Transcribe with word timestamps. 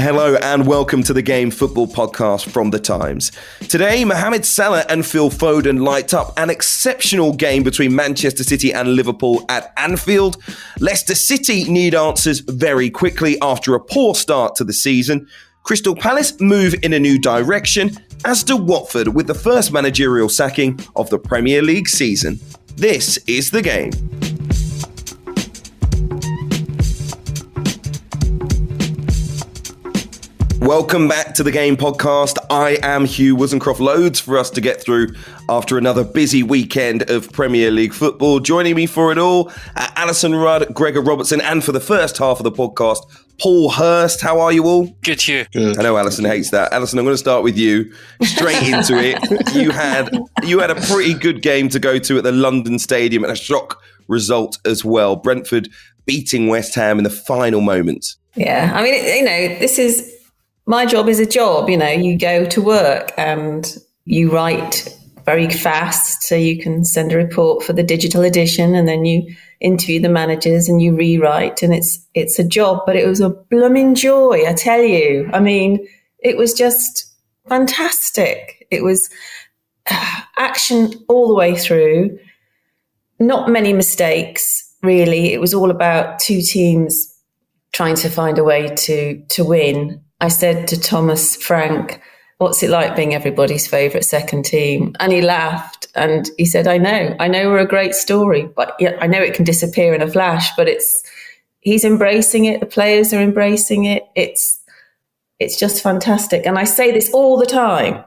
Hello 0.00 0.34
and 0.36 0.66
welcome 0.66 1.02
to 1.02 1.12
the 1.12 1.20
Game 1.20 1.50
Football 1.50 1.86
Podcast 1.86 2.48
from 2.48 2.70
The 2.70 2.78
Times. 2.78 3.32
Today, 3.68 4.02
Mohamed 4.06 4.46
Salah 4.46 4.86
and 4.88 5.04
Phil 5.04 5.28
Foden 5.28 5.84
light 5.84 6.14
up 6.14 6.32
an 6.38 6.48
exceptional 6.48 7.34
game 7.34 7.62
between 7.62 7.94
Manchester 7.94 8.42
City 8.42 8.72
and 8.72 8.96
Liverpool 8.96 9.44
at 9.50 9.74
Anfield. 9.76 10.42
Leicester 10.78 11.14
City 11.14 11.64
need 11.64 11.94
answers 11.94 12.40
very 12.40 12.88
quickly 12.88 13.36
after 13.42 13.74
a 13.74 13.80
poor 13.80 14.14
start 14.14 14.54
to 14.54 14.64
the 14.64 14.72
season. 14.72 15.28
Crystal 15.64 15.94
Palace 15.94 16.40
move 16.40 16.74
in 16.82 16.94
a 16.94 16.98
new 16.98 17.18
direction, 17.18 17.90
as 18.24 18.42
do 18.42 18.56
Watford 18.56 19.08
with 19.08 19.26
the 19.26 19.34
first 19.34 19.70
managerial 19.70 20.30
sacking 20.30 20.80
of 20.96 21.10
the 21.10 21.18
Premier 21.18 21.60
League 21.60 21.90
season. 21.90 22.40
This 22.74 23.18
is 23.26 23.50
the 23.50 23.60
game. 23.60 23.90
Welcome 30.70 31.08
back 31.08 31.34
to 31.34 31.42
the 31.42 31.50
Game 31.50 31.76
Podcast. 31.76 32.36
I 32.48 32.78
am 32.84 33.04
Hugh 33.04 33.36
Woozencroft. 33.36 33.80
Loads 33.80 34.20
for 34.20 34.38
us 34.38 34.50
to 34.50 34.60
get 34.60 34.80
through 34.80 35.08
after 35.48 35.76
another 35.76 36.04
busy 36.04 36.44
weekend 36.44 37.10
of 37.10 37.32
Premier 37.32 37.72
League 37.72 37.92
football. 37.92 38.38
Joining 38.38 38.76
me 38.76 38.86
for 38.86 39.10
it 39.10 39.18
all, 39.18 39.50
uh, 39.74 39.88
Alyson 39.96 40.32
Rudd, 40.40 40.72
Gregor 40.72 41.00
Robertson, 41.00 41.40
and 41.40 41.64
for 41.64 41.72
the 41.72 41.80
first 41.80 42.18
half 42.18 42.38
of 42.38 42.44
the 42.44 42.52
podcast, 42.52 43.00
Paul 43.40 43.70
Hirst. 43.70 44.20
How 44.20 44.38
are 44.38 44.52
you 44.52 44.64
all? 44.64 44.86
Good, 45.02 45.20
Hugh. 45.20 45.44
Good. 45.52 45.76
I 45.76 45.82
know 45.82 45.96
Alyson 45.96 46.24
hates 46.24 46.52
that. 46.52 46.70
Alyson, 46.70 47.00
I'm 47.00 47.04
going 47.04 47.14
to 47.14 47.18
start 47.18 47.42
with 47.42 47.58
you. 47.58 47.92
Straight 48.22 48.62
into 48.62 48.96
it. 48.96 49.18
You 49.52 49.72
had 49.72 50.16
you 50.44 50.60
had 50.60 50.70
a 50.70 50.76
pretty 50.76 51.14
good 51.14 51.42
game 51.42 51.68
to 51.70 51.80
go 51.80 51.98
to 51.98 52.18
at 52.18 52.22
the 52.22 52.30
London 52.30 52.78
Stadium 52.78 53.24
and 53.24 53.32
a 53.32 53.36
shock 53.36 53.82
result 54.06 54.56
as 54.64 54.84
well. 54.84 55.16
Brentford 55.16 55.68
beating 56.06 56.46
West 56.46 56.76
Ham 56.76 56.98
in 56.98 57.02
the 57.02 57.10
final 57.10 57.60
moments. 57.60 58.18
Yeah, 58.36 58.70
I 58.72 58.84
mean, 58.84 58.94
you 58.94 59.24
know, 59.24 59.58
this 59.58 59.76
is 59.76 60.09
my 60.70 60.86
job 60.86 61.08
is 61.08 61.18
a 61.18 61.26
job. 61.26 61.68
You 61.68 61.76
know, 61.76 61.88
you 61.88 62.16
go 62.16 62.44
to 62.44 62.62
work 62.62 63.12
and 63.18 63.76
you 64.04 64.30
write 64.30 64.96
very 65.24 65.50
fast 65.50 66.22
so 66.22 66.36
you 66.36 66.62
can 66.62 66.84
send 66.84 67.10
a 67.10 67.16
report 67.16 67.64
for 67.64 67.72
the 67.72 67.82
digital 67.82 68.22
edition 68.22 68.76
and 68.76 68.86
then 68.86 69.04
you 69.04 69.34
interview 69.60 70.00
the 70.00 70.08
managers 70.08 70.68
and 70.68 70.80
you 70.80 70.96
rewrite 70.96 71.62
and 71.62 71.74
it's 71.74 71.98
it's 72.14 72.38
a 72.38 72.44
job 72.44 72.80
but 72.86 72.96
it 72.96 73.06
was 73.06 73.20
a 73.20 73.28
blooming 73.28 73.94
joy 73.94 74.42
i 74.48 74.54
tell 74.54 74.82
you. 74.82 75.28
I 75.34 75.40
mean 75.40 75.86
it 76.20 76.36
was 76.36 76.54
just 76.54 77.12
fantastic. 77.48 78.66
It 78.70 78.82
was 78.82 79.10
uh, 79.90 80.20
action 80.36 80.94
all 81.08 81.28
the 81.28 81.34
way 81.34 81.56
through. 81.56 82.18
Not 83.18 83.50
many 83.50 83.72
mistakes 83.72 84.72
really. 84.82 85.32
It 85.32 85.40
was 85.40 85.52
all 85.52 85.70
about 85.70 86.20
two 86.20 86.40
teams 86.40 87.12
trying 87.72 87.96
to 87.96 88.08
find 88.08 88.38
a 88.38 88.44
way 88.44 88.68
to 88.86 89.20
to 89.34 89.44
win 89.44 90.00
I 90.20 90.28
said 90.28 90.68
to 90.68 90.80
Thomas 90.80 91.36
Frank, 91.36 92.00
What's 92.40 92.62
it 92.62 92.70
like 92.70 92.96
being 92.96 93.14
everybody's 93.14 93.66
favourite 93.66 94.02
second 94.02 94.46
team? 94.46 94.96
And 94.98 95.12
he 95.12 95.20
laughed 95.20 95.88
and 95.94 96.30
he 96.38 96.46
said, 96.46 96.66
I 96.66 96.78
know, 96.78 97.14
I 97.20 97.28
know 97.28 97.50
we're 97.50 97.58
a 97.58 97.66
great 97.66 97.94
story, 97.94 98.48
but 98.56 98.74
yeah, 98.78 98.96
I 98.98 99.08
know 99.08 99.20
it 99.20 99.34
can 99.34 99.44
disappear 99.44 99.92
in 99.92 100.00
a 100.00 100.10
flash, 100.10 100.48
but 100.56 100.66
it's, 100.66 101.02
he's 101.60 101.84
embracing 101.84 102.46
it. 102.46 102.60
The 102.60 102.66
players 102.66 103.12
are 103.12 103.20
embracing 103.20 103.84
it. 103.84 104.04
It's, 104.16 104.58
it's 105.38 105.58
just 105.58 105.82
fantastic. 105.82 106.46
And 106.46 106.58
I 106.58 106.64
say 106.64 106.90
this 106.90 107.12
all 107.12 107.36
the 107.36 107.44
time. 107.44 108.02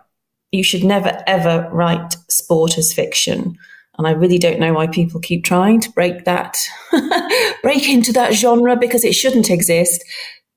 You 0.52 0.64
should 0.64 0.84
never, 0.84 1.22
ever 1.28 1.70
write 1.72 2.16
sport 2.28 2.80
as 2.80 2.92
fiction. 2.92 3.56
And 4.00 4.08
I 4.08 4.12
really 4.12 4.40
don't 4.40 4.60
know 4.60 4.74
why 4.74 4.88
people 4.88 5.20
keep 5.20 5.44
trying 5.44 5.80
to 5.82 5.92
break 5.92 6.26
that, 6.26 6.58
break 7.62 7.88
into 7.88 8.12
that 8.14 8.34
genre 8.34 8.76
because 8.78 9.04
it 9.04 9.14
shouldn't 9.14 9.52
exist. 9.52 10.04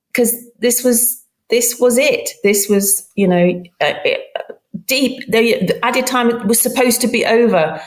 Because 0.09 0.34
this 0.59 0.83
was 0.83 1.25
this 1.50 1.78
was 1.78 1.98
it. 1.98 2.30
This 2.42 2.68
was, 2.68 3.08
you 3.14 3.28
know, 3.28 3.62
uh, 3.80 3.94
deep. 4.84 5.22
The, 5.30 5.78
added 5.84 6.06
time 6.06 6.46
was 6.46 6.60
supposed 6.60 7.00
to 7.02 7.08
be 7.08 7.24
over, 7.24 7.80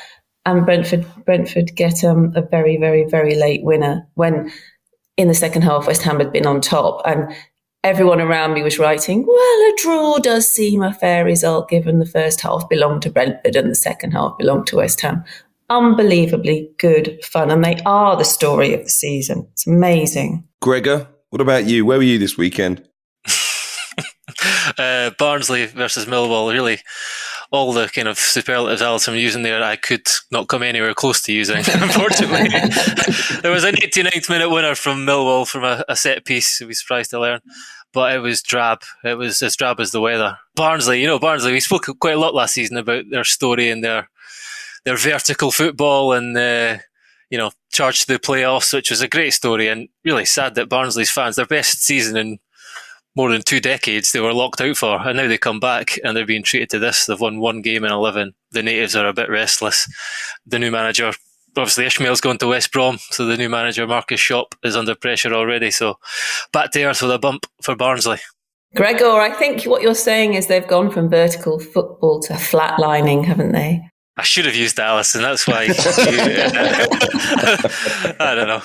and 0.46 0.66
Brentford 0.66 1.06
Brentford 1.26 1.76
get 1.76 2.04
um, 2.04 2.34
a 2.36 2.42
very, 2.42 2.78
very, 2.78 3.06
very 3.06 3.36
late 3.36 3.64
winner 3.64 4.08
when 4.16 4.52
in 5.18 5.28
the 5.28 5.34
second 5.34 5.64
half 5.64 5.88
West 5.88 6.04
Ham 6.04 6.20
had 6.20 6.32
been 6.32 6.48
on 6.48 6.62
top, 6.62 7.02
and 7.06 7.34
everyone 7.84 8.22
around 8.22 8.54
me 8.54 8.64
was 8.64 8.80
writing, 8.80 9.26
"Well, 9.28 9.38
a 9.38 9.74
draw 9.82 10.18
does 10.20 10.48
seem 10.48 10.82
a 10.82 10.94
fair 10.94 11.26
result 11.26 11.70
given 11.70 12.00
the 12.00 12.06
first 12.06 12.42
half 12.42 12.70
belonged 12.70 13.02
to 13.04 13.12
Brentford 13.12 13.56
and 13.56 13.70
the 13.70 13.76
second 13.76 14.12
half 14.12 14.38
belonged 14.38 14.68
to 14.68 14.78
West 14.78 15.02
Ham." 15.02 15.24
Unbelievably 15.70 16.72
good 16.80 17.24
fun, 17.24 17.52
and 17.52 17.64
they 17.64 17.78
are 17.86 18.16
the 18.16 18.24
story 18.24 18.74
of 18.74 18.84
the 18.84 18.90
season. 18.90 19.48
It's 19.52 19.68
amazing. 19.68 20.44
Gregor, 20.62 21.08
what 21.30 21.42
about 21.42 21.66
you? 21.66 21.86
Where 21.86 22.00
were 22.00 22.04
you 22.04 22.18
this 22.18 22.38
weekend? 22.38 22.89
Uh, 24.80 25.12
Barnsley 25.20 25.66
versus 25.66 26.06
Millwall, 26.06 26.52
really 26.52 26.80
all 27.52 27.74
the 27.74 27.88
kind 27.88 28.08
of 28.08 28.18
superlatives 28.18 29.08
I'm 29.08 29.16
using 29.16 29.44
there, 29.44 29.64
I 29.64 29.76
could 29.76 30.08
not 30.32 30.48
come 30.48 30.64
anywhere 30.64 30.94
close 30.94 31.22
to 31.24 31.34
using, 31.34 31.58
unfortunately. 31.68 32.50
there 33.42 33.52
was 33.52 33.64
an 33.64 33.76
89th 33.76 34.30
minute 34.30 34.50
winner 34.50 34.76
from 34.76 35.06
Millwall 35.06 35.48
from 35.48 35.64
a, 35.64 35.84
a 35.90 35.96
set 35.96 36.26
piece, 36.26 36.62
we 36.62 36.74
surprised 36.74 37.12
to 37.12 37.20
learn. 37.20 37.42
But 37.92 38.14
it 38.16 38.20
was 38.20 38.44
drab. 38.44 38.84
It 39.04 39.18
was 39.18 39.42
as 39.42 39.56
drab 39.56 39.80
as 39.80 39.92
the 39.92 40.00
weather. 40.00 40.38
Barnsley, 40.56 41.02
you 41.02 41.08
know, 41.08 41.18
Barnsley, 41.18 41.52
we 41.52 41.60
spoke 41.60 41.88
quite 42.00 42.14
a 42.14 42.20
lot 42.20 42.36
last 42.36 42.54
season 42.54 42.78
about 42.78 43.06
their 43.10 43.24
story 43.24 43.72
and 43.72 43.84
their 43.84 44.10
their 44.86 44.96
vertical 44.96 45.52
football 45.52 46.14
and 46.14 46.38
uh, 46.38 46.78
you 47.32 47.38
know, 47.40 47.50
charge 47.72 48.02
to 48.02 48.08
the 48.08 48.20
playoffs, 48.20 48.74
which 48.74 48.92
was 48.92 49.02
a 49.02 49.08
great 49.08 49.34
story 49.34 49.68
and 49.68 49.90
really 50.06 50.26
sad 50.26 50.54
that 50.54 50.70
Barnsley's 50.70 51.10
fans, 51.10 51.36
their 51.36 51.48
best 51.48 51.84
season 51.84 52.16
in 52.16 52.40
more 53.16 53.32
than 53.32 53.42
two 53.42 53.60
decades 53.60 54.12
they 54.12 54.20
were 54.20 54.34
locked 54.34 54.62
out 54.62 54.78
for, 54.78 55.00
and 55.08 55.18
now 55.18 55.28
they 55.28 55.38
come 55.38 55.60
back 55.60 56.00
and 56.04 56.16
they're 56.16 56.26
being 56.26 56.44
treated 56.44 56.70
to 56.70 56.80
this. 56.80 57.06
They've 57.06 57.20
won 57.20 57.40
one 57.40 57.62
game 57.62 57.84
in 57.84 57.92
eleven. 57.92 58.34
The 58.52 58.64
natives 58.64 58.96
are 58.96 59.08
a 59.08 59.14
bit 59.14 59.30
restless. 59.30 59.92
The 60.46 60.60
new 60.60 60.72
manager, 60.72 61.12
obviously 61.58 61.86
Ismaël's 61.86 62.22
gone 62.22 62.38
to 62.38 62.48
West 62.48 62.72
Brom, 62.72 63.00
so 63.10 63.26
the 63.26 63.38
new 63.38 63.50
manager 63.50 63.86
Markus 63.88 64.22
Schopp 64.22 64.56
is 64.64 64.76
under 64.76 64.96
pressure 64.96 65.34
already. 65.34 65.72
So 65.72 65.98
back 66.54 66.72
to 66.72 66.84
earth 66.84 67.02
with 67.02 67.12
a 67.12 67.20
bump 67.20 67.46
for 67.62 67.76
Barnsley. 67.76 68.20
Gregor, 68.76 69.06
I 69.06 69.32
think 69.32 69.64
what 69.64 69.82
you're 69.82 69.96
saying 69.96 70.36
is 70.36 70.46
they've 70.46 70.68
gone 70.68 70.92
from 70.92 71.10
vertical 71.10 71.60
football 71.60 72.20
to 72.22 72.34
flatlining, 72.34 73.26
haven't 73.26 73.52
they? 73.52 73.82
I 74.20 74.24
should 74.24 74.44
have 74.44 74.56
used 74.56 74.76
Alyson. 74.76 75.22
That's 75.22 75.48
why. 75.48 75.64
You, 75.64 75.74
I 78.20 78.36
don't 78.36 78.50
know. 78.50 78.62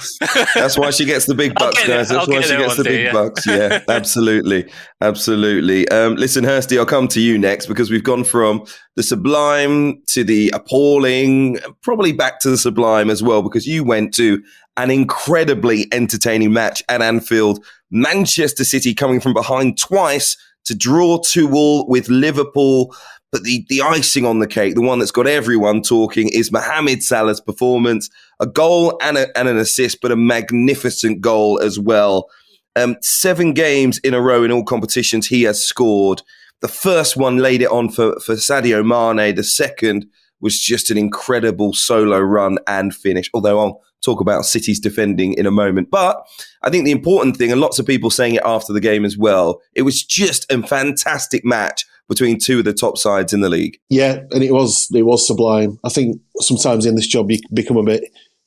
That's 0.56 0.77
why 0.77 0.91
she 0.91 1.05
gets 1.05 1.27
the 1.27 1.35
big 1.37 1.55
bucks, 1.55 1.79
guys. 1.87 2.09
That's 2.09 2.27
why 2.27 2.41
she 2.41 2.56
gets 2.56 2.77
the 2.77 2.83
day, 2.83 2.91
big 2.91 3.05
yeah. 3.05 3.12
bucks. 3.12 3.47
Yeah, 3.47 3.81
absolutely, 3.89 4.69
absolutely. 5.01 5.89
Um, 5.91 6.17
listen, 6.17 6.45
Hursty, 6.45 6.77
I'll 6.77 6.85
come 6.85 7.06
to 7.06 7.21
you 7.21 7.39
next 7.39 7.67
because 7.67 7.89
we've 7.89 8.03
gone 8.03 8.25
from 8.25 8.65
the 8.97 9.05
sublime 9.05 10.03
to 10.09 10.25
the 10.25 10.51
appalling, 10.53 11.61
probably 11.83 12.11
back 12.11 12.41
to 12.41 12.50
the 12.50 12.59
sublime 12.59 13.09
as 13.09 13.23
well 13.23 13.41
because 13.41 13.65
you 13.65 13.85
went 13.85 14.12
to 14.15 14.43
an 14.77 14.91
incredibly 14.91 15.87
entertaining 15.93 16.53
match 16.53 16.83
at 16.89 17.00
Anfield. 17.00 17.65
Manchester 17.93 18.65
City 18.65 18.93
coming 18.93 19.21
from 19.21 19.35
behind 19.35 19.79
twice 19.79 20.37
to 20.65 20.75
draw 20.75 21.19
two 21.19 21.53
all 21.53 21.87
with 21.87 22.09
Liverpool 22.09 22.93
But 23.35 23.43
the, 23.43 23.67
the 23.69 23.83
icing 23.83 24.25
on 24.25 24.39
the 24.39 24.47
cake, 24.47 24.77
the 24.77 24.81
one 24.81 25.01
that's 25.01 25.11
got 25.11 25.27
everyone 25.27 25.83
talking, 25.83 26.29
is 26.29 26.53
Mohamed 26.53 27.03
Salah's 27.03 27.41
performance. 27.41 28.09
A 28.39 28.47
goal 28.47 28.97
and, 29.03 29.19
a, 29.19 29.37
and 29.37 29.49
an 29.49 29.57
assist, 29.57 30.01
but 30.01 30.13
a 30.13 30.17
magnificent 30.17 31.21
goal 31.21 31.59
as 31.61 31.77
well. 31.77 32.31
Um, 32.77 32.95
seven 33.03 33.53
games 33.53 33.99
in 33.99 34.15
a 34.15 34.21
row 34.21 34.45
in 34.45 34.53
all 34.53 34.63
competitions, 34.63 35.27
he 35.27 35.43
has 35.43 35.61
scored. 35.61 36.23
The 36.61 36.69
first 36.69 37.17
one 37.17 37.39
laid 37.39 37.61
it 37.61 37.73
on 37.73 37.89
for, 37.89 38.21
for 38.21 38.37
Sadio 38.37 38.87
Mane. 38.87 39.35
The 39.35 39.43
second 39.43 40.07
was 40.41 40.61
just 40.61 40.93
an 40.93 40.97
incredible 40.97 41.73
solo 41.73 42.21
run 42.21 42.59
and 42.69 42.95
finish. 42.95 43.29
Although 43.35 43.59
I'll 43.59 43.81
talk 44.01 44.21
about 44.21 44.45
City's 44.45 44.79
defending 44.79 45.33
in 45.33 45.45
a 45.45 45.51
moment. 45.51 45.91
But 45.91 46.25
I 46.63 46.71
think 46.71 46.85
the 46.85 46.93
important 46.93 47.37
thing, 47.37 47.51
and 47.51 47.61
lots 47.61 47.81
of 47.81 47.87
people 47.87 48.11
saying 48.11 48.37
it 48.37 48.43
after 48.45 48.73
the 48.73 48.81
game 48.81 49.05
as 49.05 49.19
well, 49.19 49.61
it 49.75 49.83
was 49.83 50.05
just 50.05 50.49
a 50.53 50.63
fantastic 50.65 51.45
match 51.45 51.85
between 52.09 52.39
two 52.39 52.59
of 52.59 52.65
the 52.65 52.73
top 52.73 52.99
sides 52.99 53.33
in 53.33 53.41
the 53.41 53.49
league. 53.49 53.79
Yeah, 53.89 54.21
and 54.31 54.43
it 54.43 54.53
was 54.53 54.89
it 54.95 55.03
was 55.03 55.27
sublime. 55.27 55.79
I 55.85 55.89
think 55.89 56.21
sometimes 56.41 56.87
in 56.87 56.97
this 56.97 57.06
job 57.06 57.31
you 57.31 57.39
become 57.53 57.77
a 57.77 57.83
bit 57.83 58.05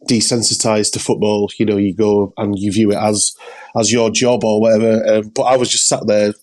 desensitized 0.07 0.91
to 0.93 0.99
football. 0.99 1.49
You 1.57 1.65
know, 1.65 1.77
you 1.77 1.95
go 1.95 2.33
and 2.37 2.57
you 2.57 2.71
view 2.71 2.91
it 2.91 2.97
as 2.97 3.35
as 3.75 3.91
your 3.91 4.09
job 4.09 4.43
or 4.43 4.61
whatever. 4.61 5.05
Um, 5.05 5.31
but 5.35 5.43
I 5.43 5.57
was 5.57 5.69
just 5.69 5.87
sat 5.87 6.05
there, 6.07 6.33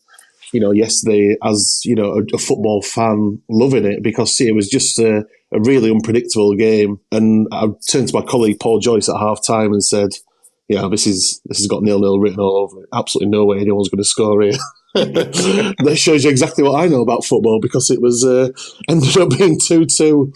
you 0.52 0.60
know, 0.60 0.72
yesterday 0.72 1.36
as 1.42 1.80
you 1.84 1.94
know 1.94 2.18
a, 2.18 2.22
a 2.34 2.38
football 2.38 2.82
fan, 2.82 3.40
loving 3.48 3.84
it 3.84 4.02
because 4.02 4.36
see, 4.36 4.48
it 4.48 4.54
was 4.54 4.68
just 4.68 4.98
a, 4.98 5.24
a 5.52 5.60
really 5.60 5.90
unpredictable 5.90 6.54
game. 6.54 7.00
And 7.12 7.46
I 7.52 7.68
turned 7.90 8.08
to 8.08 8.18
my 8.18 8.24
colleague 8.24 8.60
Paul 8.60 8.80
Joyce 8.80 9.08
at 9.08 9.18
half 9.18 9.44
time 9.46 9.72
and 9.72 9.84
said, 9.84 10.10
"Yeah, 10.68 10.88
this 10.88 11.06
is 11.06 11.40
this 11.46 11.58
has 11.58 11.68
got 11.68 11.82
nil 11.82 12.00
nil 12.00 12.18
written 12.18 12.40
all 12.40 12.56
over 12.56 12.82
it. 12.82 12.88
Absolutely 12.92 13.30
no 13.30 13.44
way 13.44 13.58
anyone's 13.58 13.88
going 13.88 14.02
to 14.02 14.04
score 14.04 14.42
here." 14.42 14.58
that 14.94 15.96
shows 15.98 16.22
you 16.22 16.30
exactly 16.30 16.62
what 16.62 16.80
I 16.80 16.86
know 16.86 17.02
about 17.02 17.24
football 17.24 17.58
because 17.60 17.90
it 17.90 18.00
was 18.00 18.24
uh, 18.24 18.50
ended 18.88 19.16
up 19.16 19.30
being 19.36 19.58
two 19.58 19.86
two, 19.86 20.32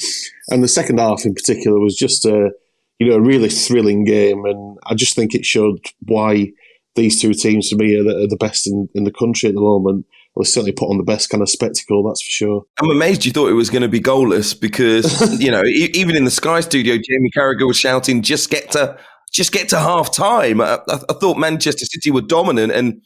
and 0.50 0.64
the 0.64 0.68
second 0.68 0.98
half 0.98 1.24
in 1.24 1.32
particular 1.32 1.78
was 1.78 1.96
just 1.96 2.24
a 2.24 2.50
you 2.98 3.08
know 3.08 3.16
a 3.16 3.20
really 3.20 3.48
thrilling 3.48 4.04
game, 4.04 4.44
and 4.44 4.78
I 4.86 4.94
just 4.94 5.14
think 5.14 5.34
it 5.34 5.44
showed 5.44 5.78
why 6.06 6.52
these 6.96 7.20
two 7.20 7.34
teams 7.34 7.70
for 7.70 7.76
me 7.76 7.94
are 7.96 8.02
the, 8.02 8.24
are 8.24 8.26
the 8.26 8.36
best 8.36 8.66
in, 8.66 8.88
in 8.94 9.04
the 9.04 9.12
country 9.12 9.48
at 9.48 9.54
the 9.54 9.60
moment. 9.60 10.06
Well, 10.34 10.44
certainly 10.44 10.72
put 10.72 10.90
on 10.90 10.98
the 10.98 11.04
best 11.04 11.30
kind 11.30 11.42
of 11.42 11.48
spectacle, 11.48 12.06
that's 12.06 12.22
for 12.22 12.30
sure. 12.30 12.62
I'm 12.80 12.90
amazed 12.90 13.24
you 13.24 13.32
thought 13.32 13.48
it 13.48 13.54
was 13.54 13.70
going 13.70 13.82
to 13.82 13.88
be 13.88 14.00
goalless 14.00 14.60
because 14.60 15.40
you 15.40 15.52
know 15.52 15.64
e- 15.64 15.90
even 15.94 16.16
in 16.16 16.24
the 16.24 16.32
Sky 16.32 16.60
Studio, 16.60 16.96
Jamie 16.96 17.30
Carragher 17.36 17.66
was 17.66 17.78
shouting, 17.78 18.22
"Just 18.22 18.50
get 18.50 18.72
to, 18.72 18.98
just 19.32 19.52
get 19.52 19.68
to 19.68 19.78
half 19.78 20.12
time." 20.12 20.60
I, 20.60 20.80
I, 20.88 20.98
I 21.08 21.12
thought 21.14 21.38
Manchester 21.38 21.86
City 21.86 22.10
were 22.10 22.22
dominant, 22.22 22.72
and 22.72 23.02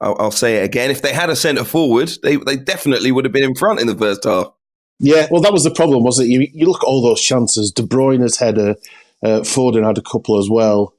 I'll, 0.00 0.16
I'll 0.18 0.30
say 0.30 0.56
it 0.56 0.64
again: 0.64 0.90
if 0.90 1.02
they 1.02 1.12
had 1.12 1.30
a 1.30 1.36
centre 1.36 1.64
forward, 1.64 2.10
they 2.22 2.36
they 2.36 2.56
definitely 2.56 3.12
would 3.12 3.24
have 3.24 3.32
been 3.32 3.44
in 3.44 3.54
front 3.54 3.80
in 3.80 3.86
the 3.86 3.96
first 3.96 4.24
half. 4.24 4.52
Yeah, 4.98 5.26
well, 5.30 5.42
that 5.42 5.52
was 5.52 5.64
the 5.64 5.70
problem, 5.70 6.04
wasn't 6.04 6.28
it? 6.28 6.32
You, 6.32 6.48
you 6.52 6.66
look 6.66 6.82
at 6.82 6.86
all 6.86 7.02
those 7.02 7.20
chances. 7.20 7.70
De 7.70 7.82
Bruyne's 7.82 8.38
header, 8.38 8.76
uh, 9.22 9.40
Foden 9.40 9.84
had 9.84 9.98
a 9.98 10.02
couple 10.02 10.38
as 10.38 10.48
well, 10.48 10.94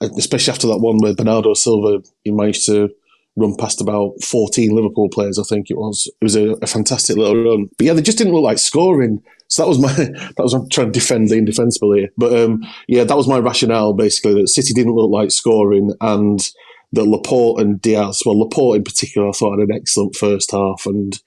especially 0.00 0.52
after 0.52 0.66
that 0.68 0.78
one 0.78 0.98
where 0.98 1.14
Bernardo 1.14 1.52
Silva 1.52 2.02
he 2.24 2.30
managed 2.30 2.64
to 2.66 2.88
run 3.36 3.56
past 3.56 3.80
about 3.80 4.22
14 4.22 4.74
Liverpool 4.74 5.08
players, 5.08 5.38
I 5.38 5.42
think 5.42 5.70
it 5.70 5.78
was. 5.78 6.10
It 6.20 6.24
was 6.24 6.36
a, 6.36 6.50
a, 6.62 6.66
fantastic 6.66 7.16
little 7.16 7.42
run. 7.42 7.68
But 7.78 7.86
yeah, 7.86 7.92
they 7.94 8.02
just 8.02 8.18
didn't 8.18 8.34
look 8.34 8.44
like 8.44 8.58
scoring. 8.58 9.22
So 9.48 9.62
that 9.62 9.68
was 9.68 9.78
my, 9.78 9.92
that 10.36 10.42
was, 10.42 10.52
I'm 10.52 10.68
trying 10.68 10.92
to 10.92 10.98
defend 10.98 11.28
the 11.28 11.36
indefensible 11.36 11.94
here. 11.94 12.08
But 12.16 12.38
um, 12.38 12.62
yeah, 12.88 13.04
that 13.04 13.16
was 13.16 13.28
my 13.28 13.38
rationale 13.38 13.94
basically 13.94 14.34
that 14.34 14.48
City 14.48 14.74
didn't 14.74 14.94
look 14.94 15.10
like 15.10 15.30
scoring 15.30 15.94
and 16.00 16.40
that 16.92 17.04
Laporte 17.04 17.60
and 17.60 17.80
Diaz, 17.80 18.22
well, 18.24 18.38
Laporte 18.38 18.76
in 18.76 18.84
particular, 18.84 19.28
I 19.28 19.32
thought 19.32 19.58
had 19.58 19.68
an 19.68 19.74
excellent 19.74 20.14
first 20.14 20.50
half. 20.50 20.84
And 20.86 21.18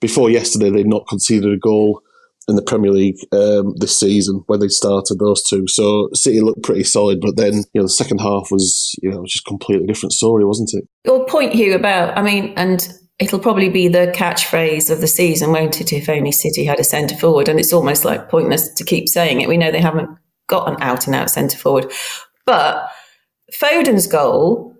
before 0.00 0.30
yesterday, 0.30 0.70
they'd 0.70 0.86
not 0.86 1.08
conceded 1.08 1.52
a 1.52 1.56
goal 1.56 2.02
in 2.48 2.56
the 2.56 2.62
Premier 2.62 2.92
League 2.92 3.18
um, 3.32 3.74
this 3.76 3.98
season 3.98 4.44
when 4.46 4.60
they 4.60 4.68
started 4.68 5.18
those 5.18 5.42
two. 5.42 5.66
So 5.66 6.08
City 6.12 6.40
looked 6.40 6.62
pretty 6.62 6.84
solid, 6.84 7.20
but 7.20 7.36
then 7.36 7.54
you 7.72 7.80
know 7.80 7.82
the 7.82 7.88
second 7.88 8.18
half 8.18 8.50
was 8.50 8.94
you 9.02 9.10
know 9.10 9.24
just 9.26 9.46
completely 9.46 9.86
different 9.86 10.12
story, 10.12 10.44
wasn't 10.44 10.74
it? 10.74 10.88
Your 11.04 11.26
point, 11.26 11.54
Hugh, 11.54 11.74
about 11.74 12.16
I 12.16 12.22
mean, 12.22 12.52
and 12.56 12.88
it'll 13.18 13.40
probably 13.40 13.68
be 13.68 13.88
the 13.88 14.12
catchphrase 14.14 14.90
of 14.90 15.00
the 15.00 15.08
season, 15.08 15.50
won't 15.50 15.80
it? 15.80 15.92
If 15.92 16.08
only 16.08 16.32
City 16.32 16.64
had 16.64 16.78
a 16.78 16.84
centre 16.84 17.16
forward, 17.16 17.48
and 17.48 17.58
it's 17.58 17.72
almost 17.72 18.04
like 18.04 18.28
pointless 18.28 18.68
to 18.74 18.84
keep 18.84 19.08
saying 19.08 19.40
it. 19.40 19.48
We 19.48 19.56
know 19.56 19.72
they 19.72 19.80
haven't 19.80 20.10
got 20.46 20.68
an 20.68 20.76
out 20.80 21.06
and 21.06 21.16
out 21.16 21.30
centre 21.30 21.58
forward, 21.58 21.92
but 22.44 22.88
Foden's 23.52 24.06
goal 24.06 24.75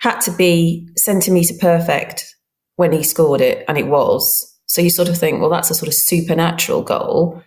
had 0.00 0.20
to 0.20 0.30
be 0.30 0.88
centimetre 0.96 1.54
perfect 1.60 2.34
when 2.76 2.92
he 2.92 3.02
scored 3.02 3.40
it, 3.40 3.64
and 3.68 3.78
it 3.78 3.86
was. 3.86 4.46
So 4.66 4.80
you 4.80 4.90
sort 4.90 5.08
of 5.08 5.18
think, 5.18 5.40
well, 5.40 5.50
that's 5.50 5.70
a 5.70 5.74
sort 5.74 5.88
of 5.88 5.94
supernatural 5.94 6.82
goal. 6.82 7.42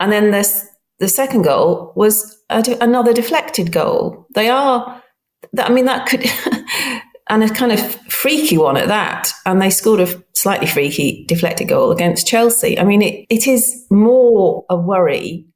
And 0.00 0.12
then 0.12 0.30
this, 0.30 0.66
the 1.00 1.08
second 1.08 1.42
goal 1.42 1.92
was 1.96 2.38
a, 2.50 2.62
another 2.80 3.12
deflected 3.12 3.72
goal. 3.72 4.26
They 4.34 4.48
are, 4.48 5.02
I 5.58 5.70
mean, 5.70 5.86
that 5.86 6.06
could, 6.06 6.24
and 7.28 7.42
a 7.42 7.48
kind 7.48 7.72
of 7.72 7.80
freaky 8.06 8.56
one 8.56 8.76
at 8.76 8.88
that. 8.88 9.32
And 9.44 9.60
they 9.60 9.70
scored 9.70 10.00
a 10.00 10.22
slightly 10.34 10.68
freaky 10.68 11.24
deflected 11.26 11.68
goal 11.68 11.90
against 11.90 12.28
Chelsea. 12.28 12.78
I 12.78 12.84
mean, 12.84 13.02
it, 13.02 13.26
it 13.28 13.48
is 13.48 13.84
more 13.90 14.64
a 14.70 14.76
worry 14.76 15.46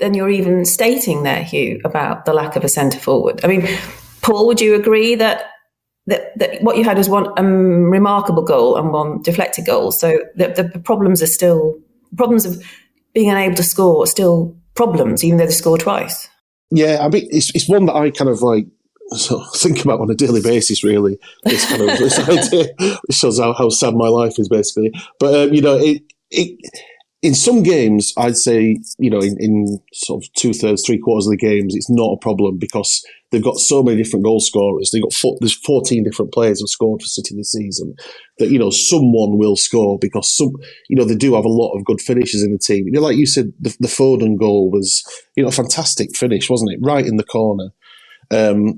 than 0.00 0.14
you're 0.14 0.30
even 0.30 0.64
stating 0.64 1.22
there, 1.22 1.44
Hugh, 1.44 1.80
about 1.84 2.24
the 2.24 2.34
lack 2.34 2.56
of 2.56 2.64
a 2.64 2.68
centre 2.68 2.98
forward. 2.98 3.44
I 3.44 3.48
mean, 3.48 3.68
Paul, 4.22 4.48
would 4.48 4.60
you 4.60 4.74
agree 4.74 5.14
that 5.14 5.50
that, 6.06 6.38
that 6.38 6.62
what 6.62 6.76
you 6.76 6.84
had 6.84 6.98
was 6.98 7.08
one 7.08 7.26
um, 7.38 7.90
remarkable 7.90 8.42
goal 8.42 8.76
and 8.76 8.92
one 8.92 9.22
deflected 9.22 9.66
goal. 9.66 9.90
So 9.90 10.18
the, 10.36 10.70
the, 10.72 10.78
problems 10.80 11.22
are 11.22 11.26
still 11.26 11.78
problems 12.16 12.44
of 12.44 12.62
being 13.14 13.30
unable 13.30 13.56
to 13.56 13.62
score 13.62 14.02
are 14.02 14.06
still 14.06 14.56
problems, 14.74 15.24
even 15.24 15.38
though 15.38 15.46
they 15.46 15.52
score 15.52 15.78
twice. 15.78 16.28
Yeah, 16.70 16.98
I 17.00 17.08
mean, 17.08 17.28
it's 17.30 17.54
it's 17.54 17.68
one 17.68 17.86
that 17.86 17.94
I 17.94 18.10
kind 18.10 18.28
of 18.28 18.42
like 18.42 18.66
think 19.54 19.84
about 19.84 20.00
on 20.00 20.10
a 20.10 20.14
daily 20.14 20.42
basis. 20.42 20.82
Really, 20.82 21.18
this 21.44 21.66
kind 21.68 21.82
of 21.82 21.98
this 21.98 22.18
idea 22.28 22.68
shows 23.10 23.38
how, 23.38 23.52
how 23.52 23.68
sad 23.68 23.94
my 23.94 24.08
life 24.08 24.38
is, 24.38 24.48
basically. 24.48 24.92
But 25.20 25.34
um, 25.34 25.54
you 25.54 25.62
know, 25.62 25.76
it 25.76 26.02
it 26.30 26.58
in 27.24 27.34
some 27.34 27.62
games, 27.62 28.12
I'd 28.18 28.36
say, 28.36 28.76
you 28.98 29.08
know, 29.08 29.20
in, 29.20 29.34
in 29.40 29.80
sort 29.94 30.22
of 30.22 30.30
two 30.34 30.52
thirds, 30.52 30.84
three 30.84 30.98
quarters 30.98 31.26
of 31.26 31.30
the 31.30 31.38
games, 31.38 31.74
it's 31.74 31.88
not 31.88 32.12
a 32.12 32.18
problem 32.18 32.58
because 32.58 33.02
they've 33.30 33.42
got 33.42 33.56
so 33.56 33.82
many 33.82 33.96
different 33.96 34.26
goal 34.26 34.40
scorers. 34.40 34.90
They've 34.90 35.02
got 35.02 35.14
four, 35.14 35.38
there's 35.40 35.54
14 35.54 36.04
different 36.04 36.34
players 36.34 36.60
who've 36.60 36.68
scored 36.68 37.00
for 37.00 37.06
City 37.06 37.34
this 37.34 37.52
season 37.52 37.94
that, 38.38 38.50
you 38.50 38.58
know, 38.58 38.68
someone 38.68 39.38
will 39.38 39.56
score 39.56 39.98
because 39.98 40.36
some, 40.36 40.52
you 40.90 40.96
know, 40.96 41.06
they 41.06 41.14
do 41.14 41.34
have 41.34 41.46
a 41.46 41.48
lot 41.48 41.72
of 41.72 41.86
good 41.86 42.02
finishes 42.02 42.42
in 42.42 42.52
the 42.52 42.58
team. 42.58 42.84
You 42.84 42.92
know, 42.92 43.00
like 43.00 43.16
you 43.16 43.24
said, 43.24 43.54
the, 43.58 43.74
the 43.80 43.88
Foden 43.88 44.38
goal 44.38 44.70
was, 44.70 45.02
you 45.34 45.42
know, 45.42 45.48
a 45.48 45.52
fantastic 45.52 46.14
finish, 46.14 46.50
wasn't 46.50 46.72
it? 46.72 46.80
Right 46.82 47.06
in 47.06 47.16
the 47.16 47.24
corner. 47.24 47.70
Um, 48.30 48.74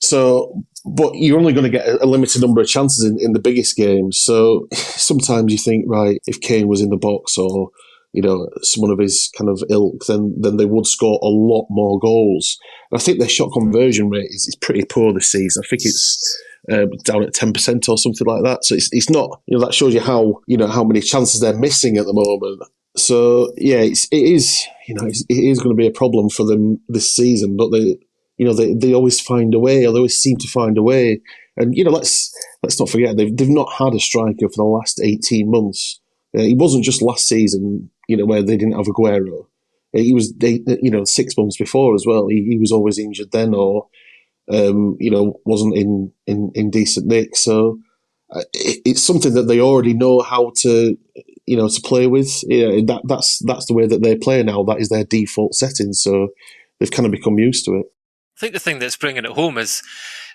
so, 0.00 0.64
but 0.84 1.14
you're 1.14 1.38
only 1.38 1.52
going 1.52 1.70
to 1.70 1.78
get 1.78 1.86
a, 1.86 2.06
limited 2.06 2.42
number 2.42 2.60
of 2.60 2.66
chances 2.66 3.08
in, 3.08 3.20
in 3.20 3.34
the 3.34 3.40
biggest 3.40 3.76
games. 3.76 4.18
So 4.18 4.66
sometimes 4.72 5.52
you 5.52 5.58
think, 5.58 5.84
right, 5.86 6.20
if 6.26 6.40
Kane 6.40 6.66
was 6.66 6.80
in 6.80 6.90
the 6.90 6.96
box 6.96 7.38
or, 7.38 7.70
you 8.14 8.22
know, 8.22 8.48
someone 8.62 8.92
of 8.92 9.00
his 9.00 9.28
kind 9.36 9.50
of 9.50 9.60
ilk, 9.68 10.06
then 10.06 10.32
then 10.38 10.56
they 10.56 10.64
would 10.64 10.86
score 10.86 11.18
a 11.20 11.26
lot 11.26 11.66
more 11.68 11.98
goals. 11.98 12.56
And 12.90 13.00
I 13.00 13.02
think 13.02 13.18
their 13.18 13.28
shot 13.28 13.50
conversion 13.52 14.08
rate 14.08 14.30
is, 14.30 14.46
is 14.46 14.54
pretty 14.54 14.84
poor 14.84 15.12
this 15.12 15.32
season. 15.32 15.62
I 15.64 15.68
think 15.68 15.82
it's 15.84 16.42
uh, 16.70 16.86
down 17.02 17.24
at 17.24 17.34
ten 17.34 17.52
percent 17.52 17.88
or 17.88 17.98
something 17.98 18.26
like 18.26 18.44
that. 18.44 18.64
So 18.64 18.76
it's 18.76 18.88
it's 18.92 19.10
not 19.10 19.42
you 19.46 19.58
know 19.58 19.64
that 19.64 19.74
shows 19.74 19.94
you 19.94 20.00
how 20.00 20.40
you 20.46 20.56
know 20.56 20.68
how 20.68 20.84
many 20.84 21.00
chances 21.00 21.40
they're 21.40 21.58
missing 21.58 21.96
at 21.96 22.06
the 22.06 22.14
moment. 22.14 22.62
So 22.96 23.52
yeah, 23.56 23.80
it's 23.80 24.06
it 24.12 24.22
is 24.22 24.64
you 24.86 24.94
know 24.94 25.06
it 25.06 25.24
is 25.28 25.58
going 25.58 25.76
to 25.76 25.80
be 25.80 25.88
a 25.88 25.92
problem 25.92 26.30
for 26.30 26.46
them 26.46 26.80
this 26.88 27.12
season. 27.14 27.56
But 27.56 27.70
they 27.72 27.98
you 28.36 28.46
know 28.46 28.54
they, 28.54 28.74
they 28.74 28.94
always 28.94 29.20
find 29.20 29.52
a 29.54 29.58
way, 29.58 29.86
or 29.86 29.92
they 29.92 29.98
always 29.98 30.16
seem 30.16 30.36
to 30.36 30.48
find 30.48 30.78
a 30.78 30.82
way. 30.84 31.20
And 31.56 31.74
you 31.76 31.82
know 31.82 31.90
let's 31.90 32.32
let's 32.62 32.78
not 32.78 32.88
forget 32.88 33.16
they've 33.16 33.36
they've 33.36 33.48
not 33.48 33.72
had 33.72 33.92
a 33.92 33.98
striker 33.98 34.48
for 34.48 34.58
the 34.58 34.64
last 34.64 35.00
eighteen 35.02 35.50
months. 35.50 36.00
Uh, 36.36 36.42
it 36.42 36.56
wasn't 36.56 36.84
just 36.84 37.02
last 37.02 37.28
season 37.28 37.90
you 38.08 38.16
know, 38.16 38.26
where 38.26 38.42
they 38.42 38.56
didn't 38.56 38.76
have 38.76 38.86
Aguero. 38.86 39.46
He 39.92 40.12
was, 40.12 40.34
they, 40.34 40.60
you 40.82 40.90
know, 40.90 41.04
six 41.04 41.36
months 41.36 41.56
before 41.56 41.94
as 41.94 42.04
well. 42.06 42.26
He, 42.26 42.44
he 42.44 42.58
was 42.58 42.72
always 42.72 42.98
injured 42.98 43.30
then, 43.30 43.54
or 43.54 43.86
um, 44.52 44.96
you 44.98 45.10
know, 45.10 45.40
wasn't 45.44 45.76
in 45.76 46.12
in, 46.26 46.50
in 46.54 46.70
decent 46.70 47.06
nick. 47.06 47.36
So 47.36 47.78
uh, 48.30 48.42
it, 48.52 48.80
it's 48.84 49.02
something 49.02 49.34
that 49.34 49.44
they 49.44 49.60
already 49.60 49.94
know 49.94 50.20
how 50.20 50.52
to, 50.62 50.98
you 51.46 51.56
know, 51.56 51.68
to 51.68 51.80
play 51.82 52.08
with. 52.08 52.42
Yeah, 52.48 52.80
that 52.86 53.02
that's 53.04 53.38
that's 53.44 53.66
the 53.66 53.74
way 53.74 53.86
that 53.86 54.02
they 54.02 54.16
play 54.16 54.42
now. 54.42 54.64
That 54.64 54.80
is 54.80 54.88
their 54.88 55.04
default 55.04 55.54
setting. 55.54 55.92
So 55.92 56.28
they've 56.80 56.90
kind 56.90 57.06
of 57.06 57.12
become 57.12 57.38
used 57.38 57.64
to 57.66 57.74
it. 57.74 57.86
I 58.36 58.40
think 58.40 58.52
the 58.52 58.60
thing 58.60 58.80
that's 58.80 58.96
bringing 58.96 59.24
it 59.24 59.30
home 59.30 59.58
is 59.58 59.80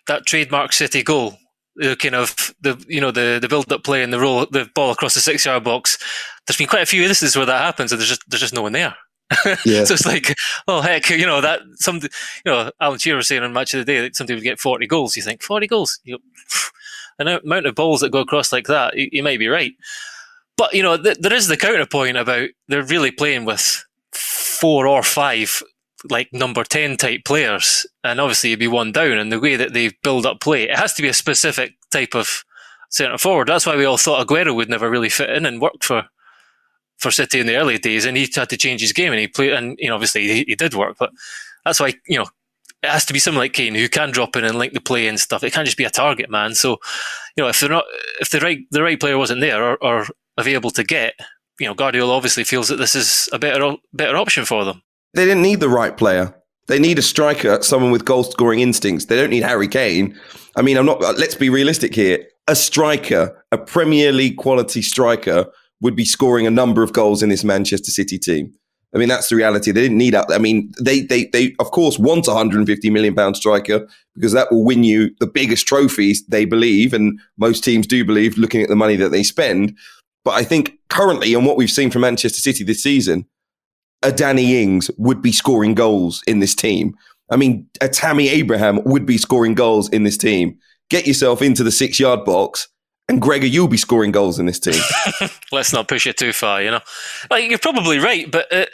that 0.07 0.25
trademark 0.25 0.71
City 0.71 1.03
goal 1.03 1.37
the 1.79 1.95
kind 1.95 2.15
of 2.15 2.53
the 2.61 2.83
you 2.87 3.01
know 3.01 3.11
the 3.11 3.39
the 3.41 3.47
build 3.47 3.71
up 3.71 3.83
play 3.83 4.03
and 4.03 4.13
the 4.13 4.19
roll 4.19 4.45
the 4.45 4.69
ball 4.75 4.91
across 4.91 5.13
the 5.15 5.21
six 5.21 5.45
yard 5.45 5.63
box. 5.63 5.97
There's 6.45 6.57
been 6.57 6.67
quite 6.67 6.83
a 6.83 6.85
few 6.85 7.01
instances 7.03 7.35
where 7.35 7.45
that 7.45 7.61
happens, 7.61 7.91
and 7.91 7.99
there's 7.99 8.09
just 8.09 8.23
there's 8.29 8.41
just 8.41 8.53
no 8.53 8.61
one 8.61 8.73
there. 8.73 8.95
Yeah. 9.63 9.83
so 9.83 9.93
it's 9.93 10.05
like, 10.07 10.35
oh 10.67 10.81
heck, 10.81 11.09
you 11.09 11.25
know 11.25 11.39
that 11.41 11.61
some 11.75 11.97
you 11.97 12.09
know 12.45 12.71
Alan 12.81 12.97
Shearer 12.99 13.17
was 13.17 13.27
saying 13.27 13.43
on 13.43 13.53
Match 13.53 13.73
of 13.73 13.79
the 13.79 13.85
Day 13.85 14.01
that 14.01 14.15
somebody 14.15 14.35
would 14.35 14.43
get 14.43 14.59
40 14.59 14.87
goals. 14.87 15.15
You 15.15 15.21
think 15.23 15.43
40 15.43 15.67
goals? 15.67 15.99
You 16.03 16.13
know, 16.13 16.19
an 17.19 17.39
amount 17.43 17.65
of 17.67 17.75
balls 17.75 18.01
that 18.01 18.11
go 18.11 18.19
across 18.19 18.51
like 18.51 18.67
that, 18.67 18.95
you, 18.97 19.09
you 19.11 19.23
may 19.23 19.37
be 19.37 19.47
right. 19.47 19.73
but 20.57 20.73
you 20.73 20.81
know, 20.83 20.97
th- 20.97 21.19
there 21.19 21.33
is 21.33 21.47
the 21.47 21.57
counterpoint 21.57 22.17
about 22.17 22.49
they're 22.67 22.83
really 22.83 23.11
playing 23.11 23.45
with 23.45 23.85
four 24.11 24.87
or 24.87 25.03
five 25.03 25.61
like 26.09 26.29
number 26.31 26.63
10 26.63 26.97
type 26.97 27.25
players 27.25 27.85
and 28.03 28.21
obviously 28.21 28.51
you'd 28.51 28.59
be 28.59 28.67
one 28.67 28.91
down 28.91 29.17
and 29.17 29.31
the 29.31 29.39
way 29.39 29.55
that 29.55 29.73
they 29.73 29.91
build 30.01 30.25
up 30.25 30.39
play 30.39 30.63
it 30.63 30.77
has 30.77 30.93
to 30.93 31.01
be 31.01 31.09
a 31.09 31.13
specific 31.13 31.73
type 31.91 32.15
of 32.15 32.43
centre 32.89 33.17
forward. 33.17 33.47
That's 33.47 33.65
why 33.65 33.75
we 33.75 33.85
all 33.85 33.97
thought 33.97 34.25
Aguero 34.25 34.55
would 34.55 34.69
never 34.69 34.89
really 34.89 35.09
fit 35.09 35.29
in 35.29 35.45
and 35.45 35.61
work 35.61 35.81
for 35.83 36.05
for 36.97 37.11
City 37.11 37.39
in 37.39 37.47
the 37.47 37.55
early 37.55 37.77
days 37.77 38.05
and 38.05 38.17
he 38.17 38.27
had 38.35 38.49
to 38.49 38.57
change 38.57 38.81
his 38.81 38.91
game 38.91 39.13
and 39.13 39.21
he 39.21 39.27
played 39.27 39.53
and 39.53 39.77
you 39.79 39.87
know 39.87 39.95
obviously 39.95 40.27
he, 40.27 40.43
he 40.47 40.55
did 40.55 40.73
work 40.73 40.97
but 40.99 41.11
that's 41.63 41.79
why 41.79 41.93
you 42.07 42.17
know 42.17 42.25
it 42.83 42.89
has 42.89 43.05
to 43.05 43.13
be 43.13 43.19
someone 43.19 43.43
like 43.43 43.53
Kane 43.53 43.75
who 43.75 43.87
can 43.87 44.11
drop 44.11 44.35
in 44.35 44.43
and 44.43 44.57
link 44.57 44.73
the 44.73 44.79
play 44.79 45.07
and 45.07 45.19
stuff. 45.19 45.43
It 45.43 45.51
can't 45.51 45.65
just 45.65 45.77
be 45.77 45.83
a 45.83 45.89
target 45.89 46.29
man. 46.29 46.55
So 46.55 46.77
you 47.37 47.43
know 47.43 47.49
if 47.49 47.59
they're 47.59 47.69
not 47.69 47.85
if 48.19 48.29
the 48.29 48.39
right 48.39 48.59
the 48.71 48.83
right 48.83 48.99
player 48.99 49.17
wasn't 49.17 49.41
there 49.41 49.63
or, 49.63 49.77
or 49.83 50.07
available 50.37 50.71
to 50.71 50.83
get 50.83 51.13
you 51.59 51.67
know 51.67 51.73
Guardiola 51.73 52.13
obviously 52.13 52.43
feels 52.43 52.67
that 52.67 52.77
this 52.77 52.95
is 52.95 53.29
a 53.31 53.39
better 53.39 53.75
better 53.93 54.17
option 54.17 54.45
for 54.45 54.65
them 54.65 54.81
they 55.13 55.25
didn't 55.25 55.43
need 55.43 55.59
the 55.59 55.69
right 55.69 55.95
player. 55.95 56.33
They 56.67 56.79
need 56.79 56.99
a 56.99 57.01
striker, 57.01 57.61
someone 57.63 57.91
with 57.91 58.05
goal 58.05 58.23
scoring 58.23 58.59
instincts. 58.59 59.05
They 59.05 59.15
don't 59.15 59.31
need 59.31 59.43
Harry 59.43 59.67
Kane. 59.67 60.17
I 60.55 60.61
mean, 60.61 60.77
I'm 60.77 60.85
not, 60.85 61.03
uh, 61.03 61.13
let's 61.17 61.35
be 61.35 61.49
realistic 61.49 61.95
here. 61.95 62.23
A 62.47 62.55
striker, 62.55 63.43
a 63.51 63.57
Premier 63.57 64.11
League 64.11 64.37
quality 64.37 64.81
striker, 64.81 65.47
would 65.81 65.95
be 65.95 66.05
scoring 66.05 66.45
a 66.45 66.51
number 66.51 66.83
of 66.83 66.93
goals 66.93 67.23
in 67.23 67.29
this 67.29 67.43
Manchester 67.43 67.91
City 67.91 68.19
team. 68.19 68.53
I 68.93 68.97
mean, 68.97 69.07
that's 69.07 69.29
the 69.29 69.35
reality. 69.35 69.71
They 69.71 69.81
didn't 69.81 69.97
need 69.97 70.15
that. 70.15 70.27
I 70.31 70.39
mean, 70.39 70.71
they, 70.81 71.01
they, 71.01 71.25
they, 71.25 71.55
of 71.59 71.71
course, 71.71 71.99
want 71.99 72.27
a 72.27 72.31
150 72.31 72.89
million 72.89 73.13
pound 73.13 73.37
striker 73.37 73.87
because 74.15 74.33
that 74.33 74.51
will 74.51 74.63
win 74.63 74.83
you 74.83 75.11
the 75.19 75.27
biggest 75.27 75.67
trophies 75.67 76.25
they 76.25 76.45
believe. 76.45 76.93
And 76.93 77.19
most 77.37 77.63
teams 77.63 77.85
do 77.85 78.03
believe 78.03 78.37
looking 78.37 78.63
at 78.63 78.69
the 78.69 78.75
money 78.75 78.95
that 78.95 79.09
they 79.09 79.23
spend. 79.23 79.77
But 80.25 80.31
I 80.31 80.43
think 80.43 80.79
currently, 80.89 81.35
on 81.35 81.45
what 81.45 81.55
we've 81.55 81.69
seen 81.69 81.91
from 81.91 82.01
Manchester 82.01 82.41
City 82.41 82.63
this 82.63 82.81
season, 82.83 83.25
a 84.01 84.11
Danny 84.11 84.61
Ings 84.61 84.89
would 84.97 85.21
be 85.21 85.31
scoring 85.31 85.73
goals 85.73 86.23
in 86.27 86.39
this 86.39 86.55
team. 86.55 86.95
I 87.29 87.35
mean, 87.35 87.67
a 87.81 87.87
Tammy 87.87 88.29
Abraham 88.29 88.83
would 88.85 89.05
be 89.05 89.17
scoring 89.17 89.53
goals 89.53 89.89
in 89.89 90.03
this 90.03 90.17
team. 90.17 90.57
Get 90.89 91.05
yourself 91.05 91.41
into 91.41 91.63
the 91.63 91.71
six 91.71 91.99
yard 91.99 92.25
box, 92.25 92.67
and 93.07 93.21
Gregor, 93.21 93.45
you'll 93.45 93.67
be 93.67 93.77
scoring 93.77 94.11
goals 94.11 94.39
in 94.39 94.45
this 94.45 94.59
team. 94.59 94.81
Let's 95.51 95.73
not 95.73 95.87
push 95.87 96.07
it 96.07 96.17
too 96.17 96.33
far, 96.33 96.61
you 96.61 96.71
know. 96.71 96.81
Like 97.29 97.49
you're 97.49 97.59
probably 97.59 97.99
right, 97.99 98.29
but 98.29 98.51
uh, 98.51 98.65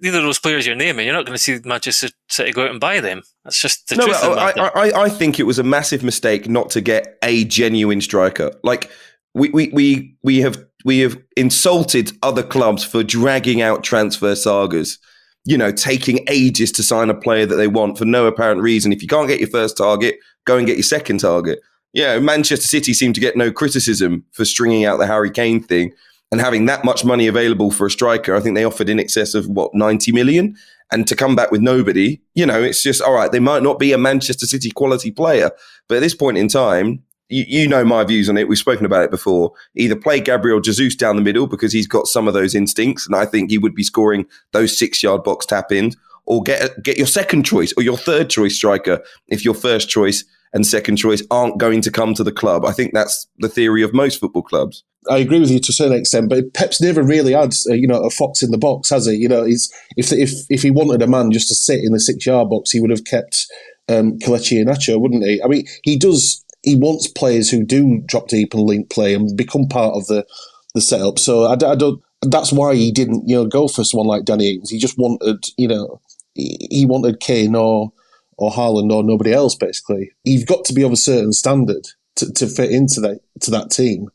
neither 0.00 0.18
of 0.18 0.24
those 0.24 0.38
players 0.38 0.66
you're 0.66 0.76
naming, 0.76 1.06
you're 1.06 1.14
not 1.14 1.26
going 1.26 1.36
to 1.36 1.42
see 1.42 1.58
Manchester 1.64 2.08
City 2.28 2.52
go 2.52 2.64
out 2.64 2.70
and 2.70 2.80
buy 2.80 3.00
them. 3.00 3.22
That's 3.44 3.60
just 3.60 3.88
the 3.88 3.96
no, 3.96 4.04
truth. 4.04 4.16
I, 4.22 4.50
I, 4.50 5.04
I 5.04 5.08
think 5.08 5.38
it 5.38 5.44
was 5.44 5.58
a 5.58 5.62
massive 5.62 6.02
mistake 6.02 6.48
not 6.48 6.70
to 6.70 6.80
get 6.80 7.18
a 7.22 7.44
genuine 7.44 8.00
striker. 8.00 8.52
Like 8.62 8.90
we, 9.34 9.50
we, 9.50 9.68
we, 9.72 10.16
we 10.22 10.38
have 10.38 10.62
we 10.88 11.00
have 11.00 11.18
insulted 11.36 12.12
other 12.22 12.42
clubs 12.42 12.82
for 12.82 13.02
dragging 13.02 13.60
out 13.60 13.84
transfer 13.84 14.34
sagas. 14.34 14.98
You 15.44 15.58
know, 15.58 15.70
taking 15.70 16.24
ages 16.30 16.72
to 16.72 16.82
sign 16.82 17.10
a 17.10 17.14
player 17.14 17.44
that 17.44 17.56
they 17.56 17.68
want 17.68 17.98
for 17.98 18.06
no 18.06 18.24
apparent 18.24 18.62
reason. 18.62 18.90
If 18.90 19.02
you 19.02 19.08
can't 19.08 19.28
get 19.28 19.38
your 19.38 19.50
first 19.50 19.76
target, 19.76 20.16
go 20.46 20.56
and 20.56 20.66
get 20.66 20.78
your 20.78 20.82
second 20.82 21.18
target. 21.18 21.60
Yeah, 21.92 22.18
Manchester 22.20 22.66
City 22.66 22.94
seem 22.94 23.12
to 23.12 23.20
get 23.20 23.36
no 23.36 23.52
criticism 23.52 24.24
for 24.32 24.46
stringing 24.46 24.86
out 24.86 24.98
the 24.98 25.06
Harry 25.06 25.30
Kane 25.30 25.62
thing 25.62 25.92
and 26.32 26.40
having 26.40 26.64
that 26.64 26.86
much 26.86 27.04
money 27.04 27.26
available 27.26 27.70
for 27.70 27.86
a 27.86 27.90
striker. 27.90 28.34
I 28.34 28.40
think 28.40 28.54
they 28.54 28.64
offered 28.64 28.88
in 28.88 28.98
excess 28.98 29.34
of 29.34 29.46
what, 29.46 29.74
90 29.74 30.10
million? 30.12 30.56
And 30.90 31.06
to 31.06 31.14
come 31.14 31.36
back 31.36 31.50
with 31.50 31.60
nobody, 31.60 32.18
you 32.34 32.46
know, 32.46 32.62
it's 32.62 32.82
just, 32.82 33.02
all 33.02 33.12
right, 33.12 33.30
they 33.30 33.40
might 33.40 33.62
not 33.62 33.78
be 33.78 33.92
a 33.92 33.98
Manchester 33.98 34.46
City 34.46 34.70
quality 34.70 35.10
player. 35.10 35.50
But 35.86 35.96
at 35.96 36.00
this 36.00 36.14
point 36.14 36.38
in 36.38 36.48
time, 36.48 37.02
you, 37.28 37.44
you, 37.46 37.68
know 37.68 37.84
my 37.84 38.04
views 38.04 38.28
on 38.28 38.36
it. 38.36 38.48
We've 38.48 38.58
spoken 38.58 38.86
about 38.86 39.04
it 39.04 39.10
before. 39.10 39.52
Either 39.74 39.96
play 39.96 40.20
Gabriel 40.20 40.60
Jesus 40.60 40.94
down 40.94 41.16
the 41.16 41.22
middle 41.22 41.46
because 41.46 41.72
he's 41.72 41.86
got 41.86 42.06
some 42.06 42.26
of 42.26 42.34
those 42.34 42.54
instincts, 42.54 43.06
and 43.06 43.14
I 43.14 43.26
think 43.26 43.50
he 43.50 43.58
would 43.58 43.74
be 43.74 43.82
scoring 43.82 44.26
those 44.52 44.76
six 44.76 45.02
yard 45.02 45.24
box 45.24 45.46
tap 45.46 45.70
ins, 45.72 45.96
or 46.26 46.42
get 46.42 46.82
get 46.82 46.96
your 46.96 47.06
second 47.06 47.44
choice 47.44 47.72
or 47.76 47.82
your 47.82 47.96
third 47.96 48.30
choice 48.30 48.54
striker 48.54 49.02
if 49.28 49.44
your 49.44 49.54
first 49.54 49.88
choice 49.88 50.24
and 50.52 50.66
second 50.66 50.96
choice 50.96 51.22
aren't 51.30 51.58
going 51.58 51.82
to 51.82 51.90
come 51.90 52.14
to 52.14 52.24
the 52.24 52.32
club. 52.32 52.64
I 52.64 52.72
think 52.72 52.92
that's 52.94 53.26
the 53.38 53.48
theory 53.48 53.82
of 53.82 53.92
most 53.92 54.20
football 54.20 54.42
clubs. 54.42 54.84
I 55.10 55.18
agree 55.18 55.40
with 55.40 55.50
you 55.50 55.60
to 55.60 55.70
a 55.70 55.72
certain 55.72 55.98
extent, 55.98 56.28
but 56.28 56.52
Pep's 56.54 56.80
never 56.80 57.02
really 57.02 57.32
had, 57.32 57.54
uh, 57.68 57.74
you 57.74 57.86
know, 57.86 58.02
a 58.02 58.10
fox 58.10 58.42
in 58.42 58.50
the 58.50 58.58
box, 58.58 58.90
has 58.90 59.06
he? 59.06 59.14
You 59.14 59.28
know, 59.28 59.44
he's, 59.44 59.72
if 59.96 60.12
if 60.12 60.32
if 60.50 60.62
he 60.62 60.70
wanted 60.70 61.02
a 61.02 61.06
man 61.06 61.30
just 61.30 61.48
to 61.48 61.54
sit 61.54 61.82
in 61.82 61.92
the 61.92 62.00
six 62.00 62.26
yard 62.26 62.50
box, 62.50 62.70
he 62.70 62.80
would 62.80 62.90
have 62.90 63.04
kept 63.04 63.46
um, 63.88 64.18
Kelechi 64.18 64.62
Iheanacho, 64.62 65.00
wouldn't 65.00 65.24
he? 65.24 65.42
I 65.42 65.46
mean, 65.46 65.66
he 65.82 65.96
does 65.96 66.44
he 66.68 66.76
wants 66.76 67.08
players 67.08 67.48
who 67.48 67.64
do 67.64 68.02
drop 68.04 68.28
deep 68.28 68.52
and 68.52 68.62
link 68.62 68.90
play 68.90 69.14
and 69.14 69.34
become 69.36 69.66
part 69.68 69.94
of 69.94 70.06
the 70.06 70.26
the 70.74 70.82
setup. 70.82 71.18
So 71.18 71.44
I, 71.44 71.52
I 71.52 71.74
don't. 71.74 72.02
That's 72.22 72.52
why 72.52 72.74
he 72.74 72.92
didn't, 72.92 73.28
you 73.28 73.36
know, 73.36 73.46
go 73.46 73.68
for 73.68 73.84
someone 73.84 74.06
like 74.06 74.24
Danny 74.24 74.54
Ings. 74.54 74.70
He 74.70 74.78
just 74.78 74.98
wanted, 74.98 75.44
you 75.56 75.68
know, 75.68 76.00
he, 76.34 76.84
wanted 76.84 77.20
Kane 77.20 77.54
or 77.54 77.92
or 78.36 78.50
Haaland 78.50 78.92
or 78.92 79.02
nobody 79.02 79.32
else. 79.32 79.54
Basically, 79.54 80.10
you've 80.24 80.46
got 80.46 80.64
to 80.66 80.74
be 80.74 80.82
of 80.82 80.92
a 80.92 80.96
certain 80.96 81.32
standard 81.32 81.86
to, 82.16 82.30
to 82.34 82.46
fit 82.46 82.70
into 82.70 83.00
that 83.00 83.20
to 83.40 83.50
that 83.50 83.70
team. 83.70 84.08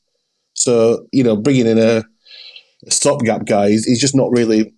So 0.53 1.07
you 1.12 1.24
know, 1.24 1.36
bringing 1.36 1.67
in 1.67 1.79
a, 1.79 2.03
stopgap 2.89 3.45
guy, 3.45 3.69
he's 3.69 4.01
just 4.01 4.15
not 4.15 4.29
really 4.31 4.74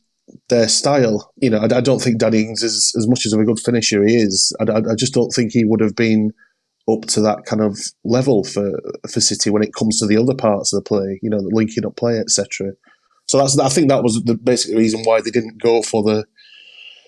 their 0.48 0.70
style. 0.70 1.34
You 1.38 1.50
know, 1.50 1.58
I, 1.58 1.77
I 1.77 1.82
don't 1.82 2.01
think 2.01 2.20
Danny 2.20 2.41
Ings 2.41 2.63
is 2.63 2.94
as 2.98 3.08
much 3.08 3.25
as 3.25 3.34
of 3.34 3.41
a 3.41 3.46
good 3.46 3.60
finisher 3.60 4.05
he 4.05 4.15
is. 4.15 4.55
I, 4.62 4.72
I, 4.72 4.77
I 4.77 4.96
just 4.96 5.13
don't 5.13 5.32
think 5.32 5.51
he 5.51 5.65
would 5.65 5.82
have 5.82 5.96
been 5.96 6.32
up 6.89 7.06
to 7.08 7.22
that 7.22 7.46
kind 7.46 7.62
of 7.62 7.77
level 8.04 8.44
for 8.44 8.80
for 9.10 9.20
City 9.20 9.50
when 9.50 9.63
it 9.63 9.74
comes 9.74 10.00
to 10.00 10.06
the 10.06 10.18
other 10.18 10.36
parts 10.36 10.72
of 10.72 10.84
the 10.84 10.88
play, 10.88 11.20
you 11.22 11.30
know, 11.30 11.42
the 11.42 11.50
linking 11.54 11.86
up 11.86 11.96
play, 11.96 12.20
etc. 12.20 12.74
So 13.27 13.38
that's 13.38 13.58
I 13.58 13.70
think 13.70 13.89
that 13.89 14.04
was 14.04 14.22
the 14.24 14.36
basic 14.36 14.75
reason 14.75 15.04
why 15.04 15.22
they 15.22 15.32
didn't 15.32 15.62
go 15.62 15.82
for 15.82 16.04
the, 16.04 16.25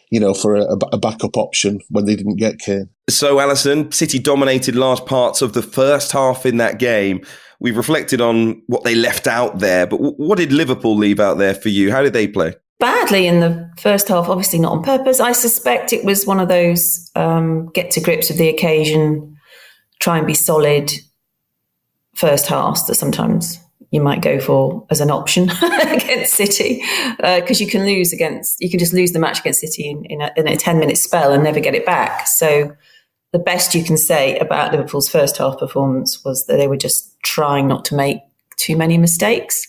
you 0.10 0.20
know, 0.20 0.34
for 0.34 0.56
a, 0.56 0.78
a 0.92 0.98
backup 0.98 1.38
option 1.38 1.80
when 1.90 2.06
they 2.06 2.16
didn't 2.16 2.38
get 2.38 2.60
Kane. 2.60 2.90
So 3.10 3.38
Alyson, 3.40 3.94
City 3.94 4.20
dominated 4.20 4.76
large 4.76 5.06
parts 5.06 5.42
of 5.42 5.54
the 5.54 5.62
first 5.62 6.12
half 6.12 6.46
in 6.46 6.58
that 6.58 6.80
game. 6.80 7.22
We've 7.60 7.78
reflected 7.78 8.22
on 8.22 8.62
what 8.68 8.84
they 8.84 8.94
left 8.94 9.26
out 9.26 9.60
there, 9.60 9.88
but 9.88 9.98
what 9.98 10.38
did 10.38 10.52
Liverpool 10.52 10.96
leave 10.96 11.20
out 11.20 11.38
there 11.38 11.56
for 11.56 11.70
you? 11.70 11.92
How 11.92 12.02
did 12.02 12.14
they 12.14 12.28
play? 12.28 12.54
badly 12.80 13.26
in 13.26 13.40
the 13.40 13.72
first 13.80 14.08
half, 14.08 14.30
obviously 14.30 14.60
not 14.60 14.72
on 14.72 14.84
purpose. 14.84 15.20
I 15.20 15.32
suspect 15.32 15.94
it 15.94 16.06
was 16.06 16.28
one 16.28 16.40
of 16.40 16.48
those 16.48 17.10
um, 17.16 17.72
get 17.74 17.90
to 17.92 18.00
grips 18.00 18.30
with 18.30 18.38
the 18.38 18.50
occasion 18.50 19.37
try 20.00 20.18
and 20.18 20.28
be 20.28 20.34
solid 20.34 20.92
first 22.16 22.48
halves 22.48 22.86
that 22.88 22.96
sometimes 22.96 23.60
you 23.92 24.02
might 24.02 24.22
go 24.22 24.40
for 24.40 24.86
as 24.90 25.00
an 25.00 25.12
option 25.12 25.50
against 25.90 26.34
City 26.34 26.84
because 27.18 27.62
uh, 27.62 27.64
you 27.64 27.68
can 27.68 27.86
lose 27.86 28.12
against 28.12 28.60
you 28.60 28.70
can 28.70 28.80
just 28.80 28.94
lose 28.94 29.12
the 29.12 29.20
match 29.20 29.40
against 29.40 29.62
City 29.62 29.90
in, 29.90 30.06
in, 30.06 30.22
a, 30.22 30.32
in 30.36 30.48
a 30.48 30.58
10 30.58 30.80
minute 30.80 30.98
spell 30.98 31.32
and 31.32 31.44
never 31.44 31.60
get 31.60 31.76
it 31.76 31.86
back. 31.86 32.28
So 32.28 32.76
the 33.32 33.40
best 33.40 33.76
you 33.76 33.84
can 33.84 33.98
say 33.98 34.38
about 34.40 34.72
Liverpool's 34.72 35.10
first 35.10 35.38
half 35.38 35.60
performance 35.60 36.24
was 36.24 36.46
that 36.48 36.58
they 36.58 36.68
were 36.68 36.78
just 36.78 37.20
trying 37.22 37.68
not 37.68 37.86
to 37.86 37.96
make 37.96 38.20
too 38.58 38.76
many 38.76 38.98
mistakes. 38.98 39.68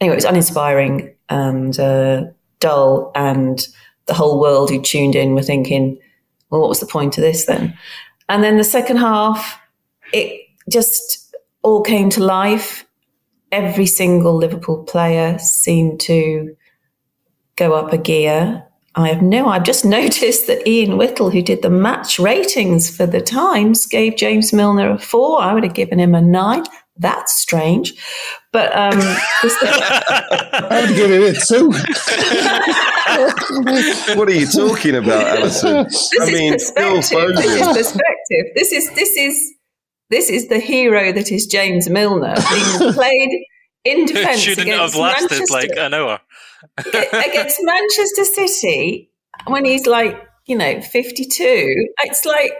Anyway, 0.00 0.14
it 0.14 0.16
was 0.16 0.24
uninspiring 0.24 1.14
and 1.28 1.78
uh, 1.78 2.24
dull, 2.60 3.10
and 3.14 3.66
the 4.06 4.14
whole 4.14 4.40
world 4.40 4.70
who 4.70 4.80
tuned 4.80 5.14
in 5.14 5.34
were 5.34 5.42
thinking, 5.42 5.98
well, 6.50 6.60
what 6.60 6.68
was 6.68 6.80
the 6.80 6.86
point 6.86 7.18
of 7.18 7.22
this 7.22 7.46
then? 7.46 7.76
And 8.28 8.44
then 8.44 8.56
the 8.56 8.64
second 8.64 8.98
half, 8.98 9.60
it 10.12 10.42
just 10.70 11.34
all 11.62 11.82
came 11.82 12.10
to 12.10 12.22
life. 12.22 12.84
Every 13.50 13.86
single 13.86 14.36
Liverpool 14.36 14.84
player 14.84 15.38
seemed 15.38 16.00
to 16.00 16.54
go 17.56 17.72
up 17.72 17.92
a 17.92 17.98
gear. 17.98 18.64
I 18.94 19.08
have 19.08 19.22
no, 19.22 19.48
I've 19.48 19.64
just 19.64 19.84
noticed 19.98 20.46
that 20.46 20.66
Ian 20.66 20.98
Whittell, 20.98 21.32
who 21.32 21.42
did 21.42 21.62
the 21.62 21.70
match 21.70 22.18
ratings 22.18 22.94
for 22.94 23.06
the 23.06 23.20
Times, 23.20 23.86
gave 23.86 24.16
James 24.16 24.52
Milner 24.52 24.90
a 24.90 24.98
four. 24.98 25.40
I 25.40 25.54
would 25.54 25.64
have 25.64 25.74
given 25.74 25.98
him 25.98 26.14
a 26.14 26.20
nine. 26.20 26.64
That's 26.98 27.38
strange. 27.38 27.94
But 28.52 28.76
um, 28.76 28.98
I 29.00 30.84
would 30.86 30.90
give 30.96 31.10
him 31.10 31.22
a 31.22 31.32
two. 31.34 31.70
what 34.18 34.28
are 34.28 34.32
you 34.32 34.46
talking 34.46 34.96
about, 34.96 35.38
Alyson? 35.38 35.84
This 35.84 36.10
I 36.20 36.32
mean, 36.32 36.52
perspective. 36.54 37.36
This 37.36 37.60
is 37.60 37.76
perspective. 37.76 38.46
This 38.54 38.72
is 38.72 38.90
this 38.94 39.16
is 39.16 39.54
this 40.10 40.30
is 40.30 40.48
the 40.48 40.58
hero 40.58 41.12
that 41.12 41.30
is 41.30 41.46
James 41.46 41.88
Milner 41.88 42.34
being 42.34 42.92
played 42.94 43.30
in 43.84 44.06
defence 44.06 44.40
shouldn't 44.40 44.66
against 44.66 44.94
have 44.94 45.00
lasted 45.00 45.30
Manchester, 45.30 45.54
like 45.54 45.70
an 45.76 45.94
hour 45.94 46.20
against 46.78 47.58
Manchester 47.62 48.24
City 48.24 49.12
when 49.46 49.64
he's 49.64 49.86
like 49.86 50.20
you 50.46 50.56
know 50.56 50.80
fifty 50.80 51.24
two. 51.24 51.86
It's 52.04 52.24
like 52.24 52.54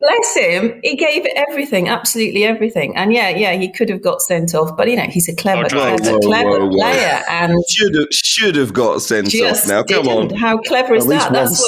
bless 0.00 0.36
him, 0.36 0.80
he 0.82 0.96
gave 0.96 1.26
it 1.26 1.32
everything, 1.36 1.88
absolutely 1.88 2.44
everything. 2.44 2.96
And 2.96 3.12
yeah, 3.12 3.28
yeah, 3.28 3.52
he 3.54 3.70
could 3.70 3.88
have 3.88 4.02
got 4.02 4.22
sent 4.22 4.54
off, 4.54 4.76
but 4.76 4.88
you 4.88 4.96
know, 4.96 5.04
he's 5.04 5.28
a 5.28 5.36
clever, 5.36 5.68
clever, 5.68 5.96
whoa, 6.02 6.18
clever 6.20 6.66
whoa, 6.66 6.70
player, 6.70 7.22
and 7.28 7.54
should 7.68 7.94
have 7.94 8.08
should 8.10 8.56
have 8.56 8.72
got 8.72 9.02
sent 9.02 9.34
off. 9.34 9.68
Now, 9.68 9.82
come 9.82 10.08
on, 10.08 10.30
how 10.34 10.58
clever 10.58 10.94
is 10.94 11.06
that? 11.06 11.32
That's 11.32 11.62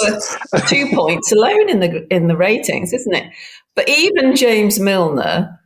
worth 0.52 0.68
two 0.68 0.88
points 0.94 1.30
alone 1.32 1.68
in 1.68 1.80
the 1.80 2.06
in 2.14 2.28
the 2.28 2.36
ratings, 2.36 2.92
isn't 2.92 3.14
it? 3.14 3.32
But 3.76 3.88
even 3.88 4.36
James 4.36 4.80
Milner 4.80 5.58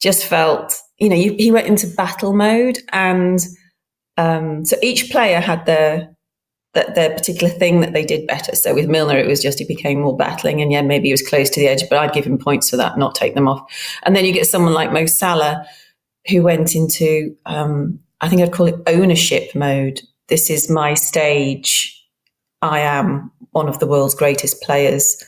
just 0.00 0.24
felt 0.24 0.80
you 0.98 1.08
know, 1.08 1.16
you, 1.16 1.34
he 1.34 1.50
went 1.50 1.66
into 1.66 1.86
battle 1.86 2.34
mode, 2.34 2.78
and 2.92 3.38
um, 4.16 4.64
so 4.64 4.76
each 4.82 5.10
player 5.10 5.40
had 5.40 5.64
their 5.66 6.14
that 6.78 6.94
their 6.94 7.10
particular 7.10 7.52
thing 7.52 7.80
that 7.80 7.92
they 7.92 8.04
did 8.04 8.26
better. 8.26 8.54
So 8.54 8.74
with 8.74 8.88
Milner, 8.88 9.18
it 9.18 9.26
was 9.26 9.42
just 9.42 9.58
he 9.58 9.64
became 9.64 10.00
more 10.00 10.16
battling, 10.16 10.62
and 10.62 10.70
yeah, 10.70 10.82
maybe 10.82 11.08
he 11.08 11.12
was 11.12 11.28
close 11.28 11.50
to 11.50 11.60
the 11.60 11.68
edge, 11.68 11.82
but 11.88 11.98
I'd 11.98 12.12
give 12.12 12.24
him 12.24 12.38
points 12.38 12.70
for 12.70 12.76
that, 12.76 12.98
not 12.98 13.14
take 13.14 13.34
them 13.34 13.48
off. 13.48 13.62
And 14.04 14.14
then 14.14 14.24
you 14.24 14.32
get 14.32 14.46
someone 14.46 14.74
like 14.74 14.92
Mo 14.92 15.06
Salah, 15.06 15.66
who 16.28 16.42
went 16.42 16.74
into 16.74 17.36
um, 17.46 17.98
I 18.20 18.28
think 18.28 18.42
I'd 18.42 18.52
call 18.52 18.66
it 18.66 18.82
ownership 18.86 19.54
mode. 19.54 20.00
This 20.28 20.50
is 20.50 20.70
my 20.70 20.94
stage. 20.94 21.94
I 22.62 22.80
am 22.80 23.30
one 23.52 23.68
of 23.68 23.78
the 23.78 23.86
world's 23.86 24.14
greatest 24.14 24.62
players. 24.62 25.22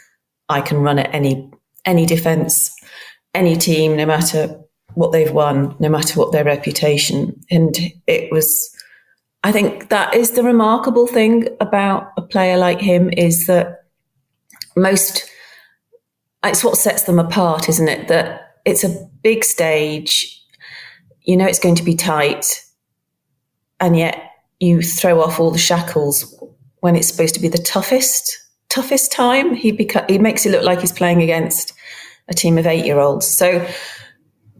I 0.49 0.61
can 0.61 0.79
run 0.79 0.99
at 0.99 1.15
any 1.15 1.51
any 1.85 2.07
defense, 2.07 2.75
any 3.35 3.57
team, 3.57 3.97
no 3.97 4.07
matter 4.07 4.61
what 4.95 5.13
they've 5.13 5.33
won, 5.33 5.77
no 5.79 5.89
matter 5.89 6.19
what 6.19 6.33
their 6.33 6.45
reputation. 6.45 7.41
And 7.51 7.77
it 8.07 8.31
was, 8.33 8.75
I 9.43 9.53
think 9.53 9.89
that 9.89 10.15
is 10.15 10.33
the 10.33 10.43
remarkable 10.43 11.07
thing 11.07 11.49
about 11.61 12.13
a 12.17 12.23
player 12.23 12.59
like 12.59 12.81
him 12.81 13.11
is 13.17 13.47
that 13.47 13.85
most, 14.77 15.31
it's 16.45 16.63
what 16.63 16.77
sets 16.77 17.05
them 17.05 17.19
apart, 17.19 17.69
isn't 17.69 17.89
it? 17.89 18.09
That 18.09 18.57
it's 18.65 18.85
a 18.85 19.09
big 19.23 19.45
stage. 19.45 20.43
You 21.23 21.37
know, 21.37 21.47
it's 21.47 21.59
going 21.59 21.77
to 21.77 21.83
be 21.83 21.95
tight. 21.95 22.65
And 23.79 23.97
yet 23.97 24.21
you 24.59 24.83
throw 24.83 25.23
off 25.23 25.41
all 25.41 25.51
the 25.51 25.59
shackles 25.59 26.39
when 26.81 26.97
it's 26.97 27.09
supposed 27.09 27.35
to 27.35 27.41
be 27.41 27.49
the 27.49 27.59
toughest, 27.59 28.39
toughest 28.69 29.11
time. 29.11 29.55
He 29.55 29.73
beca- 29.73 30.09
he 30.09 30.19
makes 30.19 30.45
it 30.45 30.53
look 30.53 30.65
like 30.65 30.81
he's 30.81 30.93
playing 30.93 31.23
against 31.23 31.73
a 32.29 32.35
team 32.35 32.59
of 32.59 32.67
eight 32.67 32.85
year 32.85 32.99
olds. 32.99 33.27
So 33.27 33.67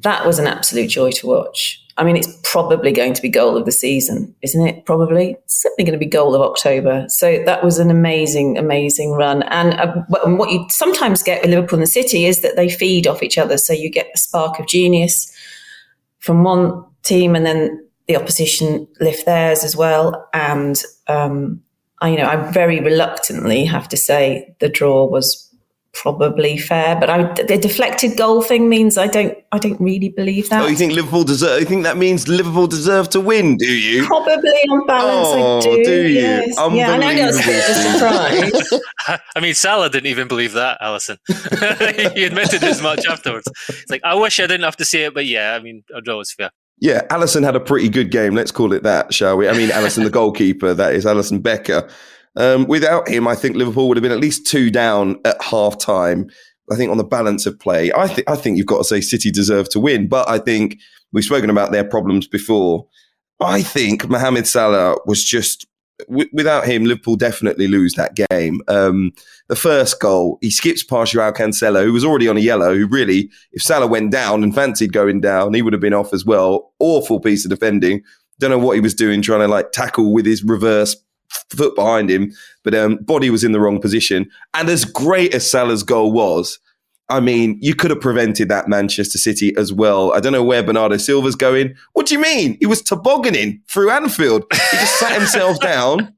that 0.01 0.27
was 0.27 0.39
an 0.39 0.47
absolute 0.47 0.89
joy 0.89 1.11
to 1.13 1.27
watch. 1.27 1.85
I 2.01 2.05
mean, 2.05 2.17
it's 2.17 2.35
probably 2.45 2.93
going 2.93 3.13
to 3.13 3.21
be 3.21 3.29
goal 3.29 3.59
of 3.59 3.67
the 3.67 3.73
season, 3.73 4.35
isn't 4.41 4.67
it? 4.67 4.87
Probably. 4.87 5.33
It's 5.33 5.61
certainly 5.61 5.85
going 5.85 5.99
to 5.99 6.03
be 6.03 6.11
goal 6.11 6.35
of 6.35 6.41
October. 6.41 7.05
So 7.09 7.43
that 7.45 7.63
was 7.63 7.79
an 7.79 7.91
amazing, 7.91 8.57
amazing 8.57 9.13
run. 9.13 9.43
And 9.45 9.75
uh, 9.75 10.03
what 10.25 10.51
you 10.51 10.67
sometimes 10.71 11.23
get 11.23 11.43
with 11.43 11.51
Liverpool 11.51 11.79
and 11.79 11.83
the 11.83 11.91
City 11.91 12.25
is 12.25 12.41
that 12.41 12.57
they 12.57 12.71
feed 12.71 13.07
off 13.07 13.23
each 13.23 13.37
other. 13.37 13.59
So 13.59 13.75
you 13.75 13.91
get 13.91 14.09
the 14.15 14.19
spark 14.19 14.59
of 14.59 14.67
genius 14.67 15.31
from 16.21 16.43
one 16.43 16.87
team 17.03 17.37
and 17.37 17.45
then 17.45 17.87
the 18.09 18.17
opposition 18.17 18.89
lift 18.99 19.27
theirs 19.27 19.63
as 19.63 19.77
well. 19.77 20.27
And, 20.33 20.83
um, 21.07 21.61
I, 22.01 22.09
you 22.09 22.17
know, 22.17 22.27
I 22.27 22.51
very 22.51 22.81
reluctantly 22.81 23.67
have 23.67 23.91
to 23.91 23.99
say 23.99 24.57
the 24.59 24.71
draw 24.71 25.05
was 25.05 25.50
probably 25.93 26.57
fair. 26.57 26.97
But 26.99 27.11
I, 27.11 27.33
the 27.35 27.59
deflected 27.59 28.17
goal 28.17 28.43
thing 28.43 28.69
means 28.69 28.97
I 28.97 29.07
don't, 29.07 29.37
I 29.53 29.59
don't 29.59 29.81
really 29.81 30.09
believe 30.09 30.49
that. 30.51 30.63
Oh, 30.63 30.67
you 30.67 30.77
think 30.77 30.93
Liverpool 30.93 31.25
deserve? 31.25 31.61
You 31.61 31.67
think 31.67 31.83
that 31.85 31.97
means 31.97 32.29
Liverpool 32.29 32.67
deserve 32.67 33.09
to 33.11 33.21
win? 33.21 33.57
Do 33.57 33.67
you? 33.67 34.07
Probably 34.07 34.35
on 34.71 34.87
balance, 34.87 35.29
Oh, 35.31 35.59
I 35.59 35.77
do. 35.77 35.85
do 35.85 36.09
you? 36.09 36.21
Yes. 36.21 36.55
Yeah, 36.57 36.91
I 36.91 36.97
know 36.97 37.15
that's 37.15 37.39
a 37.39 37.47
bit 37.47 37.71
of 37.71 37.77
a 37.77 37.99
surprise. 37.99 38.81
I 39.37 39.41
mean, 39.41 39.55
Salah 39.55 39.91
didn't 39.91 40.07
even 40.07 40.29
believe 40.29 40.53
that, 40.53 40.79
Alyson. 40.81 41.19
he 42.15 42.25
admitted 42.25 42.63
as 42.63 42.83
much 42.83 43.07
afterwards. 43.07 43.49
It's 43.69 43.91
like, 43.91 44.03
I 44.05 44.15
wish 44.15 44.39
I 44.41 44.45
didn't 44.47 44.65
have 44.65 44.77
to 44.77 44.85
say 44.85 45.05
it, 45.05 45.15
but 45.15 45.27
yeah, 45.27 45.55
I 45.55 45.63
mean, 45.63 45.85
a 45.95 46.01
draw 46.01 46.21
is 46.21 46.33
fair. 46.33 46.51
Yeah, 46.83 47.03
Allison 47.11 47.43
had 47.43 47.57
a 47.57 47.61
pretty 47.61 47.91
good 47.91 48.11
game. 48.11 48.35
Let's 48.35 48.51
call 48.51 48.73
it 48.73 48.83
that, 48.85 49.13
shall 49.13 49.37
we? 49.37 49.49
I 49.49 49.53
mean, 49.53 49.69
Alisson, 49.69 50.03
the 50.03 50.11
goalkeeper, 50.11 50.73
that 50.73 50.95
is 50.95 51.05
Alisson 51.05 51.43
Becker. 51.43 51.87
Um, 52.37 52.67
without 52.67 53.09
him, 53.09 53.27
I 53.27 53.35
think 53.35 53.57
Liverpool 53.57 53.89
would 53.89 53.97
have 53.97 54.03
been 54.03 54.13
at 54.13 54.21
least 54.21 54.47
two 54.47 54.71
down 54.71 55.21
at 55.25 55.41
half 55.43 55.79
time. 55.79 56.29
I 56.71 56.77
think 56.77 56.91
on 56.91 56.99
the 56.99 57.05
balance 57.05 57.47
of 57.47 57.59
play, 57.59 57.93
I 57.93 58.07
think 58.07 58.31
I 58.31 58.37
think 58.37 58.57
you've 58.57 58.67
got 58.67 58.79
to 58.79 58.85
say 58.85 59.01
City 59.01 59.31
deserve 59.31 59.69
to 59.71 59.81
win. 59.81 60.09
But 60.09 60.29
I 60.29 60.39
think 60.39 60.79
we've 61.13 61.25
spoken 61.25 61.51
about 61.51 61.73
their 61.73 61.85
problems 61.85 62.29
before. 62.29 62.87
I 63.41 63.63
think 63.63 64.09
Mohamed 64.09 64.47
Salah 64.47 64.97
was 65.07 65.25
just 65.25 65.67
w- 66.09 66.29
without 66.33 66.67
him, 66.67 66.85
Liverpool 66.85 67.17
definitely 67.17 67.67
lose 67.67 67.95
that 67.95 68.15
game. 68.31 68.61
Um, 68.69 69.13
the 69.49 69.57
first 69.57 70.01
goal, 70.01 70.39
he 70.41 70.51
skips 70.51 70.83
past 70.83 71.13
Joao 71.13 71.33
Cancelo, 71.33 71.85
who 71.85 71.93
was 71.93 72.05
already 72.05 72.29
on 72.29 72.37
a 72.37 72.41
yellow. 72.41 72.75
Who 72.75 72.87
really, 72.87 73.31
if 73.53 73.63
Salah 73.63 73.87
went 73.87 74.13
down 74.13 74.43
and 74.43 74.55
fancied 74.55 74.93
going 74.93 75.21
down, 75.21 75.55
he 75.55 75.63
would 75.63 75.73
have 75.73 75.83
been 75.83 75.95
off 75.95 76.13
as 76.13 76.25
well. 76.25 76.73
Awful 76.79 77.21
piece 77.21 77.45
of 77.45 77.51
defending. 77.51 78.03
Don't 78.39 78.51
know 78.51 78.59
what 78.59 78.75
he 78.75 78.81
was 78.81 78.95
doing, 78.95 79.23
trying 79.23 79.41
to 79.41 79.49
like 79.49 79.73
tackle 79.73 80.13
with 80.13 80.27
his 80.27 80.43
reverse 80.45 80.97
foot 81.51 81.75
behind 81.75 82.11
him, 82.11 82.33
but 82.65 82.75
um, 82.75 82.97
body 82.97 83.31
was 83.31 83.45
in 83.45 83.53
the 83.53 83.61
wrong 83.61 83.81
position. 83.81 84.29
And 84.55 84.69
as 84.69 84.85
great 84.85 85.35
as 85.35 85.51
Salah's 85.51 85.83
goal 85.83 86.13
was, 86.13 86.59
I 87.09 87.19
mean, 87.21 87.59
you 87.61 87.75
could 87.75 87.91
have 87.91 88.01
prevented 88.01 88.49
that 88.51 88.69
Manchester 88.69 89.19
City 89.19 89.53
as 89.57 89.73
well. 89.73 90.13
I 90.13 90.21
don't 90.21 90.33
know 90.33 90.45
where 90.45 90.63
Bernardo 90.63 90.97
Silva's 90.97 91.35
going. 91.35 91.75
What 91.95 92.07
do 92.07 92.15
you 92.15 92.21
mean? 92.21 92.57
He 92.61 92.67
was 92.67 92.83
tobogganing 92.83 93.61
through 93.69 93.91
Anfield. 93.91 94.45
He 94.53 94.77
just 94.77 94.99
sat 95.01 95.19
himself 95.19 95.59
down. 95.61 96.15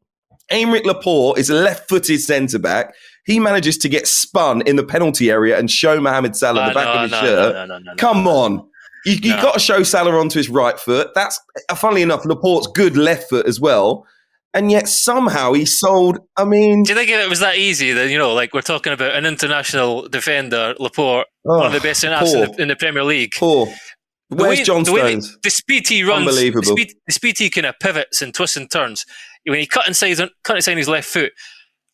Aymeric 0.50 0.84
Laporte 0.84 1.38
is 1.38 1.48
a 1.48 1.54
left-footed 1.54 2.20
centre 2.20 2.58
back. 2.58 2.94
He 3.24 3.38
manages 3.40 3.78
to 3.78 3.88
get 3.88 4.06
spun 4.06 4.60
in 4.62 4.76
the 4.76 4.84
penalty 4.84 5.30
area 5.30 5.58
and 5.58 5.70
show 5.70 5.98
Mohamed 5.98 6.36
Salah 6.36 6.60
Uh, 6.62 6.68
the 6.68 6.74
back 6.74 6.84
no, 6.86 6.92
of 6.94 7.00
his 7.02 7.10
no, 7.12 7.20
shirt. 7.22 7.54
no, 7.54 7.64
no, 7.66 7.78
no, 7.78 7.84
no, 7.92 7.94
Come 7.96 8.28
on. 8.28 8.68
You, 9.06 9.30
No. 9.30 9.40
got 9.42 9.54
to 9.54 9.60
show 9.60 9.82
Salah 9.82 10.12
onto 10.18 10.38
his 10.38 10.50
right 10.50 10.78
foot. 10.78 11.08
That's, 11.14 11.40
uh, 11.70 11.74
funnily 11.74 12.02
enough, 12.02 12.24
Laporte's 12.26 12.66
good 12.66 12.96
left 12.98 13.30
foot 13.30 13.46
as 13.46 13.58
well. 13.60 14.06
And 14.54 14.70
yet 14.70 14.86
somehow 14.88 15.54
he 15.54 15.64
sold, 15.64 16.18
I 16.36 16.44
mean, 16.44 16.82
Do 16.82 16.92
you 16.92 16.98
think 16.98 17.08
it 17.10 17.28
was 17.28 17.40
that 17.40 17.56
easy 17.56 17.92
that, 17.92 18.10
you 18.10 18.18
know, 18.18 18.34
like 18.34 18.52
we're 18.52 18.60
talking 18.60 18.92
about 18.92 19.14
an 19.16 19.24
international 19.24 20.08
defender, 20.08 20.74
Laporte, 20.78 21.26
one 21.42 21.66
of 21.66 21.72
the 21.72 21.80
best 21.80 22.04
in 22.04 22.10
the, 22.10 22.54
in 22.58 22.68
the 22.68 22.76
Premier 22.76 23.02
League? 23.04 23.32
poor. 23.38 23.66
Where's 24.28 24.58
way- 24.60 24.64
John 24.64 24.82
the 24.84 24.92
Stones? 24.96 25.32
that- 25.32 25.42
The 25.42 25.50
speed 25.50 25.88
he 25.88 26.02
runs, 26.02 26.26
Unbelievable. 26.28 26.60
The 26.62 26.82
speed, 26.82 26.92
the 27.06 27.12
speed 27.12 27.38
he 27.38 27.50
kind 27.50 27.66
of 27.66 27.74
pivots 27.80 28.20
and 28.22 28.34
twists 28.34 28.56
and 28.56 28.70
turns. 28.70 29.04
When 29.46 29.58
he 29.58 29.66
cut 29.66 29.88
inside, 29.88 30.18
cut 30.44 30.56
inside 30.56 30.76
his 30.76 30.88
left 30.88 31.08
foot, 31.08 31.32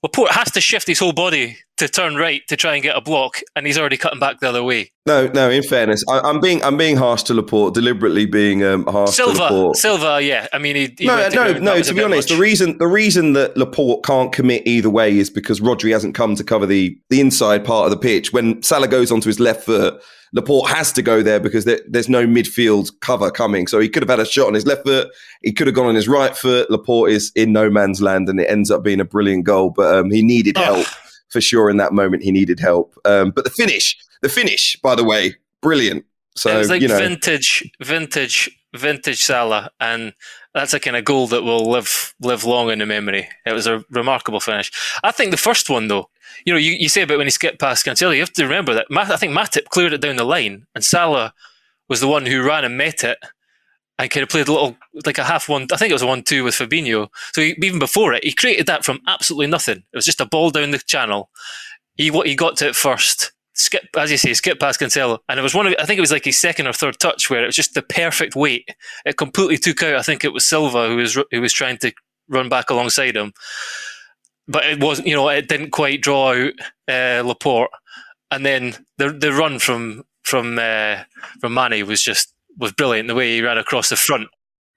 Laporte 0.03 0.31
has 0.31 0.53
to 0.53 0.61
shift 0.61 0.87
his 0.87 1.01
whole 1.01 1.13
body 1.13 1.59
to 1.77 1.89
turn 1.89 2.15
right 2.15 2.43
to 2.49 2.57
try 2.57 2.75
and 2.75 2.83
get 2.83 2.97
a 2.97 3.01
block, 3.01 3.41
and 3.57 3.67
he's 3.67 3.77
already 3.77 3.97
cutting 3.97 4.21
back 4.21 4.39
the 4.39 4.49
other 4.49 4.63
way. 4.63 4.93
No, 5.07 5.27
no. 5.29 5.51
In 5.51 5.63
fairness, 5.63 6.05
I, 6.09 6.21
I'm 6.21 6.41
being 6.41 6.63
I'm 6.63 6.77
being 6.77 6.97
harsh 6.97 7.25
to 7.25 7.35
Laporte, 7.35 7.75
deliberately 7.75 8.25
being 8.25 8.63
um, 8.63 8.85
harsh 8.87 9.11
to 9.11 9.17
Silva, 9.17 9.43
Laporte. 9.43 9.77
Silva, 9.77 10.21
yeah. 10.23 10.47
I 10.53 10.59
mean, 10.59 10.77
he, 10.77 10.95
he 10.97 11.07
no, 11.07 11.17
went 11.17 11.33
to 11.33 11.37
no, 11.37 11.59
no. 11.59 11.83
To 11.83 11.95
be 11.95 12.03
honest, 12.03 12.31
much. 12.31 12.37
the 12.37 12.41
reason 12.41 12.79
the 12.79 12.87
reason 12.87 13.33
that 13.33 13.57
Laporte 13.57 14.05
can't 14.05 14.33
commit 14.33 14.67
either 14.67 14.91
way 14.91 15.19
is 15.19 15.31
because 15.31 15.61
Rodri 15.61 15.93
hasn't 15.93 16.15
come 16.15 16.37
to 16.37 16.45
cover 16.45 16.67
the 16.67 16.97
the 17.11 17.21
inside 17.21 17.65
part 17.65 17.87
of 17.87 17.91
the 17.91 17.97
pitch. 17.97 18.33
When 18.33 18.63
Salah 18.63 18.89
goes 18.89 19.11
onto 19.11 19.29
his 19.29 19.41
left 19.41 19.65
foot, 19.65 20.01
Laporte 20.33 20.69
has 20.71 20.93
to 20.93 21.03
go 21.03 21.23
there 21.23 21.41
because 21.41 21.65
there, 21.65 21.81
there's 21.89 22.09
no 22.09 22.27
midfield 22.27 22.91
cover 23.01 23.31
coming. 23.31 23.67
So 23.67 23.81
he 23.81 23.89
could 23.89 24.03
have 24.03 24.11
had 24.11 24.21
a 24.21 24.27
shot 24.27 24.47
on 24.47 24.55
his 24.55 24.67
left 24.67 24.85
foot. 24.85 25.09
He 25.43 25.53
could 25.53 25.67
have 25.67 25.75
gone 25.75 25.87
on 25.87 25.95
his 25.95 26.09
right 26.09 26.37
foot. 26.37 26.71
Laporte 26.71 27.11
is 27.11 27.33
in 27.35 27.53
no 27.53 27.71
man's 27.71 28.03
land, 28.03 28.29
and 28.29 28.41
it 28.41 28.51
ends 28.51 28.71
up 28.71 28.83
being 28.83 29.01
a 29.01 29.05
brilliant 29.05 29.45
goal. 29.45 29.71
But 29.71 29.95
um, 29.95 30.11
he 30.11 30.23
needed 30.23 30.57
help 30.57 30.87
for 31.29 31.41
sure 31.41 31.71
in 31.71 31.77
that 31.79 31.93
moment. 31.93 32.23
He 32.23 32.33
needed 32.33 32.61
help. 32.61 32.95
Um, 33.05 33.31
but 33.31 33.45
the 33.45 33.51
finish, 33.51 33.97
the 34.23 34.29
finish, 34.29 34.77
by 34.83 34.95
the 34.95 35.05
way, 35.05 35.37
brilliant. 35.61 36.05
So 36.37 36.55
it 36.55 36.59
was 36.59 36.71
like 36.71 36.83
you 36.83 36.89
know, 36.89 36.99
vintage, 36.99 37.69
vintage, 37.83 38.51
vintage 38.75 39.23
Salah, 39.25 39.71
and 39.81 40.13
that's 40.55 40.73
a 40.73 40.81
kind 40.81 40.97
of 40.97 41.05
goal 41.05 41.27
that 41.29 41.43
will 41.43 41.71
live 41.71 42.15
live 42.21 42.45
long 42.45 42.71
in 42.71 42.79
the 42.79 42.87
memory. 42.87 43.29
It 43.45 43.53
was 43.53 43.67
a 43.67 43.85
remarkable 43.91 44.41
finish. 44.41 44.71
I 45.03 45.11
think 45.11 45.31
the 45.31 45.37
first 45.37 45.69
one, 45.69 45.89
though, 45.89 46.11
you 46.45 46.53
know, 46.53 46.59
you, 46.59 46.73
you 46.73 46.89
say 46.89 47.03
about 47.03 47.19
when 47.19 47.27
he 47.27 47.31
skipped 47.31 47.61
past 47.61 47.85
Cancelo, 47.85 48.15
you 48.15 48.21
have 48.21 48.33
to 48.35 48.45
remember 48.45 48.75
that 48.75 48.91
Ma- 48.91 49.03
I 49.03 49.17
think 49.17 49.33
Matip 49.33 49.67
cleared 49.67 49.93
it 49.93 50.01
down 50.01 50.17
the 50.17 50.25
line, 50.25 50.67
and 50.75 50.85
Salah 50.85 51.33
was 51.89 52.01
the 52.01 52.09
one 52.09 52.27
who 52.27 52.47
ran 52.47 52.65
and 52.65 52.77
met 52.77 53.05
it. 53.05 53.19
And 54.01 54.09
kind 54.13 54.23
of 54.23 54.29
played 54.29 54.47
a 54.47 54.53
little, 54.53 54.77
like 55.05 55.19
a 55.19 55.25
half 55.25 55.49
one. 55.49 55.67
I 55.73 55.77
think 55.77 55.91
it 55.91 55.95
was 55.95 56.03
a 56.03 56.07
one-two 56.07 56.45
with 56.45 56.55
Fabinho. 56.55 57.09
So 57.33 57.41
he, 57.41 57.57
even 57.61 57.81
before 57.81 58.15
it, 58.15 58.23
he 58.23 58.33
created 58.33 58.67
that 58.67 58.85
from 58.85 59.01
absolutely 59.09 59.49
nothing. 59.49 59.79
It 59.79 59.97
was 59.97 60.05
just 60.05 60.21
a 60.21 60.25
ball 60.25 60.51
down 60.51 60.71
the 60.71 60.79
channel. 60.79 61.31
He 61.97 62.09
what 62.13 62.29
he 62.29 62.37
got 62.37 62.57
to 62.59 62.69
it 62.69 62.77
first, 62.77 63.33
skip 63.55 63.89
as 63.97 64.13
you 64.13 64.17
say, 64.17 64.35
skip 64.35 64.61
past 64.61 64.79
Cancelo, 64.79 65.19
and 65.29 65.41
it 65.41 65.43
was 65.43 65.53
one 65.53 65.67
of 65.67 65.75
I 65.81 65.85
think 65.85 65.99
it 65.99 66.01
was 66.01 66.13
like 66.13 66.27
his 66.27 66.39
second 66.39 66.69
or 66.69 66.73
third 66.73 67.01
touch 67.01 67.29
where 67.29 67.43
it 67.43 67.47
was 67.47 67.57
just 67.57 67.75
the 67.75 67.83
perfect 67.83 68.37
weight. 68.37 68.71
It 69.05 69.17
completely 69.17 69.57
took 69.57 69.83
out. 69.83 69.97
I 69.97 70.03
think 70.03 70.25
it 70.25 70.33
was 70.33 70.47
Silva 70.47 70.87
who 70.87 70.95
was 70.95 71.19
who 71.33 71.41
was 71.41 71.53
trying 71.53 71.79
to 71.79 71.93
run 72.29 72.49
back 72.49 72.71
alongside 72.71 73.17
him, 73.17 73.33
but 74.49 74.65
it 74.65 74.83
wasn't. 74.83 75.07
You 75.09 75.15
know, 75.15 75.29
it 75.29 75.49
didn't 75.49 75.71
quite 75.71 76.01
draw 76.01 76.33
out 76.33 76.53
uh, 76.89 77.23
Laporte, 77.25 77.71
and 78.31 78.45
then 78.45 78.75
the 78.97 79.11
the 79.11 79.33
run 79.33 79.59
from 79.59 80.05
from 80.23 80.59
uh, 80.59 81.05
from 81.41 81.55
Mane 81.55 81.87
was 81.87 82.03
just 82.03 82.33
was 82.57 82.73
brilliant. 82.73 83.09
The 83.09 83.15
way 83.15 83.37
he 83.37 83.43
ran 83.43 83.59
across 83.59 83.91
the 83.91 83.97
front. 83.97 84.29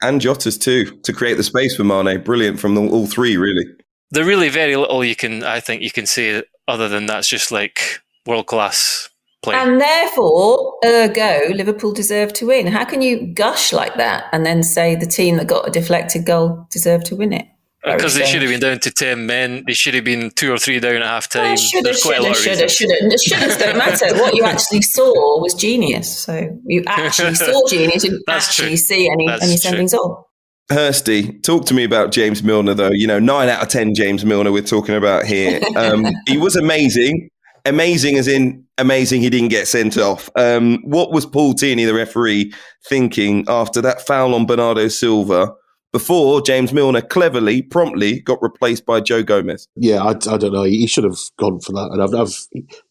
and 0.04 0.22
Jota's 0.22 0.58
too 0.58 0.86
to 1.04 1.14
create 1.14 1.38
the 1.38 1.44
space 1.44 1.76
for 1.76 1.84
Mane. 1.84 2.22
Brilliant 2.22 2.60
from 2.60 2.76
the, 2.76 2.82
all 2.82 3.08
three, 3.08 3.38
really. 3.38 3.66
There 4.12 4.26
really 4.26 4.50
very 4.50 4.76
little 4.76 5.04
you 5.06 5.16
can 5.16 5.44
I 5.44 5.62
think 5.62 5.82
you 5.82 5.92
can 5.92 6.06
say 6.06 6.44
other 6.68 6.90
than 6.90 7.06
that's 7.06 7.28
just 7.28 7.52
like 7.52 8.02
world 8.26 8.48
class 8.48 9.10
play. 9.42 9.56
And 9.56 9.80
therefore, 9.80 10.76
ergo, 10.86 11.54
Liverpool 11.54 11.94
deserved 11.94 12.36
to 12.36 12.48
win. 12.48 12.68
How 12.68 12.86
can 12.86 13.02
you 13.02 13.34
gush 13.34 13.74
like 13.74 13.96
that 13.96 14.26
and 14.32 14.46
then 14.46 14.64
say 14.64 14.96
the 14.96 15.06
team 15.06 15.38
that 15.38 15.48
got 15.48 15.68
a 15.68 15.72
deflected 15.72 16.26
goal 16.26 16.68
deserved 16.70 17.06
to 17.08 17.16
win 17.16 17.34
it? 17.34 17.48
Because 17.84 18.14
they 18.14 18.26
should 18.26 18.44
have 18.44 18.52
been 18.52 18.60
down 18.60 18.80
to 18.80 18.92
10 18.92 19.26
men. 19.26 19.64
They 19.66 19.74
should 19.74 19.96
have 19.96 20.04
been 20.04 20.30
two 20.36 20.54
or 20.54 20.60
three 20.60 20.80
down 20.80 20.98
at 20.98 21.02
half 21.02 21.28
time. 21.28 21.58
should 21.58 21.86
have, 21.88 21.96
should 21.98 22.24
have, 22.24 22.36
should 22.36 22.60
have, 22.60 22.72
should 22.72 22.92
have. 22.92 23.20
Should 23.20 23.38
have 23.38 23.60
don't 23.60 23.78
matter. 23.78 24.16
What 24.20 24.36
you 24.36 24.44
actually 24.44 24.84
saw 24.84 25.42
was 25.42 25.56
genius. 25.56 26.20
So 26.20 26.60
you 26.66 26.84
actually 26.86 27.34
saw 27.36 27.68
genius. 27.68 28.04
You 28.04 28.12
didn't 28.12 28.24
That's 28.28 28.50
actually 28.50 28.70
true. 28.70 28.78
see 28.78 29.10
any, 29.10 29.28
That's 29.28 29.44
any 29.44 29.58
send 29.58 29.90
true. 29.90 30.00
off. 30.00 30.26
Hursty, 30.72 31.42
talk 31.44 31.66
to 31.66 31.74
me 31.74 31.84
about 31.84 32.12
James 32.12 32.44
Milner, 32.44 32.76
though. 32.76 32.92
You 32.92 33.08
know, 33.08 33.20
nine 33.20 33.50
out 33.50 33.64
of 33.64 33.70
10 33.70 33.96
James 33.96 34.24
Milner 34.24 34.52
we're 34.52 34.62
talking 34.62 34.96
about 34.96 35.26
here. 35.26 35.60
Um, 35.76 36.06
he 36.28 36.38
was 36.38 36.56
amazing. 36.56 37.30
Amazing 37.66 38.18
as 38.18 38.28
in 38.28 38.66
amazing 38.78 39.22
he 39.22 39.30
didn't 39.30 39.50
get 39.50 39.68
sent 39.68 39.98
off. 39.98 40.30
Um, 40.36 40.80
what 40.84 41.12
was 41.12 41.26
Paul 41.26 41.54
Tierney, 41.54 41.86
the 41.86 41.94
referee, 41.94 42.54
thinking 42.88 43.46
after 43.48 43.82
that 43.82 44.06
foul 44.06 44.34
on 44.34 44.46
Bernardo 44.46 44.88
Silva 44.88 45.52
before 45.92 46.42
James 46.42 46.74
Milner 46.74 47.02
cleverly, 47.02 47.62
promptly 47.62 48.20
got 48.22 48.42
replaced 48.42 48.86
by 48.86 49.02
Joe 49.02 49.24
Gomez? 49.24 49.68
Yeah, 49.76 50.04
I, 50.04 50.10
I 50.12 50.38
don't 50.38 50.54
know. 50.54 50.64
He 50.64 50.88
should 50.88 51.04
have 51.04 51.18
gone 51.38 51.60
for 51.60 51.74
that. 51.74 51.90
And 51.92 52.02
I've, 52.02 52.14
I've, 52.14 52.36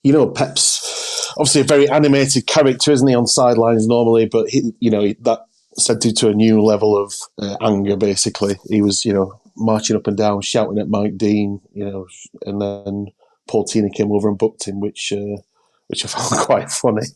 you 0.03 0.13
know, 0.13 0.29
Pep's 0.29 1.33
obviously 1.37 1.63
a 1.63 1.65
very 1.65 1.89
animated 1.89 2.47
character, 2.47 2.93
isn't 2.93 3.07
he, 3.07 3.15
on 3.15 3.27
sidelines 3.27 3.87
normally? 3.87 4.27
But 4.27 4.51
he, 4.51 4.73
you 4.81 4.91
know, 4.91 5.15
that 5.21 5.41
sent 5.77 6.05
him 6.05 6.15
to 6.15 6.29
a 6.29 6.35
new 6.35 6.61
level 6.63 6.97
of 6.97 7.15
uh, 7.39 7.57
anger. 7.63 7.97
Basically, 7.97 8.57
he 8.69 8.83
was, 8.83 9.05
you 9.05 9.13
know, 9.13 9.41
marching 9.57 9.97
up 9.97 10.07
and 10.07 10.17
down, 10.17 10.43
shouting 10.43 10.79
at 10.79 10.89
Mike 10.89 11.17
Dean, 11.17 11.61
you 11.73 11.85
know, 11.85 12.07
and 12.45 12.61
then 12.61 13.07
Paul 13.49 13.65
Tierney 13.65 13.91
came 13.91 14.13
over 14.13 14.29
and 14.29 14.39
booked 14.39 14.67
him, 14.67 14.81
which. 14.81 15.13
Uh, 15.13 15.43
which 15.90 16.05
I 16.05 16.09
found 16.09 16.40
quite 16.46 16.70
funny, 16.70 17.07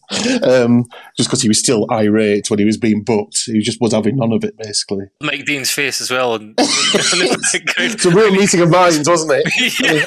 um, 0.43 0.85
just 1.17 1.29
because 1.29 1.41
he 1.41 1.49
was 1.49 1.59
still 1.59 1.87
irate 1.91 2.51
when 2.51 2.59
he 2.59 2.65
was 2.65 2.77
being 2.77 3.03
booked. 3.03 3.45
He 3.47 3.61
just 3.61 3.81
was 3.81 3.93
having 3.93 4.17
none 4.17 4.33
of 4.33 4.45
it, 4.45 4.57
basically. 4.59 5.07
Mike 5.21 5.45
Dean's 5.45 5.71
face 5.71 6.01
as 6.01 6.11
well. 6.11 6.35
And, 6.35 6.49
in 6.49 6.55
the 6.57 7.51
background. 7.53 7.95
It's 7.95 8.05
a 8.05 8.11
real 8.11 8.33
meeting 8.33 8.61
of 8.61 8.71
minds, 8.71 9.09
wasn't 9.09 9.33
it? 9.35 9.81
yeah. 9.81 10.07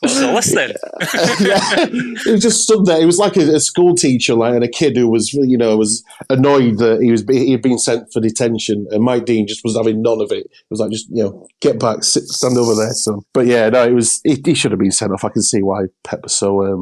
What's 0.00 0.18
the 0.18 0.32
list 0.32 0.54
then? 0.54 0.72
yeah, 1.46 1.86
he 2.24 2.32
was 2.32 2.42
just 2.42 2.62
stood 2.62 2.86
there. 2.86 3.00
He 3.00 3.06
was 3.06 3.18
like 3.18 3.36
a, 3.36 3.56
a 3.56 3.60
school 3.60 3.94
teacher, 3.94 4.34
like 4.34 4.54
and 4.54 4.64
a 4.64 4.68
kid 4.68 4.96
who 4.96 5.08
was, 5.08 5.32
you 5.34 5.58
know, 5.58 5.76
was 5.76 6.02
annoyed 6.30 6.78
that 6.78 7.02
he 7.02 7.10
was 7.10 7.24
he 7.28 7.52
had 7.52 7.62
been 7.62 7.78
sent 7.78 8.12
for 8.12 8.20
detention, 8.20 8.86
and 8.90 9.04
Mike 9.04 9.26
Dean 9.26 9.46
just 9.46 9.62
was 9.64 9.76
having 9.76 10.00
none 10.00 10.20
of 10.20 10.32
it. 10.32 10.46
It 10.46 10.70
was 10.70 10.80
like, 10.80 10.90
just 10.90 11.08
you 11.10 11.24
know, 11.24 11.46
get 11.60 11.78
back, 11.78 12.02
sit, 12.04 12.24
stand 12.24 12.56
over 12.56 12.74
there, 12.74 12.92
son. 12.92 13.20
But 13.34 13.46
yeah, 13.46 13.68
no, 13.68 13.84
it 13.84 13.92
was 13.92 14.20
he, 14.24 14.40
he 14.44 14.54
should 14.54 14.70
have 14.70 14.80
been 14.80 14.92
sent 14.92 15.12
off. 15.12 15.24
I 15.24 15.30
can 15.30 15.42
see 15.42 15.62
why 15.62 15.86
Pep 16.04 16.22
was 16.22 16.36
so 16.36 16.64
um, 16.64 16.77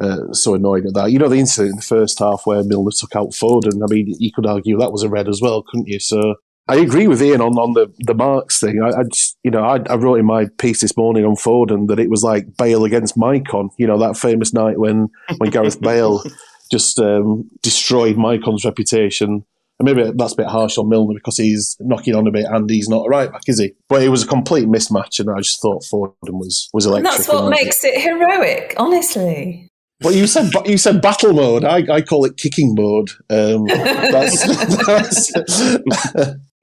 uh, 0.00 0.32
so 0.32 0.54
annoyed 0.54 0.86
at 0.86 0.94
that. 0.94 1.12
You 1.12 1.18
know, 1.18 1.28
the 1.28 1.38
incident 1.38 1.70
in 1.70 1.76
the 1.76 1.82
first 1.82 2.18
half 2.18 2.42
where 2.44 2.62
Milner 2.64 2.90
took 2.96 3.14
out 3.16 3.30
Foden. 3.30 3.82
I 3.82 3.92
mean, 3.92 4.14
you 4.18 4.30
could 4.32 4.46
argue 4.46 4.78
that 4.78 4.92
was 4.92 5.02
a 5.02 5.08
red 5.08 5.28
as 5.28 5.40
well, 5.40 5.62
couldn't 5.62 5.88
you? 5.88 6.00
So. 6.00 6.34
I 6.70 6.76
agree 6.76 7.08
with 7.08 7.22
Ian 7.22 7.40
on, 7.40 7.54
on 7.54 7.72
the, 7.72 7.90
the 8.00 8.12
marks 8.12 8.60
thing. 8.60 8.82
I, 8.82 9.00
I 9.00 9.02
just, 9.10 9.38
you 9.42 9.50
know, 9.50 9.62
I, 9.64 9.78
I 9.88 9.94
wrote 9.94 10.16
in 10.16 10.26
my 10.26 10.48
piece 10.58 10.82
this 10.82 10.98
morning 10.98 11.24
on 11.24 11.34
Foden 11.34 11.88
that 11.88 11.98
it 11.98 12.10
was 12.10 12.22
like 12.22 12.58
Bale 12.58 12.84
against 12.84 13.16
Maicon. 13.16 13.70
You 13.78 13.86
know, 13.86 13.98
that 13.98 14.18
famous 14.18 14.52
night 14.52 14.78
when, 14.78 15.08
when 15.38 15.48
Gareth 15.48 15.80
Bale 15.80 16.22
just 16.70 16.98
um, 16.98 17.48
destroyed 17.62 18.16
Maicon's 18.16 18.66
reputation. 18.66 19.46
And 19.80 19.86
maybe 19.86 20.10
that's 20.14 20.34
a 20.34 20.36
bit 20.36 20.46
harsh 20.48 20.76
on 20.76 20.90
Milner 20.90 21.14
because 21.14 21.38
he's 21.38 21.76
knocking 21.80 22.14
on 22.14 22.26
a 22.26 22.30
bit 22.32 22.44
and 22.44 22.68
he's 22.68 22.88
not 22.88 23.06
a 23.06 23.08
right 23.08 23.32
back, 23.32 23.42
is 23.46 23.60
he? 23.60 23.72
But 23.88 24.02
it 24.02 24.08
was 24.10 24.24
a 24.24 24.26
complete 24.26 24.66
mismatch, 24.66 25.20
and 25.20 25.30
I 25.30 25.38
just 25.38 25.62
thought 25.62 25.84
Foden 25.84 26.12
was 26.38 26.68
was 26.74 26.84
electric. 26.84 27.12
And 27.12 27.18
that's 27.18 27.28
what 27.28 27.44
And- 27.44 27.50
makes 27.50 27.84
it 27.84 27.98
heroic, 28.00 28.74
honestly. 28.76 29.67
Well, 30.02 30.14
you 30.14 30.26
said 30.28 30.52
you 30.64 30.78
said 30.78 31.02
battle 31.02 31.32
mode. 31.32 31.64
I, 31.64 31.84
I 31.92 32.02
call 32.02 32.24
it 32.24 32.36
kicking 32.36 32.74
mode. 32.74 33.10
Um, 33.30 33.66
that's, 33.66 34.86
that's 34.86 35.32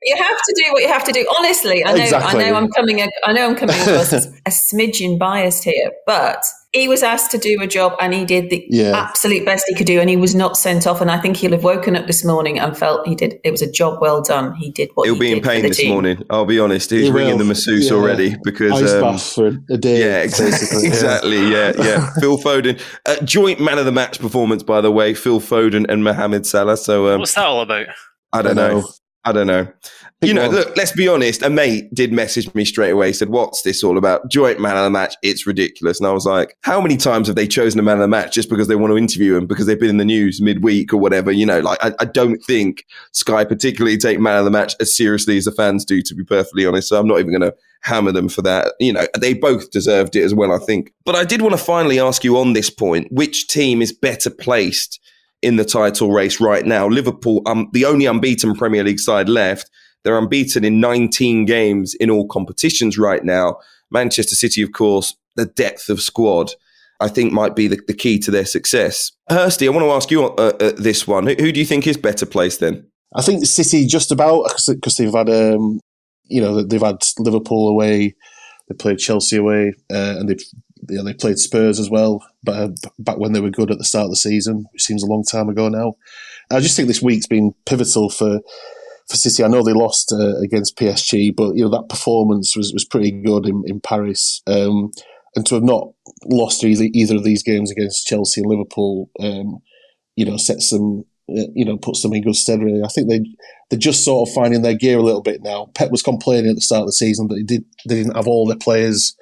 You 0.05 0.15
have 0.15 0.37
to 0.37 0.53
do 0.63 0.71
what 0.71 0.81
you 0.83 0.87
have 0.87 1.03
to 1.05 1.11
do. 1.11 1.25
Honestly, 1.39 1.83
I 1.83 1.93
know. 1.93 2.03
Exactly. 2.03 2.43
I 2.43 2.49
know. 2.51 2.55
I'm 2.57 2.69
coming. 2.69 3.01
I 3.01 3.33
know 3.33 3.49
I'm 3.49 3.55
coming 3.55 3.75
across 3.81 4.13
as 4.13 4.27
a 4.45 4.49
smidgen 4.51 5.17
biased 5.17 5.63
here, 5.63 5.91
but 6.05 6.43
he 6.73 6.87
was 6.87 7.01
asked 7.03 7.31
to 7.31 7.37
do 7.37 7.57
a 7.61 7.67
job, 7.67 7.93
and 8.01 8.13
he 8.13 8.23
did 8.25 8.49
the 8.49 8.63
Yeah. 8.69 8.91
absolute 8.95 9.45
best 9.45 9.63
he 9.67 9.73
could 9.73 9.87
do, 9.87 9.99
and 9.99 10.09
he 10.09 10.17
was 10.17 10.35
not 10.35 10.57
sent 10.57 10.85
off. 10.85 11.01
And 11.01 11.09
I 11.09 11.17
think 11.19 11.37
he'll 11.37 11.53
have 11.53 11.63
woken 11.63 11.95
up 11.95 12.05
this 12.05 12.23
morning 12.23 12.59
and 12.59 12.77
felt 12.77 13.07
he 13.07 13.15
did. 13.15 13.39
It 13.43 13.49
was 13.51 13.61
a 13.63 13.71
job 13.71 13.99
well 14.01 14.21
done. 14.21 14.53
He 14.55 14.71
did 14.71 14.89
what 14.93 15.05
He'll 15.05 15.15
he 15.15 15.19
be 15.21 15.27
in 15.31 15.35
did 15.37 15.43
for 15.45 15.49
pain 15.49 15.61
the 15.63 15.69
this 15.69 15.77
team. 15.77 15.89
morning. 15.91 16.21
I'll 16.29 16.45
be 16.45 16.59
honest. 16.59 16.91
He's 16.91 17.05
He 17.07 17.11
ringing 17.11 17.37
the 17.37 17.43
will. 17.43 17.47
masseuse 17.47 17.89
Yeah. 17.89 17.95
already 17.97 18.35
because. 18.43 18.73
ice 18.83 18.91
um, 18.91 19.01
bath 19.01 19.33
for 19.33 19.47
a 19.71 19.77
day. 19.77 20.01
Yeah, 20.01 20.21
exactly. 20.21 20.81
yeah. 20.83 20.87
exactly. 20.93 21.49
Yeah, 21.51 21.71
yeah. 21.79 22.09
Phil 22.19 22.37
Foden, 22.37 22.79
uh, 23.07 23.15
joint 23.25 23.59
man 23.61 23.79
of 23.79 23.85
the 23.85 23.91
match 23.93 24.19
performance, 24.19 24.61
by 24.61 24.81
the 24.81 24.91
way. 24.91 25.13
Phil 25.15 25.39
Foden 25.39 25.85
and 25.89 26.03
Mohamed 26.03 26.45
Salah. 26.45 26.77
So 26.77 27.07
um, 27.13 27.19
What's 27.21 27.33
that 27.35 27.45
all 27.45 27.61
about? 27.61 27.87
I 28.33 28.41
don't 28.43 28.59
I 28.59 28.67
know. 28.67 28.79
know. 28.81 28.87
I 29.27 29.31
don't 29.31 29.47
know. 29.47 29.67
You 30.21 30.33
know, 30.33 30.47
look, 30.47 30.75
let's 30.77 30.93
be 30.93 31.07
honest. 31.07 31.43
A 31.43 31.49
mate 31.49 31.93
did 31.93 32.13
message 32.13 32.53
me 32.55 32.63
straight 32.63 32.91
away, 32.91 33.11
said, 33.11 33.29
What's 33.29 33.61
this 33.63 33.83
all 33.83 33.97
about? 33.97 34.29
Joint 34.31 34.59
man 34.59 34.77
of 34.77 34.83
the 34.83 34.89
match. 34.89 35.15
It's 35.21 35.45
ridiculous. 35.45 35.99
And 35.99 36.07
I 36.07 36.13
was 36.13 36.25
like, 36.25 36.55
How 36.61 36.79
many 36.79 36.95
times 36.95 37.27
have 37.27 37.35
they 37.35 37.47
chosen 37.47 37.79
a 37.79 37.83
man 37.83 37.95
of 37.95 38.01
the 38.01 38.07
match 38.07 38.33
just 38.33 38.49
because 38.49 38.67
they 38.67 38.75
want 38.75 38.91
to 38.91 38.97
interview 38.97 39.35
him 39.35 39.45
because 39.45 39.65
they've 39.65 39.79
been 39.79 39.89
in 39.89 39.97
the 39.97 40.05
news 40.05 40.41
midweek 40.41 40.93
or 40.93 40.97
whatever? 40.97 41.31
You 41.31 41.45
know, 41.45 41.59
like, 41.59 41.83
I, 41.83 41.93
I 41.99 42.05
don't 42.05 42.39
think 42.43 42.85
Sky 43.11 43.43
particularly 43.43 43.97
take 43.97 44.19
man 44.19 44.37
of 44.37 44.45
the 44.45 44.51
match 44.51 44.73
as 44.79 44.95
seriously 44.95 45.37
as 45.37 45.45
the 45.45 45.51
fans 45.51 45.83
do, 45.83 46.01
to 46.01 46.15
be 46.15 46.23
perfectly 46.23 46.65
honest. 46.65 46.89
So 46.89 46.99
I'm 46.99 47.07
not 47.07 47.19
even 47.19 47.37
going 47.37 47.51
to 47.51 47.55
hammer 47.81 48.13
them 48.13 48.29
for 48.29 48.41
that. 48.41 48.73
You 48.79 48.93
know, 48.93 49.07
they 49.19 49.33
both 49.33 49.69
deserved 49.71 50.15
it 50.15 50.23
as 50.23 50.33
well, 50.33 50.53
I 50.53 50.59
think. 50.59 50.93
But 51.03 51.15
I 51.15 51.25
did 51.25 51.41
want 51.41 51.53
to 51.53 51.63
finally 51.63 51.99
ask 51.99 52.23
you 52.23 52.37
on 52.37 52.53
this 52.53 52.69
point 52.69 53.11
which 53.11 53.47
team 53.47 53.81
is 53.81 53.91
better 53.91 54.29
placed 54.29 54.99
in 55.41 55.57
the 55.57 55.65
title 55.65 56.11
race 56.11 56.39
right 56.39 56.65
now? 56.65 56.87
Liverpool, 56.87 57.41
um, 57.45 57.69
the 57.73 57.85
only 57.85 58.05
unbeaten 58.05 58.55
Premier 58.55 58.83
League 58.83 58.99
side 58.99 59.29
left. 59.29 59.69
They're 60.05 60.17
unbeaten 60.17 60.63
in 60.63 60.79
19 60.79 61.45
games 61.45 61.95
in 61.95 62.09
all 62.09 62.27
competitions 62.27 62.97
right 62.97 63.25
now. 63.25 63.57
Manchester 63.91 64.35
City, 64.35 64.61
of 64.61 64.71
course, 64.71 65.15
the 65.35 65.47
depth 65.47 65.89
of 65.89 66.01
squad, 66.01 66.51
I 67.01 67.09
think, 67.09 67.33
might 67.33 67.55
be 67.55 67.67
the, 67.67 67.81
the 67.87 67.93
key 67.93 68.19
to 68.19 68.31
their 68.31 68.45
success. 68.45 69.11
Hursty, 69.29 69.65
I 69.65 69.71
want 69.71 69.83
to 69.83 69.91
ask 69.91 70.11
you 70.11 70.25
uh, 70.25 70.53
uh, 70.59 70.71
this 70.77 71.07
one. 71.07 71.25
Who, 71.25 71.33
who 71.33 71.51
do 71.51 71.59
you 71.59 71.65
think 71.65 71.87
is 71.87 71.97
better 71.97 72.25
placed 72.25 72.59
then? 72.61 72.87
I 73.15 73.21
think 73.21 73.45
City 73.45 73.85
just 73.85 74.11
about 74.11 74.43
because 74.67 74.97
they've 74.97 75.11
had 75.11 75.29
um, 75.29 75.79
you 76.25 76.41
know 76.41 76.61
they've 76.61 76.81
had 76.81 77.03
Liverpool 77.17 77.69
away, 77.69 78.15
they 78.67 78.75
played 78.75 78.99
Chelsea 78.99 79.37
away, 79.37 79.73
uh, 79.91 80.15
and 80.19 80.29
they've 80.29 80.43
you 80.89 80.97
know, 80.97 81.03
they 81.03 81.13
played 81.13 81.39
Spurs 81.39 81.79
as 81.79 81.89
well. 81.89 82.25
But 82.43 82.55
uh, 82.55 82.69
back 82.99 83.17
when 83.17 83.33
they 83.33 83.39
were 83.39 83.49
good 83.49 83.71
at 83.71 83.77
the 83.77 83.83
start 83.83 84.05
of 84.05 84.11
the 84.11 84.17
season, 84.17 84.65
which 84.71 84.83
seems 84.83 85.03
a 85.03 85.07
long 85.07 85.23
time 85.23 85.49
ago 85.49 85.69
now. 85.69 85.95
I 86.51 86.59
just 86.59 86.75
think 86.75 86.87
this 86.87 87.01
week's 87.01 87.27
been 87.27 87.55
pivotal 87.65 88.09
for 88.09 88.39
for 89.09 89.17
City. 89.17 89.43
I 89.43 89.47
know 89.47 89.63
they 89.63 89.73
lost 89.73 90.11
uh, 90.11 90.37
against 90.39 90.77
PSG, 90.77 91.35
but 91.35 91.55
you 91.55 91.63
know 91.63 91.69
that 91.69 91.89
performance 91.89 92.55
was, 92.55 92.73
was 92.73 92.85
pretty 92.85 93.11
good 93.11 93.45
in 93.45 93.63
in 93.65 93.79
Paris. 93.79 94.41
Um, 94.47 94.91
and 95.35 95.45
to 95.47 95.55
have 95.55 95.63
not 95.63 95.89
lost 96.25 96.63
either 96.63 96.85
either 96.93 97.15
of 97.15 97.23
these 97.23 97.43
games 97.43 97.71
against 97.71 98.07
Chelsea 98.07 98.41
and 98.41 98.49
Liverpool, 98.49 99.09
um, 99.19 99.59
you 100.15 100.25
know, 100.25 100.37
sets 100.37 100.69
them 100.69 101.03
uh, 101.29 101.49
you 101.53 101.65
know 101.65 101.77
puts 101.77 102.01
them 102.01 102.13
in 102.13 102.23
good 102.23 102.35
stead. 102.35 102.61
Really, 102.61 102.83
I 102.83 102.87
think 102.87 103.09
they 103.09 103.21
they're 103.69 103.79
just 103.79 104.05
sort 104.05 104.29
of 104.29 104.33
finding 104.33 104.61
their 104.61 104.75
gear 104.75 104.97
a 104.97 105.03
little 105.03 105.21
bit 105.21 105.41
now. 105.43 105.69
Pep 105.73 105.91
was 105.91 106.03
complaining 106.03 106.49
at 106.49 106.55
the 106.55 106.61
start 106.61 106.81
of 106.81 106.87
the 106.87 106.93
season 106.93 107.27
that 107.27 107.37
he 107.37 107.43
did 107.43 107.65
they 107.87 107.95
didn't 107.95 108.15
have 108.15 108.27
all 108.27 108.45
their 108.45 108.57
players, 108.57 109.15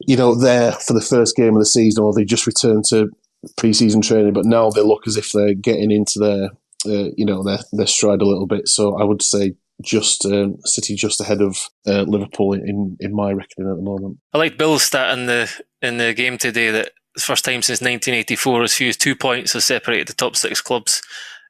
you 0.00 0.16
know, 0.16 0.34
there 0.34 0.72
for 0.72 0.92
the 0.92 1.00
first 1.00 1.36
game 1.36 1.54
of 1.54 1.60
the 1.60 1.66
season, 1.66 2.04
or 2.04 2.12
they 2.12 2.24
just 2.24 2.46
returned 2.46 2.84
to 2.86 3.08
pre-season 3.56 4.02
training. 4.02 4.32
But 4.32 4.44
now 4.44 4.70
they 4.70 4.82
look 4.82 5.06
as 5.06 5.16
if 5.16 5.32
they're 5.32 5.54
getting 5.54 5.90
into 5.90 6.18
their, 6.18 6.50
uh, 6.86 7.10
you 7.16 7.24
know, 7.24 7.42
their 7.42 7.58
their 7.72 7.86
stride 7.86 8.22
a 8.22 8.26
little 8.26 8.46
bit. 8.46 8.68
So 8.68 8.98
I 8.98 9.04
would 9.04 9.22
say 9.22 9.54
just 9.82 10.26
um, 10.26 10.56
City 10.64 10.94
just 10.94 11.20
ahead 11.20 11.40
of 11.40 11.56
uh, 11.86 12.02
Liverpool 12.02 12.52
in 12.52 12.96
in 13.00 13.14
my 13.14 13.32
reckoning 13.32 13.70
at 13.70 13.76
the 13.76 13.82
moment. 13.82 14.18
I 14.32 14.38
like 14.38 14.58
Bill's 14.58 14.82
stat 14.82 15.16
in 15.16 15.26
the 15.26 15.50
in 15.82 15.98
the 15.98 16.14
game 16.14 16.38
today 16.38 16.70
that 16.70 16.92
the 17.14 17.20
first 17.20 17.44
time 17.44 17.62
since 17.62 17.80
1984 17.80 18.62
as 18.62 18.74
few 18.74 18.88
as 18.88 18.96
two 18.96 19.16
points 19.16 19.52
has 19.52 19.64
separated 19.64 20.06
the 20.06 20.14
top 20.14 20.36
six 20.36 20.60
clubs 20.60 21.02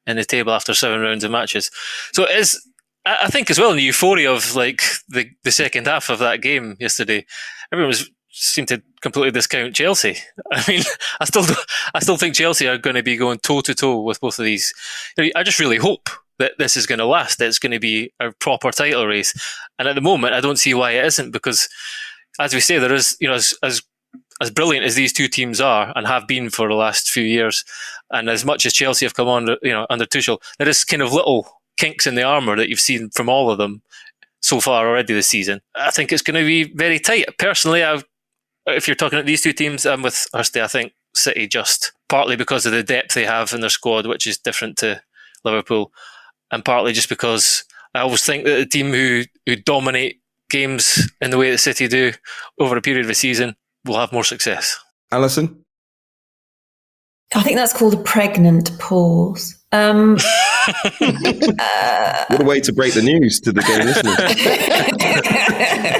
in 0.07 0.17
the 0.17 0.25
table 0.25 0.53
after 0.53 0.73
seven 0.73 1.01
rounds 1.01 1.25
of 1.25 1.31
matches. 1.31 1.71
So 2.13 2.25
it 2.25 2.37
is 2.37 2.61
I 3.07 3.29
think 3.29 3.51
as 3.51 3.59
well 3.59 3.71
in 3.71 3.77
the 3.77 3.83
euphoria 3.83 4.31
of 4.31 4.55
like 4.55 4.83
the 5.09 5.31
the 5.45 5.53
second 5.53 5.87
half 5.87 6.11
of 6.11 6.19
that 6.19 6.43
game 6.43 6.77
yesterday, 6.79 7.25
everyone 7.73 7.89
was 7.89 8.11
seemed 8.31 8.69
to 8.69 8.83
completely 9.01 9.31
discount 9.31 9.75
Chelsea. 9.75 10.17
I 10.53 10.65
mean, 10.69 10.83
I 11.21 11.25
still 11.25 11.45
I 11.95 12.01
still 12.01 12.17
think 12.17 12.35
Chelsea 12.35 12.69
are 12.69 12.79
going 12.79 12.97
to 12.97 13.03
be 13.03 13.17
going 13.17 13.39
toe 13.39 13.61
to 13.63 13.75
toe 13.75 14.01
with 14.01 14.21
both 14.21 14.39
of 14.39 14.45
these. 14.45 14.73
I 15.19 15.43
just 15.43 15.61
really 15.61 15.79
hope 15.79 16.09
that 16.39 16.53
this 16.59 16.77
is 16.77 16.87
going 16.87 16.99
to 16.99 17.07
last. 17.07 17.41
It's 17.41 17.59
going 17.59 17.73
to 17.73 17.81
be 17.81 18.13
a 18.19 18.33
proper 18.33 18.71
title 18.71 19.07
race. 19.07 19.35
And 19.79 19.87
at 19.87 19.95
the 19.95 20.01
moment, 20.01 20.35
I 20.35 20.41
don't 20.41 20.59
see 20.59 20.75
why 20.75 20.93
it 20.93 21.05
isn't 21.05 21.33
because, 21.33 21.69
as 22.39 22.55
we 22.55 22.61
say, 22.61 22.79
there 22.79 22.95
is 22.95 23.17
you 23.21 23.29
know 23.29 23.35
as 23.35 23.55
as 23.63 23.83
as 24.41 24.51
brilliant 24.51 24.87
as 24.87 24.95
these 24.95 25.13
two 25.13 25.29
teams 25.29 25.61
are 25.61 25.93
and 25.95 26.07
have 26.07 26.27
been 26.27 26.49
for 26.49 26.69
the 26.69 26.75
last 26.75 27.11
few 27.11 27.25
years, 27.25 27.65
and 28.11 28.29
as 28.31 28.45
much 28.45 28.65
as 28.65 28.73
Chelsea 28.73 29.05
have 29.05 29.15
come 29.15 29.29
on, 29.29 29.49
you 29.63 29.73
know, 29.73 29.87
under 29.91 30.07
Tuchel, 30.07 30.39
there 30.59 30.69
is 30.69 30.85
kind 30.85 31.03
of 31.03 31.13
little 31.13 31.47
kinks 31.77 32.07
in 32.07 32.15
the 32.15 32.23
armour 32.23 32.57
that 32.57 32.69
you've 32.69 32.81
seen 32.81 33.11
from 33.11 33.29
all 33.29 33.51
of 33.51 33.59
them 33.59 33.83
so 34.43 34.61
far 34.61 34.89
already 34.89 35.13
this 35.13 35.27
season. 35.27 35.61
I 35.75 35.91
think 35.91 36.13
it's 36.13 36.23
going 36.23 36.41
to 36.43 36.47
be 36.47 36.65
very 36.65 36.99
tight. 36.99 37.27
Personally, 37.39 37.85
I, 37.85 38.03
if 38.75 38.89
you're 38.89 38.95
talking 38.95 39.19
about 39.19 39.27
these 39.27 39.43
two 39.43 39.53
teams, 39.53 39.87
I'm 39.87 40.03
with 40.03 40.27
Hursty. 40.35 40.63
I 40.63 40.67
think 40.67 40.93
City 41.15 41.47
just 41.47 41.93
partly 42.09 42.37
because 42.37 42.67
of 42.67 42.73
the 42.73 42.83
depth 42.83 43.15
they 43.15 43.25
have 43.25 43.53
in 43.53 43.61
their 43.61 43.71
squad, 43.71 44.07
which 44.07 44.27
is 44.27 44.39
different 44.39 44.79
to 44.79 45.03
Liverpool, 45.45 45.93
and 46.51 46.65
partly 46.65 46.93
just 46.93 47.09
because 47.09 47.65
I 47.95 48.01
always 48.01 48.25
think 48.25 48.45
that 48.45 48.57
the 48.57 48.67
team 48.67 48.93
who, 48.93 49.25
who 49.47 49.57
dominate 49.57 50.21
games 50.51 51.11
in 51.21 51.31
the 51.31 51.39
way 51.39 51.51
that 51.51 51.59
City 51.59 51.89
do 51.89 52.13
over 52.59 52.77
a 52.77 52.83
period 52.83 53.05
of 53.05 53.11
a 53.11 53.15
season 53.15 53.57
will 53.85 53.99
have 53.99 54.13
more 54.13 54.25
success. 54.25 54.79
Alyson? 55.13 55.65
I 57.35 57.43
think 57.43 57.57
that's 57.57 57.73
called 57.73 57.95
a 57.95 58.03
pregnant 58.03 58.77
pause. 58.79 59.60
Um, 59.73 60.17
uh, 61.01 62.25
what 62.29 62.41
a 62.41 62.45
way 62.45 62.61
to 62.61 62.73
break 62.73 62.95
the 62.95 63.03
news 63.03 63.39
to 63.41 63.53
the 63.53 63.63
game 63.63 63.87
listeners. 63.87 64.17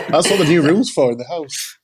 that's 0.09 0.29
what 0.29 0.41
the 0.41 0.45
new 0.45 0.61
room's 0.61 0.91
for 0.91 1.13
in 1.13 1.19
the 1.19 1.25
house. 1.25 1.79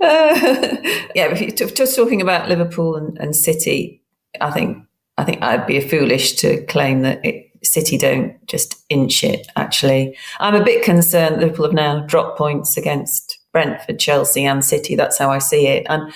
uh, 0.00 1.08
yeah, 1.14 1.34
just 1.34 1.96
talking 1.96 2.22
about 2.22 2.48
Liverpool 2.48 2.94
and, 2.94 3.18
and, 3.18 3.34
City, 3.34 4.04
I 4.40 4.52
think 4.52 4.78
I 5.18 5.24
think 5.24 5.42
I'd 5.42 5.66
be 5.66 5.80
foolish 5.80 6.34
to 6.36 6.64
claim 6.66 7.02
that 7.02 7.24
it, 7.24 7.50
City 7.64 7.98
don't 7.98 8.34
just 8.46 8.76
inch 8.88 9.24
it. 9.24 9.48
Actually, 9.56 10.16
I'm 10.38 10.54
a 10.54 10.62
bit 10.62 10.84
concerned 10.84 11.40
Liverpool 11.40 11.66
have 11.66 11.74
now 11.74 12.06
dropped 12.06 12.38
points 12.38 12.76
against 12.76 13.38
Brentford, 13.52 13.98
Chelsea, 13.98 14.44
and 14.44 14.64
City. 14.64 14.94
That's 14.94 15.18
how 15.18 15.30
I 15.30 15.38
see 15.38 15.66
it. 15.66 15.86
And 15.88 16.12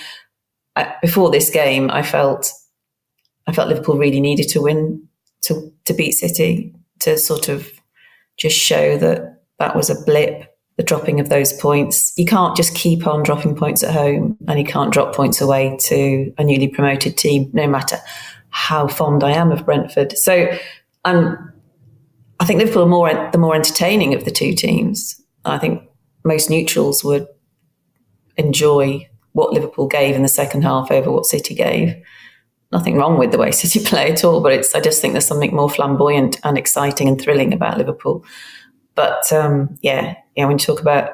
I, 0.77 0.95
before 1.03 1.31
this 1.31 1.51
game, 1.51 1.91
I 1.91 2.03
felt 2.03 2.53
I 3.51 3.53
felt 3.53 3.69
Liverpool 3.69 3.99
really 3.99 4.21
needed 4.21 4.49
to 4.51 4.63
win 4.63 5.07
to 5.43 5.73
to 5.87 5.93
beat 5.93 6.13
City 6.13 6.73
to 7.01 7.19
sort 7.19 7.49
of 7.49 7.69
just 8.37 8.57
show 8.57 8.97
that 8.99 9.43
that 9.59 9.75
was 9.75 9.91
a 9.91 10.01
blip. 10.05 10.47
The 10.77 10.85
dropping 10.85 11.21
of 11.21 11.29
those 11.29 11.53
points. 11.53 12.15
You 12.17 12.25
can't 12.25 12.57
just 12.57 12.75
keep 12.75 13.07
on 13.07 13.23
dropping 13.23 13.55
points 13.55 13.83
at 13.83 13.93
home, 13.93 14.39
and 14.49 14.59
you 14.59 14.65
can't 14.65 14.91
drop 14.91 15.15
points 15.15 15.43
away 15.43 15.77
to 15.89 16.33
a 16.39 16.45
newly 16.45 16.69
promoted 16.69 17.19
team, 17.19 17.51
no 17.53 17.67
matter 17.67 17.99
how 18.49 18.89
fond 18.89 19.23
I 19.23 19.33
am 19.33 19.53
of 19.53 19.67
Brentford. 19.67 20.17
So 20.17 20.49
I'm, 21.05 21.53
I 22.39 22.47
think 22.47 22.61
Liverpool 22.61 22.85
are 22.85 22.89
more 22.89 23.31
the 23.31 23.37
more 23.37 23.55
entertaining 23.55 24.15
of 24.15 24.25
the 24.25 24.31
two 24.31 24.55
teams. 24.55 25.21
I 25.45 25.59
think 25.59 25.83
most 26.25 26.49
neutrals 26.49 27.05
would 27.05 27.27
enjoy 28.39 29.07
what 29.33 29.53
Liverpool 29.53 29.87
gave 29.87 30.15
in 30.15 30.23
the 30.23 30.29
second 30.29 30.63
half 30.63 30.91
over 30.91 31.13
what 31.13 31.27
City 31.27 31.55
gave. 31.55 31.95
Nothing 32.73 32.97
wrong 32.97 33.19
with 33.19 33.33
the 33.33 33.39
way 33.39 33.51
City 33.53 33.85
play 33.85 34.11
at 34.11 34.25
all, 34.25 34.43
but 34.43 34.53
it's 34.53 34.75
I 34.75 34.81
just 34.81 35.01
think 35.01 35.15
there's 35.15 35.27
something 35.27 35.55
more 35.55 35.71
flamboyant 35.71 36.39
and 36.45 36.57
exciting 36.57 37.09
and 37.09 37.21
thrilling 37.21 37.53
about 37.53 37.79
Liverpool. 37.79 38.25
But 38.95 39.33
um, 39.33 39.79
yeah, 39.83 40.17
yeah, 40.37 40.47
when 40.47 40.59
you 40.59 40.65
talk 40.65 40.81
about 40.81 41.11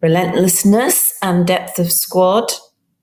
relentlessness 0.00 1.16
and 1.22 1.46
depth 1.46 1.78
of 1.78 1.90
squad 1.90 2.52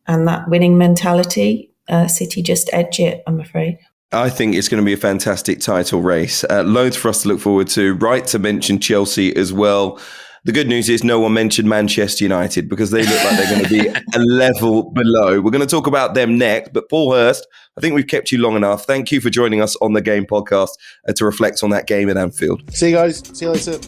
and 0.08 0.28
that 0.28 0.50
winning 0.50 0.78
mentality, 0.78 1.72
uh, 1.90 2.08
City 2.08 2.42
just 2.42 2.70
edge 2.74 3.00
it. 3.00 3.24
I'm 3.26 3.40
afraid. 3.40 3.80
I 4.14 4.30
think 4.30 4.56
it's 4.56 4.68
going 4.68 4.82
to 4.82 4.86
be 4.86 4.94
a 4.94 4.98
fantastic 4.98 5.62
title 5.62 6.02
race. 6.02 6.44
Uh, 6.44 6.64
loads 6.64 6.98
for 6.98 7.08
us 7.08 7.22
to 7.22 7.30
look 7.30 7.40
forward 7.40 7.70
to. 7.70 7.94
Right 7.96 8.26
to 8.28 8.40
mention 8.40 8.80
Chelsea 8.80 9.34
as 9.36 9.54
well. 9.54 10.00
The 10.44 10.52
good 10.52 10.68
news 10.68 10.90
is 10.90 11.04
no 11.04 11.20
one 11.20 11.34
mentioned 11.34 11.70
Manchester 11.70 12.24
United 12.24 12.68
because 12.68 12.90
they 12.90 13.04
look 13.04 13.24
like 13.24 13.38
they're 13.38 13.52
going 13.52 13.64
to 13.64 13.70
be 13.70 13.88
a 13.88 14.20
level 14.26 14.90
below. 14.90 15.40
We're 15.40 15.52
going 15.52 15.62
to 15.62 15.68
talk 15.68 15.86
about 15.86 16.16
them 16.16 16.36
next. 16.36 16.74
But 16.74 16.90
Paul 16.90 17.14
Hirst, 17.14 17.46
I 17.78 17.82
think 17.82 17.94
we've 17.94 18.08
kept 18.08 18.32
you 18.32 18.40
long 18.40 18.56
enough. 18.56 18.86
Thank 18.86 19.12
you 19.12 19.22
for 19.22 19.30
joining 19.30 19.62
us 19.62 19.76
on 19.84 19.94
the 19.94 20.02
Game 20.02 20.26
podcast 20.26 20.72
uh, 21.08 21.14
to 21.14 21.26
reflect 21.26 21.62
on 21.62 21.70
that 21.70 21.86
game 21.86 22.10
at 22.10 22.18
Anfield. 22.18 22.64
See 22.74 22.90
you 22.90 22.96
guys. 22.96 23.22
See 23.38 23.46
you 23.46 23.52
later. 23.52 23.80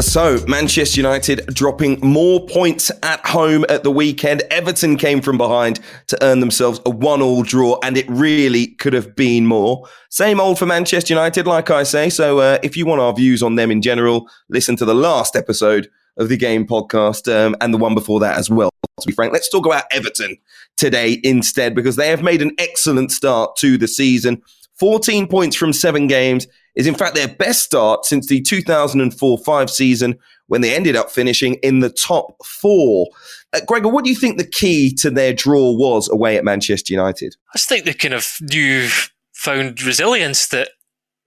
So, 0.00 0.42
Manchester 0.48 0.98
United 0.98 1.46
dropping 1.48 2.00
more 2.00 2.46
points 2.46 2.90
at 3.02 3.24
home 3.26 3.66
at 3.68 3.82
the 3.82 3.90
weekend. 3.90 4.42
Everton 4.50 4.96
came 4.96 5.20
from 5.20 5.36
behind 5.36 5.78
to 6.06 6.18
earn 6.24 6.40
themselves 6.40 6.80
a 6.86 6.90
one-all 6.90 7.42
draw, 7.42 7.78
and 7.82 7.98
it 7.98 8.08
really 8.08 8.68
could 8.68 8.94
have 8.94 9.14
been 9.14 9.44
more. 9.44 9.86
Same 10.08 10.40
old 10.40 10.58
for 10.58 10.64
Manchester 10.64 11.12
United, 11.12 11.46
like 11.46 11.70
I 11.70 11.82
say. 11.82 12.08
So, 12.08 12.38
uh, 12.38 12.58
if 12.62 12.78
you 12.78 12.86
want 12.86 13.02
our 13.02 13.12
views 13.12 13.42
on 13.42 13.56
them 13.56 13.70
in 13.70 13.82
general, 13.82 14.26
listen 14.48 14.74
to 14.76 14.86
the 14.86 14.94
last 14.94 15.36
episode 15.36 15.90
of 16.16 16.30
the 16.30 16.36
Game 16.38 16.66
podcast 16.66 17.30
um, 17.32 17.54
and 17.60 17.74
the 17.74 17.78
one 17.78 17.94
before 17.94 18.20
that 18.20 18.38
as 18.38 18.48
well. 18.48 18.70
To 19.00 19.06
be 19.06 19.12
frank, 19.12 19.34
let's 19.34 19.50
talk 19.50 19.66
about 19.66 19.84
Everton 19.90 20.38
today 20.78 21.20
instead 21.22 21.74
because 21.74 21.96
they 21.96 22.08
have 22.08 22.22
made 22.22 22.40
an 22.40 22.52
excellent 22.58 23.12
start 23.12 23.54
to 23.56 23.76
the 23.76 23.88
season. 23.88 24.42
14 24.78 25.26
points 25.26 25.56
from 25.56 25.74
seven 25.74 26.06
games 26.06 26.46
is 26.76 26.86
in 26.86 26.94
fact 26.94 27.14
their 27.14 27.28
best 27.28 27.62
start 27.62 28.04
since 28.04 28.26
the 28.26 28.40
2004 28.40 29.38
5 29.38 29.70
season 29.70 30.18
when 30.46 30.60
they 30.60 30.74
ended 30.74 30.96
up 30.96 31.10
finishing 31.10 31.54
in 31.62 31.78
the 31.78 31.90
top 31.90 32.44
four. 32.44 33.06
Uh, 33.52 33.60
Gregor, 33.66 33.88
what 33.88 34.04
do 34.04 34.10
you 34.10 34.16
think 34.16 34.36
the 34.36 34.46
key 34.46 34.92
to 34.96 35.10
their 35.10 35.32
draw 35.32 35.72
was 35.72 36.08
away 36.08 36.36
at 36.36 36.44
Manchester 36.44 36.92
United? 36.92 37.36
I 37.54 37.58
just 37.58 37.68
think 37.68 37.84
they 37.84 37.94
kind 37.94 38.14
of 38.14 38.36
new 38.40 38.88
found 39.32 39.82
resilience 39.82 40.48
that 40.48 40.70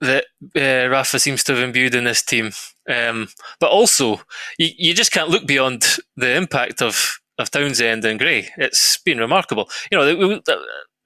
that 0.02 0.26
uh, 0.58 0.90
Rafa 0.90 1.18
seems 1.20 1.44
to 1.46 1.54
have 1.54 1.64
imbued 1.64 1.96
in 1.96 2.04
this 2.04 2.22
team. 2.22 2.52
Um, 2.90 3.30
but 3.62 3.72
also, 3.72 4.20
you, 4.58 4.70
you 4.78 4.94
just 4.94 5.14
can't 5.14 5.30
look 5.30 5.48
beyond 5.48 5.98
the 6.18 6.36
impact 6.36 6.82
of 6.82 7.20
of 7.40 7.50
Townsend 7.50 8.06
and 8.06 8.20
Gray. 8.20 8.50
It's 8.58 8.98
been 8.98 9.20
remarkable. 9.20 9.70
You 9.92 9.98
know, 9.98 10.42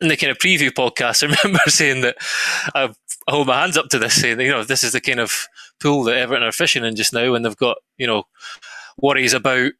in 0.01 0.07
the 0.09 0.17
kind 0.17 0.31
of 0.31 0.37
preview 0.37 0.71
podcast, 0.71 1.23
I 1.27 1.27
remember 1.27 1.59
saying 1.67 2.01
that 2.01 2.17
I, 2.75 2.89
I 3.27 3.31
hold 3.31 3.47
my 3.47 3.59
hands 3.59 3.77
up 3.77 3.89
to 3.89 3.99
this, 3.99 4.21
saying, 4.21 4.39
you 4.39 4.51
know, 4.51 4.63
this 4.63 4.83
is 4.83 4.93
the 4.93 5.01
kind 5.01 5.19
of 5.19 5.47
pool 5.81 6.03
that 6.05 6.17
Everton 6.17 6.43
are 6.43 6.51
fishing 6.51 6.85
in 6.85 6.95
just 6.95 7.13
now, 7.13 7.33
and 7.33 7.43
they've 7.43 7.57
got, 7.57 7.77
you 7.97 8.07
know, 8.07 8.23
worries 8.97 9.33
about 9.33 9.71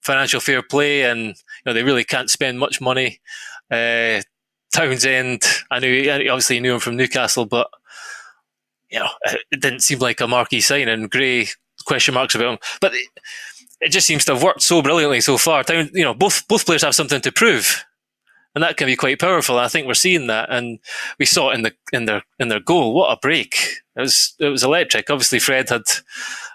financial 0.00 0.40
fair 0.40 0.62
play, 0.62 1.02
and 1.02 1.26
you 1.26 1.34
know 1.66 1.72
they 1.74 1.82
really 1.82 2.04
can't 2.04 2.30
spend 2.30 2.58
much 2.58 2.80
money. 2.80 3.20
Uh, 3.70 4.22
Townsend, 4.72 5.42
I 5.70 5.80
knew, 5.80 6.10
obviously 6.10 6.60
knew 6.60 6.74
him 6.74 6.80
from 6.80 6.96
Newcastle, 6.96 7.46
but 7.46 7.68
you 8.90 8.98
know, 8.98 9.08
it 9.50 9.60
didn't 9.60 9.80
seem 9.80 9.98
like 9.98 10.20
a 10.20 10.28
marquee 10.28 10.60
sign. 10.60 10.88
And 10.88 11.10
Gray 11.10 11.48
question 11.84 12.14
marks 12.14 12.34
about 12.34 12.52
him, 12.54 12.58
but 12.80 12.92
it, 13.80 13.90
just 13.90 14.06
seems 14.06 14.24
to 14.26 14.34
have 14.34 14.42
worked 14.42 14.62
so 14.62 14.82
brilliantly 14.82 15.20
so 15.20 15.38
far. 15.38 15.62
Town, 15.62 15.90
you 15.92 16.04
know, 16.04 16.14
both 16.14 16.46
both 16.48 16.66
players 16.66 16.82
have 16.82 16.94
something 16.94 17.20
to 17.20 17.32
prove 17.32 17.84
and 18.58 18.64
that 18.64 18.76
can 18.76 18.86
be 18.86 18.96
quite 18.96 19.20
powerful. 19.20 19.56
I 19.56 19.68
think 19.68 19.86
we're 19.86 19.94
seeing 19.94 20.26
that, 20.26 20.50
and 20.50 20.80
we 21.20 21.26
saw 21.26 21.50
it 21.50 21.54
in 21.54 21.62
the 21.62 21.72
in 21.92 22.06
their 22.06 22.24
in 22.40 22.48
their 22.48 22.58
goal. 22.58 22.92
What 22.92 23.12
a 23.12 23.16
break! 23.16 23.54
It 23.94 24.00
was 24.00 24.34
it 24.40 24.48
was 24.48 24.64
electric. 24.64 25.10
Obviously, 25.10 25.38
Fred 25.38 25.68
had 25.68 25.84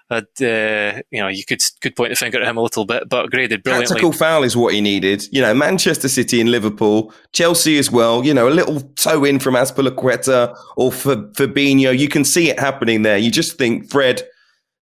had 0.10 0.26
uh, 0.42 1.02
you 1.12 1.22
know 1.22 1.30
you 1.30 1.46
could 1.46 1.62
could 1.80 1.96
point 1.96 2.10
the 2.10 2.18
finger 2.18 2.42
at 2.42 2.46
him 2.46 2.58
a 2.58 2.62
little 2.62 2.84
bit, 2.84 3.08
but 3.08 3.32
graded 3.32 3.64
brilliantly. 3.64 3.88
Tactical 3.88 4.12
foul 4.12 4.44
is 4.44 4.58
what 4.58 4.74
he 4.74 4.82
needed. 4.82 5.24
You 5.32 5.42
know, 5.42 5.54
Manchester 5.54 6.10
City 6.10 6.42
and 6.42 6.52
Liverpool, 6.52 7.14
Chelsea 7.32 7.78
as 7.78 7.90
well. 7.90 8.26
You 8.26 8.34
know, 8.34 8.50
a 8.50 8.52
little 8.52 8.82
toe 8.82 9.24
in 9.24 9.40
from 9.40 9.54
Azpilicueta 9.54 10.54
or 10.76 10.92
for 10.92 11.16
Fabinho. 11.16 11.98
You 11.98 12.10
can 12.10 12.26
see 12.26 12.50
it 12.50 12.60
happening 12.60 13.04
there. 13.04 13.18
You 13.18 13.32
just 13.32 13.58
think, 13.58 13.90
Fred, 13.90 14.24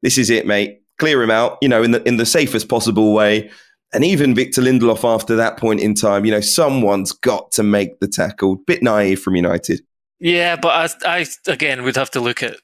this 0.02 0.18
is 0.18 0.32
it, 0.32 0.48
mate. 0.48 0.82
Clear 0.98 1.22
him 1.22 1.30
out. 1.30 1.60
You 1.62 1.70
know, 1.70 1.84
in 1.84 1.92
the 1.92 2.02
in 2.08 2.18
the 2.18 2.26
safest 2.26 2.68
possible 2.68 3.14
way. 3.14 3.52
And 3.94 4.06
even 4.06 4.34
Victor 4.34 4.62
Lindelof 4.62 5.04
after 5.04 5.36
that 5.36 5.58
point 5.58 5.82
in 5.82 5.94
time, 5.94 6.26
you 6.26 6.32
know, 6.32 6.42
someone's 6.42 7.12
got 7.12 7.52
to 7.54 7.64
make 7.64 8.00
the 8.00 8.08
tackle. 8.08 8.56
Bit 8.68 8.82
naive 8.82 9.22
from 9.22 9.36
United. 9.36 9.82
Yeah, 10.20 10.56
but 10.56 10.96
I, 11.06 11.20
I 11.20 11.26
again 11.48 11.84
would 11.84 11.96
have 11.96 12.12
to 12.12 12.22
look 12.22 12.44
at 12.44 12.56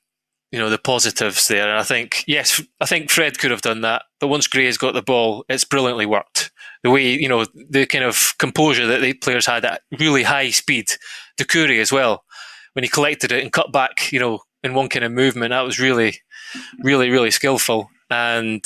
you 0.52 0.60
know 0.60 0.70
the 0.70 0.78
positives 0.78 1.48
there. 1.48 1.68
And 1.70 1.78
I 1.78 1.84
think 1.84 2.24
yes, 2.28 2.62
I 2.80 2.86
think 2.86 3.10
Fred 3.10 3.40
could 3.40 3.52
have 3.52 3.62
done 3.62 3.82
that. 3.82 4.04
But 4.20 4.28
once 4.28 4.48
Gray's 4.48 4.78
got 4.78 4.94
the 4.94 5.02
ball, 5.02 5.44
it's 5.50 5.66
brilliantly 5.66 6.06
worked. 6.06 6.52
The 6.84 6.92
way 6.92 7.14
you 7.14 7.28
know 7.28 7.46
the 7.70 7.86
kind 7.86 8.06
of 8.06 8.36
composure 8.38 8.88
that 8.88 9.02
the 9.02 9.14
players 9.14 9.48
had 9.48 9.66
at 9.66 9.82
really 10.00 10.24
high 10.24 10.52
speed. 10.52 10.88
Doucouré 11.40 11.82
as 11.82 11.92
well, 11.92 12.24
when 12.74 12.84
he 12.84 12.90
collected 12.90 13.32
it 13.32 13.44
and 13.44 13.52
cut 13.52 13.72
back, 13.72 14.12
you 14.12 14.20
know, 14.20 14.40
in 14.64 14.74
one 14.74 14.90
kind 14.90 15.04
of 15.04 15.12
movement, 15.12 15.50
that 15.50 15.62
was 15.62 15.80
really, 15.80 16.20
really, 16.84 17.10
really 17.10 17.32
skillful. 17.32 17.90
And 18.10 18.64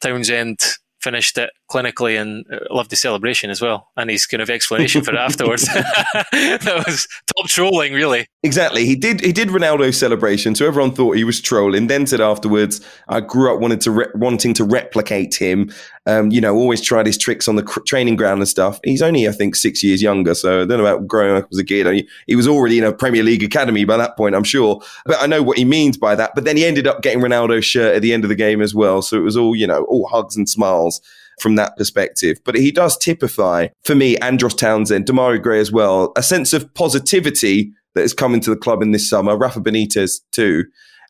Townsend 0.00 0.58
finished 1.02 1.38
it 1.38 1.50
clinically 1.70 2.20
and 2.20 2.44
uh, 2.52 2.58
loved 2.70 2.90
the 2.90 2.96
celebration 2.96 3.50
as 3.50 3.60
well. 3.60 3.88
And 3.96 4.10
his 4.10 4.26
kind 4.26 4.42
of 4.42 4.50
explanation 4.50 5.02
for 5.02 5.12
it 5.12 5.18
afterwards. 5.18 5.68
That 6.62 6.84
was 6.86 7.08
top 7.36 7.48
trolling 7.48 7.92
really. 7.92 8.26
Exactly. 8.42 8.86
He 8.86 8.94
did 8.94 9.20
he 9.20 9.32
did 9.32 9.48
ronaldo's 9.48 9.98
celebration 9.98 10.54
so 10.54 10.66
everyone 10.66 10.92
thought 10.92 11.16
he 11.16 11.24
was 11.24 11.40
trolling 11.40 11.86
then 11.86 12.06
said 12.06 12.20
afterwards 12.20 12.80
i 13.08 13.20
grew 13.20 13.52
up 13.52 13.60
wanted 13.60 13.80
to 13.82 13.90
re- 13.90 14.06
wanting 14.14 14.54
to 14.54 14.64
replicate 14.64 15.34
him 15.34 15.70
um, 16.06 16.30
you 16.30 16.40
know 16.40 16.54
always 16.54 16.80
tried 16.80 17.06
his 17.06 17.18
tricks 17.18 17.48
on 17.48 17.56
the 17.56 17.62
cr- 17.62 17.80
training 17.80 18.16
ground 18.16 18.40
and 18.40 18.48
stuff. 18.48 18.80
He's 18.84 19.02
only 19.02 19.28
i 19.28 19.32
think 19.32 19.56
six 19.56 19.82
years 19.82 20.02
younger 20.02 20.34
so 20.34 20.62
i 20.62 20.64
don't 20.64 20.78
know 20.78 20.86
about 20.86 21.06
growing 21.06 21.36
up 21.36 21.48
as 21.52 21.58
a 21.58 21.64
kid. 21.64 21.86
He, 21.94 22.08
he 22.26 22.36
was 22.36 22.48
already 22.48 22.78
in 22.78 22.84
a 22.84 22.92
premier 22.92 23.22
league 23.22 23.42
academy 23.42 23.84
by 23.84 23.96
that 23.96 24.16
point 24.16 24.34
i'm 24.34 24.44
sure. 24.44 24.80
But 25.04 25.22
i 25.22 25.26
know 25.26 25.42
what 25.42 25.58
he 25.58 25.64
means 25.64 25.96
by 25.96 26.14
that. 26.16 26.32
But 26.34 26.44
then 26.44 26.56
he 26.56 26.64
ended 26.64 26.86
up 26.86 27.02
getting 27.02 27.20
ronaldo's 27.20 27.64
shirt 27.64 27.96
at 27.96 28.02
the 28.02 28.12
end 28.12 28.24
of 28.24 28.28
the 28.28 28.34
game 28.34 28.60
as 28.60 28.74
well. 28.74 29.02
So 29.02 29.16
it 29.16 29.22
was 29.22 29.36
all 29.36 29.54
you 29.54 29.66
know 29.66 29.84
all 29.84 30.06
hugs 30.08 30.36
and 30.36 30.48
smiles 30.48 31.00
from 31.40 31.56
that 31.56 31.76
perspective. 31.76 32.38
But 32.44 32.54
he 32.54 32.70
does 32.70 32.96
typify, 32.96 33.68
for 33.82 33.94
me, 33.94 34.16
Andros 34.18 34.54
Townsend, 34.54 35.06
Demarai 35.06 35.42
Gray 35.42 35.60
as 35.60 35.72
well, 35.72 36.12
a 36.16 36.22
sense 36.22 36.52
of 36.52 36.72
positivity 36.74 37.72
that 37.94 38.02
has 38.02 38.14
come 38.14 38.34
into 38.34 38.50
the 38.50 38.56
club 38.56 38.82
in 38.82 38.92
this 38.92 39.08
summer, 39.08 39.36
Rafa 39.36 39.60
Benitez 39.60 40.20
too. 40.30 40.64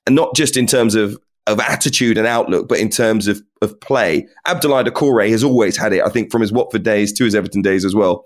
And 0.07 0.17
not 0.17 0.35
just 0.35 0.57
in 0.57 0.67
terms 0.67 0.95
of, 0.95 1.19
of 1.47 1.59
attitude 1.59 2.19
and 2.19 2.27
outlook, 2.27 2.69
but 2.69 2.79
in 2.79 2.89
terms 2.89 3.27
of, 3.27 3.43
of 3.63 3.79
play. 3.81 4.27
Abdoulaye 4.47 4.87
Doucouré 4.87 5.31
has 5.31 5.43
always 5.43 5.77
had 5.77 5.93
it, 5.93 6.03
I 6.05 6.09
think, 6.09 6.31
from 6.31 6.41
his 6.41 6.53
Watford 6.53 6.85
days 6.85 7.13
to 7.15 7.25
his 7.25 7.35
Everton 7.35 7.63
days 7.63 7.85
as 7.85 7.95
well. 7.95 8.25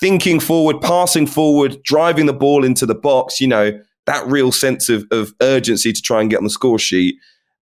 thinking 0.00 0.40
forward, 0.40 0.80
passing 0.80 1.26
forward, 1.26 1.82
driving 1.82 2.26
the 2.26 2.32
ball 2.32 2.64
into 2.64 2.86
the 2.86 2.94
box, 2.94 3.40
you 3.40 3.48
know, 3.48 3.72
that 4.06 4.26
real 4.26 4.52
sense 4.52 4.88
of, 4.88 5.06
of 5.10 5.34
urgency 5.40 5.92
to 5.92 6.02
try 6.02 6.20
and 6.20 6.30
get 6.30 6.38
on 6.38 6.44
the 6.44 6.50
score 6.50 6.78
sheet 6.78 7.16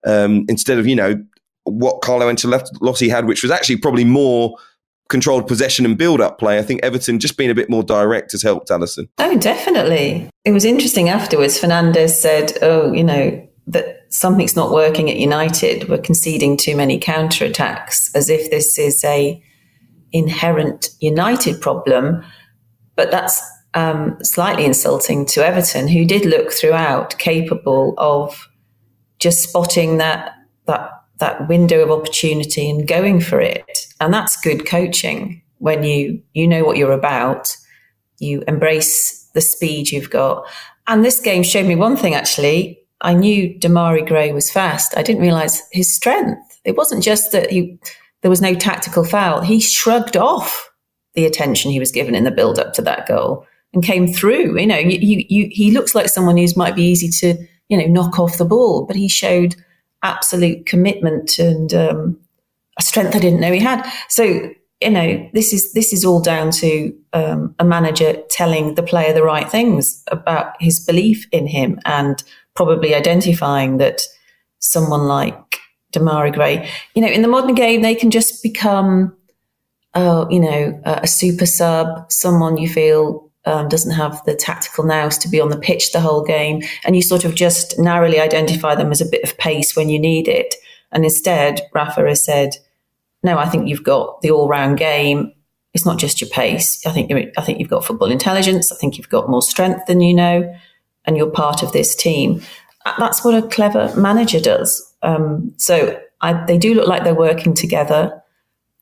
um, 0.07 0.45
instead 0.49 0.79
of, 0.79 0.87
you 0.87 0.97
know, 0.97 1.23
what 1.65 2.01
Carlo 2.03 2.33
Ancelotti 2.33 3.09
had, 3.09 3.27
which 3.27 3.43
was 3.43 3.53
actually 3.53 3.77
probably 3.77 4.05
more 4.05 4.57
controlled 5.09 5.47
possession 5.47 5.85
and 5.85 5.97
build 5.97 6.21
up 6.21 6.39
play. 6.39 6.59
I 6.59 6.63
think 6.63 6.83
Everton 6.83 7.21
just 7.21 7.37
being 7.37 7.51
a 7.51 7.55
bit 7.55 7.71
more 7.71 7.83
direct 7.83 8.33
has 8.33 8.43
helped 8.43 8.71
Alyson. 8.71 9.09
Oh, 9.19 9.37
definitely. 9.39 10.29
It 10.45 10.53
was 10.53 10.65
interesting 10.65 11.09
afterwards. 11.09 11.61
Fernandes 11.61 12.11
said, 12.11 12.53
oh, 12.63 12.93
you 12.93 13.05
know, 13.05 13.49
that 13.69 14.02
something's 14.13 14.55
not 14.55 14.71
working 14.71 15.11
at 15.11 15.17
United. 15.17 15.89
We're 15.89 15.99
conceding 15.99 16.57
too 16.57 16.77
many 16.77 16.99
counter 16.99 17.45
attacks, 17.45 18.15
as 18.15 18.29
if 18.29 18.51
this 18.51 18.79
is 18.79 19.03
a 19.05 19.43
inherent 20.13 20.91
United 21.01 21.61
problem. 21.61 22.23
But 22.95 23.11
that's 23.11 23.43
um, 23.75 24.19
slightly 24.23 24.65
insulting 24.65 25.25
to 25.27 25.45
Everton, 25.45 25.89
who 25.89 26.05
did 26.05 26.27
look 26.27 26.53
throughout 26.53 27.19
capable 27.19 27.95
of 27.99 28.49
just 29.19 29.49
spotting 29.49 29.99
that 29.99 30.33
that 30.67 30.91
that 31.19 31.49
window 31.49 31.81
of 31.83 31.91
opportunity 31.91 32.69
and 32.69 32.87
going 32.87 33.21
for 33.21 33.41
it. 33.41 33.87
And 34.01 34.13
that's 34.13 34.41
good 34.41 34.67
coaching 34.67 35.43
when 35.59 35.85
you 35.85 36.21
you 36.35 36.47
know 36.47 36.65
what 36.65 36.77
you're 36.77 36.93
about, 36.93 37.57
you 38.19 38.43
embrace 38.47 39.31
the 39.33 39.41
speed 39.41 39.91
you've 39.91 40.11
got. 40.11 40.47
And 40.87 41.05
this 41.05 41.21
game 41.21 41.43
showed 41.43 41.67
me 41.67 41.77
one 41.77 41.97
thing 41.97 42.15
actually. 42.15 42.82
I 43.03 43.15
knew 43.15 43.55
Demarai 43.59 44.07
Gray 44.07 44.33
was 44.33 44.51
fast. 44.51 44.97
I 44.97 45.03
didn't 45.03 45.23
realize 45.23 45.63
his 45.73 45.95
strength. 45.95 46.61
It 46.65 46.77
wasn't 46.77 47.03
just 47.03 47.33
that 47.33 47.51
he 47.51 47.79
there 48.23 48.31
was 48.31 48.41
no 48.41 48.55
tactical 48.55 49.05
foul. 49.05 49.41
He 49.41 49.61
shrugged 49.61 50.17
off 50.17 50.71
the 51.15 51.27
attention 51.27 51.71
he 51.71 51.81
was 51.81 51.93
given 51.93 52.15
in 52.15 52.25
the 52.25 52.31
build 52.31 52.59
up 52.59 52.73
to 52.75 52.83
that 52.83 53.07
goal 53.07 53.45
and 53.75 53.83
came 53.83 54.07
through. 54.07 54.59
You 54.59 54.67
know, 54.67 54.79
you, 54.79 54.99
you, 55.01 55.25
you, 55.29 55.49
he 55.51 55.71
looks 55.73 55.95
like 55.95 56.09
someone 56.09 56.37
who's 56.37 56.57
might 56.57 56.77
be 56.77 56.85
easy 56.85 57.09
to, 57.09 57.47
you 57.69 57.77
know, 57.77 57.87
knock 57.87 58.19
off 58.19 58.39
the 58.39 58.45
ball, 58.45 58.87
but 58.87 58.97
he 58.97 59.09
showed 59.09 59.57
absolute 60.03 60.67
commitment 60.67 61.39
and 61.39 61.75
um, 61.75 62.19
a 62.79 62.83
strength 62.83 63.15
I 63.15 63.19
didn't 63.19 63.41
know 63.41 63.53
he 63.53 63.59
had. 63.59 63.91
So, 64.09 64.51
you 64.81 64.91
know, 64.91 65.29
this 65.33 65.53
is 65.53 65.73
this 65.73 65.93
is 65.93 66.05
all 66.05 66.21
down 66.21 66.51
to 66.53 66.95
um, 67.13 67.55
a 67.59 67.65
manager 67.65 68.23
telling 68.31 68.75
the 68.75 68.83
player 68.83 69.13
the 69.13 69.23
right 69.23 69.49
things 69.49 70.03
about 70.09 70.55
his 70.61 70.81
belief 70.85 71.27
in 71.33 71.47
him 71.47 71.81
and 71.85 72.23
probably 72.55 72.95
identifying 72.95 73.79
that 73.79 74.03
someone 74.59 75.05
like 75.07 75.59
Demarai 75.93 76.33
Gray, 76.33 76.71
you 76.95 77.03
know, 77.03 77.09
in 77.09 77.23
the 77.23 77.29
modern 77.29 77.55
game, 77.55 77.83
they 77.83 77.95
can 77.95 78.11
just 78.11 78.43
become, 78.43 79.17
uh, 79.95 80.27
you 80.31 80.41
know, 80.41 80.81
a 80.85 81.07
super 81.07 81.47
sub, 81.47 82.11
someone 82.11 82.57
you 82.57 82.69
feel 82.69 83.31
um, 83.45 83.69
doesn't 83.69 83.93
have 83.93 84.23
the 84.25 84.35
tactical 84.35 84.85
nous 84.85 85.19
to 85.19 85.29
be 85.29 85.41
on 85.41 85.51
the 85.51 85.59
pitch 85.59 85.93
the 85.93 86.01
whole 86.01 86.23
game, 86.23 86.63
and 86.85 86.95
you 86.95 87.03
sort 87.03 87.25
of 87.25 87.35
just 87.35 87.79
narrowly 87.79 88.21
identify 88.21 88.75
them 88.75 88.93
as 88.93 89.01
a 89.01 89.09
bit 89.09 89.25
of 89.25 89.37
pace 89.39 89.75
when 89.77 89.89
you 89.89 89.99
need 89.99 90.29
it. 90.29 90.55
And 90.93 91.05
instead, 91.05 91.61
Rafa 91.75 92.07
has 92.07 92.25
said, 92.25 92.57
"No, 93.23 93.39
I 93.39 93.49
think 93.49 93.69
you've 93.69 93.85
got 93.85 94.21
the 94.23 94.31
all-round 94.31 94.79
game. 94.79 95.33
It's 95.75 95.87
not 95.87 95.99
just 95.99 96.21
your 96.21 96.31
pace. 96.31 96.85
I 96.87 96.93
think 96.93 97.11
I 97.37 97.43
think 97.43 97.59
you've 97.59 97.71
got 97.71 97.85
football 97.85 98.11
intelligence. 98.11 98.71
I 98.71 98.77
think 98.77 98.97
you've 98.97 99.09
got 99.09 99.29
more 99.29 99.43
strength 99.43 99.87
than 99.87 100.01
you 100.01 100.15
know, 100.15 100.55
and 101.05 101.17
you're 101.17 101.31
part 101.31 101.63
of 101.63 101.73
this 101.73 101.95
team." 101.95 102.43
That's 102.99 103.25
what 103.25 103.35
a 103.35 103.47
clever 103.47 103.95
manager 103.97 104.41
does. 104.41 104.95
Um, 105.03 105.55
so 105.57 106.01
I, 106.21 106.45
they 106.47 106.59
do 106.59 106.75
look 106.75 106.89
like 106.89 107.05
they're 107.05 107.15
working 107.15 107.55
together. 107.55 108.23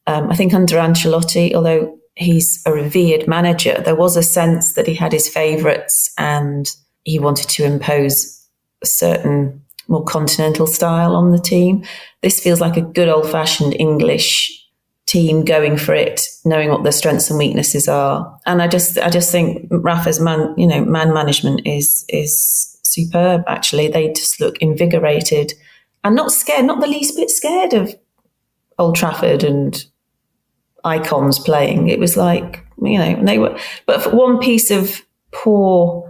Um, 0.07 0.31
I 0.31 0.37
think 0.37 0.55
under 0.55 0.77
Ancelotti, 0.77 1.55
although 1.55 1.99
he's 2.15 2.63
a 2.67 2.73
revered 2.73 3.27
manager, 3.27 3.81
there 3.85 3.95
was 3.95 4.17
a 4.17 4.23
sense 4.23 4.75
that 4.75 4.87
he 4.87 4.95
had 4.95 5.13
his 5.13 5.29
favourites 5.29 6.13
and 6.19 6.71
he 7.05 7.19
wanted 7.19 7.49
to 7.51 7.65
impose 7.65 8.47
a 8.83 8.87
certain 8.87 9.63
more 9.89 10.05
continental 10.05 10.67
style 10.67 11.17
on 11.17 11.33
the 11.33 11.39
team. 11.39 11.85
This 12.23 12.41
feels 12.41 12.61
like 12.61 12.77
a 12.77 12.83
good 12.83 13.09
old 13.09 13.29
fashioned 13.29 13.75
English 13.79 14.60
team 15.11 15.45
going 15.45 15.77
for 15.77 15.93
it, 15.93 16.23
knowing 16.45 16.71
what 16.71 16.85
their 16.85 16.93
strengths 16.93 17.31
and 17.31 17.39
weaknesses 17.39 17.89
are. 17.89 18.39
And 18.47 18.63
I 18.63 18.69
just, 18.69 18.97
I 18.97 19.11
just 19.11 19.33
think 19.33 19.67
Rafa's 19.71 20.21
man, 20.21 20.55
you 20.57 20.69
know, 20.69 20.85
man 20.85 21.13
management 21.13 21.67
is 21.67 22.05
is 22.09 22.79
superb. 22.85 23.43
Actually, 23.49 23.89
they 23.89 24.13
just 24.13 24.41
look 24.41 24.57
invigorated 24.59 25.53
and 26.05 26.15
not 26.15 26.31
scared, 26.31 26.65
not 26.65 26.81
the 26.81 26.87
least 26.87 27.17
bit 27.17 27.29
scared 27.29 27.73
of 27.73 27.93
Old 28.79 28.95
Trafford 28.95 29.43
and 29.43 29.85
icons 30.85 31.41
playing. 31.41 31.89
It 31.89 31.99
was 31.99 32.17
like, 32.17 32.65
you 32.81 32.99
know, 32.99 33.25
they 33.25 33.39
were, 33.39 33.59
but 33.87 34.03
for 34.03 34.11
one 34.11 34.39
piece 34.39 34.71
of 34.71 35.05
poor 35.33 36.07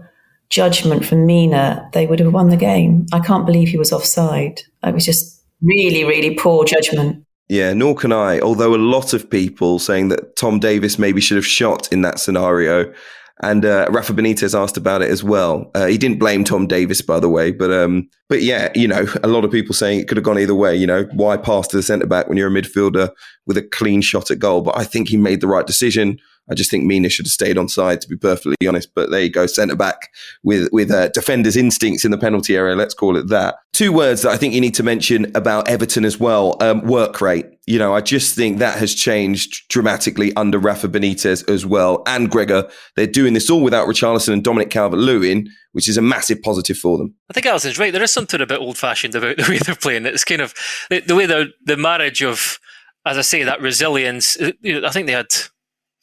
judgment 0.51 1.07
from 1.07 1.25
Mina, 1.25 1.89
they 1.95 2.07
would 2.07 2.21
have 2.21 2.35
won 2.35 2.51
the 2.51 2.57
game. 2.57 3.07
I 3.13 3.21
can't 3.21 3.47
believe 3.47 3.69
he 3.69 3.79
was 3.79 3.93
offside. 3.93 4.61
It 4.85 4.93
was 4.93 5.07
just 5.07 5.43
really, 5.63 6.05
really 6.05 6.35
poor 6.35 6.65
judgment. 6.65 7.25
Yeah, 7.51 7.73
nor 7.73 7.97
can 7.97 8.13
I. 8.13 8.39
Although 8.39 8.77
a 8.77 8.79
lot 8.79 9.13
of 9.13 9.29
people 9.29 9.81
saying 9.81 10.07
that 10.11 10.37
Tom 10.37 10.61
Davies 10.61 11.01
maybe 11.01 11.21
should 11.21 11.37
have 11.37 11.45
shot 11.45 11.93
in 11.93 12.03
that 12.03 12.21
scenario. 12.21 12.95
And 13.43 13.65
uh, 13.65 13.89
Rafa 13.91 14.13
Benitez 14.13 14.57
asked 14.57 14.77
about 14.77 15.03
it 15.03 15.11
as 15.11 15.25
well. 15.25 15.69
Uh, 15.75 15.87
he 15.87 15.99
didn't 15.99 16.21
blame 16.21 16.45
Tom 16.45 16.69
Davies, 16.69 17.03
by 17.03 17.19
the 17.19 17.29
way, 17.29 17.51
but 17.51 17.73
um, 17.73 18.09
but 18.29 18.43
yeah, 18.43 18.71
you 18.77 18.87
know, 18.87 19.05
a 19.25 19.27
lot 19.27 19.45
of 19.45 19.51
people 19.51 19.75
saying 19.75 19.99
it 19.99 20.07
could 20.07 20.17
have 20.17 20.25
gone 20.25 20.39
either 20.39 20.55
way. 20.55 20.77
You 20.77 20.87
know, 20.87 21.09
why 21.15 21.37
pass 21.37 21.67
to 21.69 21.77
the 21.77 21.83
centre 21.83 22.07
back 22.07 22.29
when 22.29 22.39
you're 22.39 22.57
a 22.57 22.63
midfielder 22.63 23.11
with 23.49 23.57
a 23.57 23.63
clean 23.63 24.01
shot 24.01 24.31
at 24.31 24.39
goal? 24.39 24.61
But 24.61 24.79
I 24.79 24.85
think 24.85 25.09
he 25.09 25.17
made 25.17 25.41
the 25.41 25.49
right 25.49 25.67
decision. 25.67 26.21
I 26.51 26.55
just 26.55 26.71
think 26.71 26.85
Mina 26.85 27.09
should 27.09 27.27
have 27.27 27.33
stayed 27.33 27.57
on 27.57 27.69
side, 27.69 28.01
to 28.01 28.09
be 28.09 28.17
perfectly 28.17 28.57
honest. 28.67 28.91
But 28.95 29.11
there 29.11 29.23
you 29.23 29.31
go, 29.31 29.47
centre 29.47 29.77
back 29.77 30.11
with 30.43 30.69
with 30.73 30.91
uh, 30.91 31.09
defenders' 31.09 31.57
instincts 31.57 32.05
in 32.05 32.11
the 32.11 32.19
penalty 32.19 32.57
area. 32.57 32.75
Let's 32.75 32.95
call 32.95 33.17
it 33.17 33.29
that. 33.29 33.57
Two 33.73 33.93
words 33.93 34.23
that 34.23 34.31
I 34.31 34.37
think 34.37 34.53
you 34.53 34.61
need 34.61 34.75
to 34.75 34.83
mention 34.83 35.31
about 35.37 35.69
Everton 35.69 36.05
as 36.05 36.19
well: 36.19 36.57
um, 36.61 36.83
work 36.83 37.21
rate. 37.21 37.47
You 37.67 37.79
know, 37.79 37.95
I 37.95 38.01
just 38.01 38.35
think 38.35 38.59
that 38.59 38.79
has 38.79 38.95
changed 38.95 39.69
dramatically 39.69 40.35
under 40.35 40.59
Rafa 40.59 40.89
Benitez 40.89 41.49
as 41.49 41.65
well, 41.65 42.03
and 42.07 42.31
Gregor. 42.31 42.69
They're 42.97 43.07
doing 43.07 43.35
this 43.35 43.49
all 43.49 43.63
without 43.63 43.87
Richarlison 43.87 44.33
and 44.33 44.43
Dominic 44.43 44.71
Calvert-Lewin, 44.71 45.49
which 45.73 45.89
is 45.89 45.97
a 45.97 46.03
massive 46.03 46.43
positive 46.43 46.77
for 46.77 46.99
them. 46.99 47.15
I 47.31 47.33
think 47.33 47.47
Alyson's 47.47 47.79
right. 47.79 47.93
There 47.93 48.03
is 48.03 48.11
something 48.11 48.41
a 48.41 48.47
bit 48.47 48.61
old-fashioned 48.61 49.15
about 49.15 49.37
the 49.39 49.47
way 49.49 49.59
they're 49.59 49.77
playing. 49.77 50.07
It's 50.07 50.25
kind 50.25 50.41
of 50.41 50.53
the, 50.91 51.01
the 51.01 51.15
way 51.15 51.27
the 51.27 51.53
the 51.65 51.77
marriage 51.77 52.23
of, 52.23 52.59
as 53.07 53.17
I 53.17 53.23
say, 53.23 53.45
that 53.45 53.61
resilience. 53.61 54.37
You 54.63 54.81
know, 54.81 54.89
I 54.89 54.91
think 54.91 55.07
they 55.07 55.13
had 55.13 55.29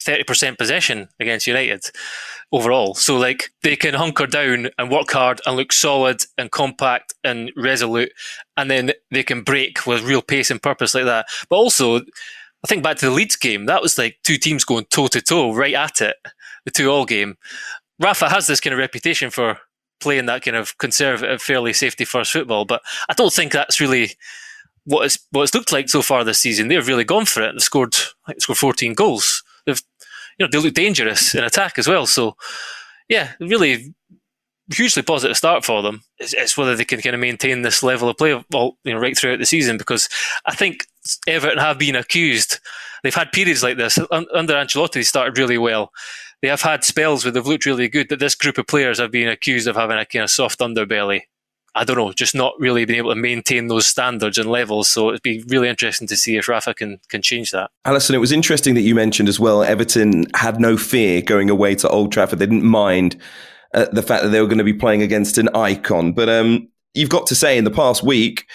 30% 0.00 0.58
possession 0.58 1.08
against 1.20 1.46
United 1.46 1.84
overall. 2.52 2.94
So 2.94 3.16
like 3.16 3.50
they 3.62 3.76
can 3.76 3.94
hunker 3.94 4.26
down 4.26 4.68
and 4.78 4.90
work 4.90 5.10
hard 5.12 5.40
and 5.46 5.56
look 5.56 5.72
solid 5.72 6.22
and 6.36 6.50
compact 6.50 7.14
and 7.24 7.52
resolute 7.56 8.12
and 8.56 8.70
then 8.70 8.92
they 9.10 9.22
can 9.22 9.42
break 9.42 9.86
with 9.86 10.02
real 10.02 10.22
pace 10.22 10.50
and 10.50 10.62
purpose 10.62 10.94
like 10.94 11.04
that. 11.04 11.26
But 11.48 11.56
also 11.56 11.98
I 11.98 12.66
think 12.66 12.82
back 12.82 12.96
to 12.98 13.06
the 13.06 13.12
Leeds 13.12 13.36
game, 13.36 13.66
that 13.66 13.82
was 13.82 13.98
like 13.98 14.18
two 14.24 14.36
teams 14.36 14.64
going 14.64 14.86
toe 14.86 15.06
to 15.08 15.20
toe 15.20 15.54
right 15.54 15.74
at 15.74 16.00
it, 16.00 16.16
the 16.64 16.70
two 16.70 16.90
all 16.90 17.04
game. 17.04 17.36
Rafa 18.00 18.28
has 18.28 18.46
this 18.46 18.60
kind 18.60 18.72
of 18.72 18.78
reputation 18.78 19.30
for 19.30 19.58
playing 20.00 20.26
that 20.26 20.42
kind 20.42 20.56
of 20.56 20.76
conservative, 20.78 21.42
fairly 21.42 21.72
safety 21.72 22.04
first 22.04 22.32
football, 22.32 22.64
but 22.64 22.82
I 23.08 23.14
don't 23.14 23.32
think 23.32 23.52
that's 23.52 23.80
really 23.80 24.12
what 24.84 25.04
it's 25.04 25.18
what 25.30 25.42
it's 25.42 25.54
looked 25.54 25.72
like 25.72 25.88
so 25.88 26.02
far 26.02 26.24
this 26.24 26.40
season. 26.40 26.68
They've 26.68 26.86
really 26.86 27.04
gone 27.04 27.26
for 27.26 27.42
it. 27.42 27.52
They've 27.52 27.62
scored, 27.62 27.94
scored 28.38 28.58
14 28.58 28.94
goals 28.94 29.42
you 30.38 30.46
know 30.46 30.48
they 30.50 30.58
look 30.58 30.74
dangerous 30.74 31.34
in 31.34 31.44
attack 31.44 31.78
as 31.78 31.88
well. 31.88 32.06
So 32.06 32.36
yeah, 33.08 33.32
really 33.40 33.94
hugely 34.72 35.02
positive 35.02 35.36
start 35.36 35.64
for 35.64 35.82
them. 35.82 36.02
It's, 36.18 36.34
it's, 36.34 36.56
whether 36.56 36.76
they 36.76 36.84
can 36.84 37.00
kind 37.00 37.14
of 37.14 37.20
maintain 37.20 37.62
this 37.62 37.82
level 37.82 38.08
of 38.08 38.18
play 38.18 38.34
all, 38.52 38.76
you 38.84 38.92
know, 38.92 39.00
right 39.00 39.16
throughout 39.16 39.38
the 39.38 39.46
season 39.46 39.78
because 39.78 40.08
I 40.46 40.54
think 40.54 40.86
Everton 41.26 41.58
have 41.58 41.78
been 41.78 41.96
accused. 41.96 42.58
They've 43.02 43.14
had 43.14 43.32
periods 43.32 43.62
like 43.62 43.76
this 43.76 43.98
under 44.10 44.54
Ancelotti. 44.54 44.94
They 44.94 45.02
started 45.02 45.38
really 45.38 45.58
well. 45.58 45.92
They 46.42 46.48
have 46.48 46.62
had 46.62 46.84
spells 46.84 47.24
where 47.24 47.32
they've 47.32 47.46
looked 47.46 47.66
really 47.66 47.88
good, 47.88 48.08
but 48.08 48.18
this 48.18 48.34
group 48.34 48.58
of 48.58 48.66
players 48.66 48.98
have 48.98 49.10
been 49.10 49.28
accused 49.28 49.66
of 49.66 49.76
having 49.76 49.98
a 49.98 50.04
kind 50.04 50.24
of 50.24 50.30
soft 50.30 50.60
underbelly. 50.60 51.22
I 51.78 51.84
don't 51.84 51.96
know, 51.96 52.12
just 52.12 52.34
not 52.34 52.54
really 52.58 52.84
being 52.84 52.98
able 52.98 53.14
to 53.14 53.20
maintain 53.20 53.68
those 53.68 53.86
standards 53.86 54.36
and 54.36 54.50
levels. 54.50 54.88
So 54.88 55.10
it'd 55.10 55.22
be 55.22 55.44
really 55.48 55.68
interesting 55.68 56.08
to 56.08 56.16
see 56.16 56.36
if 56.36 56.48
Rafa 56.48 56.74
can 56.74 57.00
can 57.08 57.22
change 57.22 57.52
that. 57.52 57.70
Alyson, 57.86 58.14
it 58.14 58.18
was 58.18 58.32
interesting 58.32 58.74
that 58.74 58.82
you 58.82 58.94
mentioned 58.94 59.28
as 59.28 59.38
well. 59.38 59.62
Everton 59.62 60.26
had 60.34 60.60
no 60.60 60.76
fear 60.76 61.22
going 61.22 61.50
away 61.50 61.74
to 61.76 61.88
Old 61.88 62.12
Trafford. 62.12 62.40
They 62.40 62.46
didn't 62.46 62.64
mind 62.64 63.16
uh, 63.74 63.86
the 63.92 64.02
fact 64.02 64.24
that 64.24 64.30
they 64.30 64.40
were 64.40 64.46
going 64.46 64.58
to 64.58 64.64
be 64.64 64.74
playing 64.74 65.02
against 65.02 65.38
an 65.38 65.48
icon. 65.54 66.12
But 66.12 66.28
um, 66.28 66.68
you've 66.94 67.10
got 67.10 67.26
to 67.28 67.34
say, 67.34 67.56
in 67.56 67.64
the 67.64 67.70
past 67.70 68.02
week, 68.02 68.46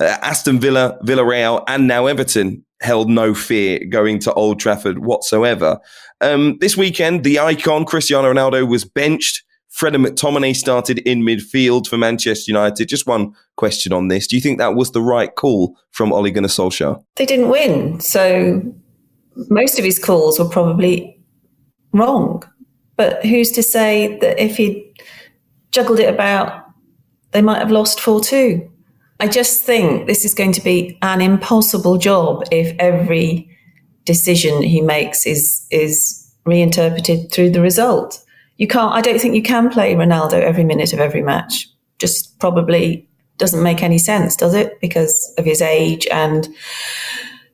uh, 0.00 0.16
Aston 0.22 0.58
Villa, 0.58 0.98
Villarreal, 1.04 1.62
and 1.68 1.86
now 1.86 2.06
Everton 2.06 2.64
held 2.80 3.08
no 3.08 3.32
fear 3.32 3.80
going 3.88 4.18
to 4.20 4.32
Old 4.32 4.58
Trafford 4.58 4.98
whatsoever. 4.98 5.78
Um, 6.20 6.58
this 6.60 6.76
weekend, 6.76 7.22
the 7.24 7.38
icon 7.38 7.84
Cristiano 7.84 8.32
Ronaldo 8.32 8.68
was 8.68 8.84
benched. 8.84 9.44
Fred 9.72 9.94
and 9.94 10.04
McTominay 10.04 10.54
started 10.54 10.98
in 10.98 11.22
midfield 11.22 11.88
for 11.88 11.96
Manchester 11.96 12.50
United. 12.50 12.88
Just 12.88 13.06
one 13.06 13.34
question 13.56 13.92
on 13.92 14.08
this. 14.08 14.26
Do 14.26 14.36
you 14.36 14.42
think 14.42 14.58
that 14.58 14.74
was 14.74 14.92
the 14.92 15.00
right 15.00 15.34
call 15.34 15.76
from 15.90 16.12
Ole 16.12 16.30
Gunnar 16.30 16.48
Solskjaer? 16.48 17.02
They 17.16 17.26
didn't 17.26 17.48
win. 17.48 17.98
So 17.98 18.62
most 19.48 19.78
of 19.78 19.84
his 19.84 19.98
calls 19.98 20.38
were 20.38 20.48
probably 20.48 21.18
wrong. 21.92 22.44
But 22.96 23.24
who's 23.24 23.50
to 23.52 23.62
say 23.62 24.18
that 24.18 24.38
if 24.38 24.58
he 24.58 24.94
juggled 25.70 26.00
it 26.00 26.12
about, 26.12 26.66
they 27.30 27.40
might 27.40 27.58
have 27.58 27.70
lost 27.70 27.98
4 27.98 28.20
2? 28.20 28.70
I 29.20 29.28
just 29.28 29.62
think 29.62 30.06
this 30.06 30.24
is 30.24 30.34
going 30.34 30.52
to 30.52 30.60
be 30.60 30.98
an 31.00 31.22
impossible 31.22 31.96
job 31.96 32.44
if 32.50 32.76
every 32.78 33.48
decision 34.04 34.62
he 34.62 34.82
makes 34.82 35.26
is 35.26 35.66
is 35.70 36.18
reinterpreted 36.44 37.32
through 37.32 37.50
the 37.50 37.60
result. 37.60 38.21
You 38.56 38.66
can't 38.66 38.92
I 38.92 39.00
don't 39.00 39.20
think 39.20 39.34
you 39.34 39.42
can 39.42 39.70
play 39.70 39.94
Ronaldo 39.94 40.34
every 40.34 40.64
minute 40.64 40.92
of 40.92 41.00
every 41.00 41.22
match. 41.22 41.68
Just 41.98 42.38
probably 42.38 43.08
doesn't 43.38 43.62
make 43.62 43.82
any 43.82 43.98
sense, 43.98 44.36
does 44.36 44.54
it? 44.54 44.80
Because 44.80 45.32
of 45.38 45.44
his 45.44 45.60
age 45.62 46.06
and 46.12 46.48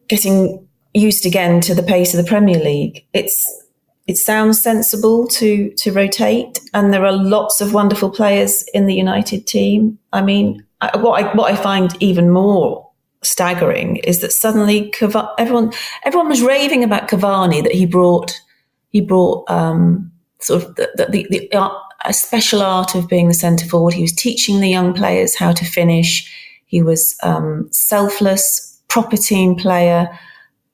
getting 0.09 0.67
used 0.95 1.27
again 1.27 1.61
to 1.63 1.75
the 1.75 1.83
pace 1.83 2.15
of 2.15 2.23
the 2.23 2.29
Premier 2.29 2.59
League. 2.59 3.07
It's 3.13 3.65
it 4.07 4.17
sounds 4.17 4.61
sensible 4.61 5.27
to 5.29 5.71
to 5.77 5.93
rotate, 5.93 6.61
and 6.73 6.93
there 6.93 7.05
are 7.05 7.13
lots 7.13 7.61
of 7.61 7.75
wonderful 7.75 8.11
players 8.11 8.65
in 8.75 8.87
the 8.87 8.95
United 8.95 9.47
team. 9.47 9.99
I 10.13 10.23
mean, 10.23 10.65
I, 10.81 10.97
what 10.97 11.23
I 11.23 11.35
what 11.35 11.53
I 11.53 11.57
find 11.57 11.95
even 12.01 12.31
more 12.31 12.89
staggering 13.23 13.97
is 13.97 14.21
that 14.21 14.33
suddenly 14.33 14.91
Cav- 14.93 15.35
everyone 15.39 15.73
everyone 16.05 16.29
was 16.29 16.43
raving 16.43 16.85
about 16.85 17.09
Cavani 17.09 17.63
that 17.63 17.73
he 17.73 17.85
brought 17.85 18.41
he 18.91 19.01
brought 19.01 19.49
um, 19.51 20.11
sort 20.41 20.63
of 20.63 20.75
the, 20.77 20.91
the, 20.97 21.07
the, 21.07 21.27
the 21.31 21.79
a 22.05 22.13
special 22.13 22.63
art 22.63 22.95
of 22.95 23.09
being 23.09 23.29
the 23.29 23.35
centre 23.35 23.67
forward. 23.67 23.95
He 23.95 24.03
was 24.03 24.13
teaching 24.13 24.61
the 24.61 24.69
young 24.69 24.95
players 24.95 25.37
how 25.37 25.53
to 25.53 25.65
finish. 25.65 26.33
He 26.67 26.83
was 26.83 27.17
um, 27.23 27.69
selfless, 27.73 28.81
proper 28.89 29.17
team 29.17 29.57
player. 29.57 30.09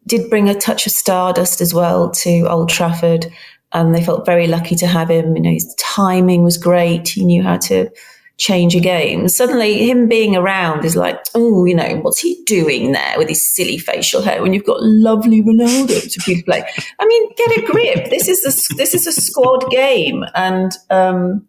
Did 0.06 0.28
bring 0.28 0.48
a 0.48 0.54
touch 0.54 0.86
of 0.86 0.92
stardust 0.92 1.60
as 1.62 1.72
well 1.72 2.10
to 2.10 2.46
Old 2.46 2.68
Trafford, 2.68 3.26
and 3.72 3.94
they 3.94 4.04
felt 4.04 4.26
very 4.26 4.46
lucky 4.46 4.74
to 4.76 4.86
have 4.86 5.10
him. 5.10 5.34
You 5.34 5.42
know, 5.42 5.50
his 5.50 5.74
timing 5.76 6.44
was 6.44 6.58
great. 6.58 7.08
He 7.08 7.24
knew 7.24 7.42
how 7.42 7.56
to 7.58 7.90
change 8.36 8.74
a 8.74 8.80
game. 8.80 9.28
Suddenly, 9.28 9.88
him 9.88 10.08
being 10.08 10.36
around 10.36 10.84
is 10.84 10.96
like, 10.96 11.18
oh, 11.34 11.64
you 11.64 11.74
know, 11.74 11.96
what's 12.02 12.20
he 12.20 12.42
doing 12.44 12.92
there 12.92 13.14
with 13.16 13.28
his 13.28 13.54
silly 13.54 13.78
facial 13.78 14.22
hair 14.22 14.42
when 14.42 14.52
you've 14.52 14.66
got 14.66 14.82
lovely 14.82 15.42
Ronaldo 15.42 16.12
to 16.12 16.20
be 16.26 16.42
play? 16.42 16.64
I 16.98 17.06
mean, 17.06 17.30
get 17.36 17.58
a 17.58 17.66
grip. 17.66 18.10
This 18.10 18.28
is 18.28 18.44
a 18.44 18.74
this 18.76 18.94
is 18.94 19.06
a 19.06 19.12
squad 19.12 19.70
game, 19.70 20.24
and 20.34 20.72
um, 20.90 21.46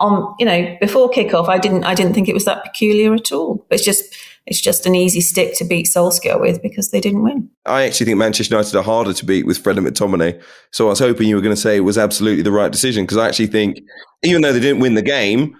on 0.00 0.34
you 0.38 0.46
know 0.46 0.76
before 0.80 1.10
kickoff, 1.10 1.48
I 1.48 1.58
didn't 1.58 1.84
I 1.84 1.94
didn't 1.94 2.14
think 2.14 2.28
it 2.28 2.34
was 2.34 2.44
that 2.44 2.64
peculiar 2.64 3.14
at 3.14 3.32
all. 3.32 3.64
It's 3.70 3.84
just 3.84 4.14
it's 4.46 4.60
just 4.60 4.86
an 4.86 4.94
easy 4.94 5.20
stick 5.20 5.56
to 5.56 5.64
beat 5.64 5.86
Solskjaer 5.86 6.40
with 6.40 6.62
because 6.62 6.90
they 6.90 7.00
didn't 7.00 7.22
win. 7.22 7.50
I 7.66 7.82
actually 7.82 8.06
think 8.06 8.18
Manchester 8.18 8.54
United 8.54 8.76
are 8.76 8.82
harder 8.82 9.12
to 9.12 9.24
beat 9.24 9.44
with 9.44 9.58
Fred 9.58 9.76
and 9.76 9.86
McTominay. 9.86 10.40
So 10.70 10.86
I 10.86 10.90
was 10.90 11.00
hoping 11.00 11.28
you 11.28 11.34
were 11.34 11.42
going 11.42 11.54
to 11.54 11.60
say 11.60 11.76
it 11.76 11.80
was 11.80 11.98
absolutely 11.98 12.42
the 12.42 12.52
right 12.52 12.70
decision 12.70 13.04
because 13.04 13.16
I 13.16 13.26
actually 13.26 13.48
think 13.48 13.80
even 14.22 14.42
though 14.42 14.52
they 14.52 14.60
didn't 14.60 14.80
win 14.80 14.94
the 14.94 15.02
game 15.02 15.56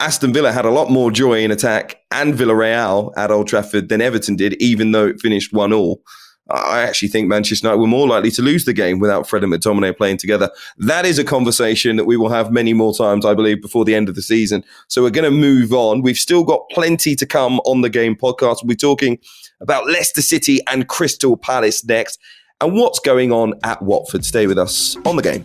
Aston 0.00 0.32
Villa 0.32 0.50
had 0.50 0.64
a 0.64 0.70
lot 0.70 0.90
more 0.90 1.10
joy 1.10 1.44
in 1.44 1.50
attack 1.50 2.00
and 2.10 2.32
Villarreal 2.32 3.12
at 3.18 3.30
Old 3.30 3.48
Trafford 3.48 3.90
than 3.90 4.00
Everton 4.00 4.34
did, 4.34 4.54
even 4.54 4.92
though 4.92 5.06
it 5.06 5.20
finished 5.20 5.52
1 5.52 5.74
all. 5.74 6.02
I 6.50 6.80
actually 6.80 7.08
think 7.08 7.28
Manchester 7.28 7.66
United 7.66 7.80
were 7.80 7.86
more 7.86 8.08
likely 8.08 8.30
to 8.32 8.42
lose 8.42 8.64
the 8.64 8.72
game 8.72 8.98
without 8.98 9.28
Fred 9.28 9.44
and 9.44 9.52
McTominay 9.52 9.96
playing 9.96 10.16
together. 10.16 10.50
That 10.78 11.04
is 11.04 11.18
a 11.18 11.22
conversation 11.22 11.96
that 11.96 12.06
we 12.06 12.16
will 12.16 12.30
have 12.30 12.50
many 12.50 12.72
more 12.72 12.94
times, 12.94 13.26
I 13.26 13.34
believe, 13.34 13.60
before 13.60 13.84
the 13.84 13.94
end 13.94 14.08
of 14.08 14.14
the 14.14 14.22
season. 14.22 14.64
So 14.88 15.02
we're 15.02 15.10
going 15.10 15.30
to 15.30 15.38
move 15.38 15.72
on. 15.74 16.00
We've 16.00 16.16
still 16.16 16.44
got 16.44 16.62
plenty 16.70 17.14
to 17.14 17.26
come 17.26 17.60
on 17.60 17.82
the 17.82 17.90
game 17.90 18.16
podcast. 18.16 18.62
We'll 18.62 18.68
be 18.68 18.76
talking 18.76 19.18
about 19.60 19.86
Leicester 19.86 20.22
City 20.22 20.60
and 20.66 20.88
Crystal 20.88 21.36
Palace 21.36 21.84
next 21.84 22.18
and 22.62 22.74
what's 22.74 23.00
going 23.00 23.32
on 23.32 23.52
at 23.62 23.80
Watford. 23.82 24.24
Stay 24.24 24.46
with 24.46 24.58
us 24.58 24.96
on 25.04 25.16
the 25.16 25.22
game. 25.22 25.44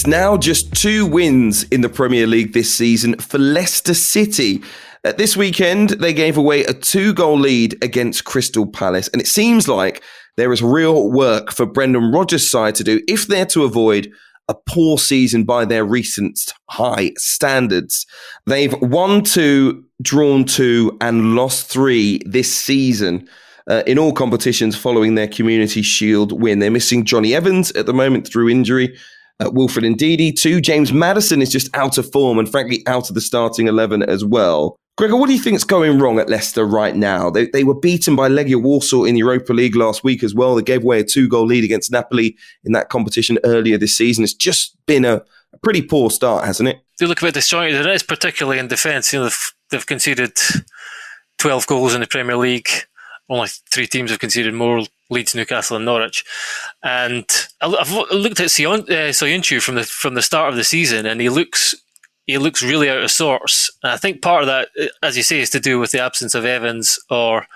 It's 0.00 0.06
now 0.06 0.38
just 0.38 0.72
two 0.72 1.04
wins 1.04 1.64
in 1.64 1.82
the 1.82 1.90
Premier 1.90 2.26
League 2.26 2.54
this 2.54 2.74
season 2.74 3.18
for 3.18 3.36
Leicester 3.36 3.92
City. 3.92 4.62
Uh, 5.04 5.12
this 5.12 5.36
weekend, 5.36 5.90
they 5.90 6.14
gave 6.14 6.38
away 6.38 6.64
a 6.64 6.72
two 6.72 7.12
goal 7.12 7.38
lead 7.38 7.76
against 7.84 8.24
Crystal 8.24 8.66
Palace, 8.66 9.08
and 9.08 9.20
it 9.20 9.26
seems 9.26 9.68
like 9.68 10.02
there 10.38 10.54
is 10.54 10.62
real 10.62 11.10
work 11.10 11.52
for 11.52 11.66
Brendan 11.66 12.12
Rodgers' 12.12 12.48
side 12.48 12.76
to 12.76 12.82
do 12.82 13.02
if 13.08 13.26
they're 13.26 13.44
to 13.44 13.64
avoid 13.64 14.10
a 14.48 14.54
poor 14.54 14.96
season 14.96 15.44
by 15.44 15.66
their 15.66 15.84
recent 15.84 16.50
high 16.70 17.12
standards. 17.18 18.06
They've 18.46 18.74
won 18.80 19.22
two, 19.22 19.84
drawn 20.00 20.46
two, 20.46 20.96
and 21.02 21.34
lost 21.34 21.68
three 21.68 22.22
this 22.24 22.50
season. 22.50 23.28
Uh, 23.68 23.82
in 23.86 23.98
all 23.98 24.12
competitions 24.12 24.74
following 24.74 25.14
their 25.14 25.28
Community 25.28 25.82
Shield 25.82 26.32
win. 26.32 26.58
They're 26.58 26.70
missing 26.70 27.04
Jonny 27.04 27.34
Evans 27.34 27.70
at 27.72 27.84
the 27.84 27.92
moment 27.92 28.26
through 28.26 28.48
injury, 28.48 28.96
uh, 29.40 29.50
Wilfred 29.50 29.84
Ndidi 29.84 30.38
too. 30.38 30.60
James 30.60 30.92
Maddison 30.92 31.42
is 31.42 31.50
just 31.50 31.74
out 31.76 31.98
of 31.98 32.10
form 32.12 32.38
and 32.38 32.50
frankly 32.50 32.82
out 32.86 33.08
of 33.08 33.14
the 33.14 33.20
starting 33.20 33.66
11 33.66 34.02
as 34.02 34.24
well. 34.24 34.76
Gregor, 34.96 35.16
what 35.16 35.28
do 35.28 35.32
you 35.32 35.40
think 35.40 35.56
is 35.56 35.64
going 35.64 35.98
wrong 35.98 36.18
at 36.18 36.28
Leicester 36.28 36.66
right 36.66 36.94
now? 36.94 37.30
They, 37.30 37.46
they 37.46 37.64
were 37.64 37.78
beaten 37.78 38.16
by 38.16 38.28
Legia 38.28 38.60
Warsaw 38.62 39.04
in 39.04 39.14
the 39.14 39.20
Europa 39.20 39.54
League 39.54 39.74
last 39.74 40.04
week 40.04 40.22
as 40.22 40.34
well. 40.34 40.54
They 40.54 40.62
gave 40.62 40.82
away 40.82 41.00
a 41.00 41.04
two 41.04 41.26
goal 41.26 41.46
lead 41.46 41.64
against 41.64 41.90
Napoli 41.90 42.36
in 42.64 42.72
that 42.72 42.90
competition 42.90 43.38
earlier 43.42 43.78
this 43.78 43.96
season. 43.96 44.24
It's 44.24 44.34
just 44.34 44.76
been 44.84 45.06
a, 45.06 45.22
a 45.54 45.58
pretty 45.62 45.80
poor 45.80 46.10
start, 46.10 46.44
hasn't 46.44 46.68
it? 46.68 46.80
They 46.98 47.06
look 47.06 47.22
a 47.22 47.24
bit 47.24 47.34
disjointed. 47.34 47.76
and 47.76 47.86
It 47.86 47.94
is 47.94 48.02
particularly 48.02 48.58
in 48.58 48.68
defence. 48.68 49.10
You 49.10 49.20
know, 49.20 49.24
they've, 49.24 49.52
they've 49.70 49.86
conceded 49.86 50.36
12 51.38 51.66
goals 51.66 51.94
in 51.94 52.02
the 52.02 52.06
Premier 52.06 52.36
League. 52.36 52.68
Only 53.30 53.48
three 53.70 53.86
teams 53.86 54.10
have 54.10 54.18
conceded 54.18 54.52
more 54.52 54.82
Leeds, 55.10 55.34
Newcastle, 55.34 55.76
and 55.76 55.84
Norwich. 55.84 56.24
And 56.82 57.26
I've 57.60 57.92
looked 57.92 58.40
at 58.40 58.50
Sion, 58.50 58.80
uh, 58.82 59.12
Soyuncu 59.12 59.62
from 59.62 59.74
the 59.74 59.84
from 59.84 60.14
the 60.14 60.22
start 60.22 60.50
of 60.50 60.56
the 60.56 60.64
season, 60.64 61.06
and 61.06 61.20
he 61.20 61.28
looks 61.28 61.74
he 62.26 62.38
looks 62.38 62.62
really 62.62 62.88
out 62.88 63.02
of 63.02 63.10
sorts. 63.10 63.70
And 63.82 63.92
I 63.92 63.96
think 63.96 64.22
part 64.22 64.42
of 64.42 64.46
that, 64.46 64.68
uh, 64.80 64.86
as 65.02 65.16
you 65.16 65.22
say, 65.22 65.40
is 65.40 65.50
to 65.50 65.60
do 65.60 65.78
with 65.78 65.90
the 65.90 66.00
absence 66.00 66.34
of 66.34 66.44
Evans 66.44 66.98
or 67.10 67.46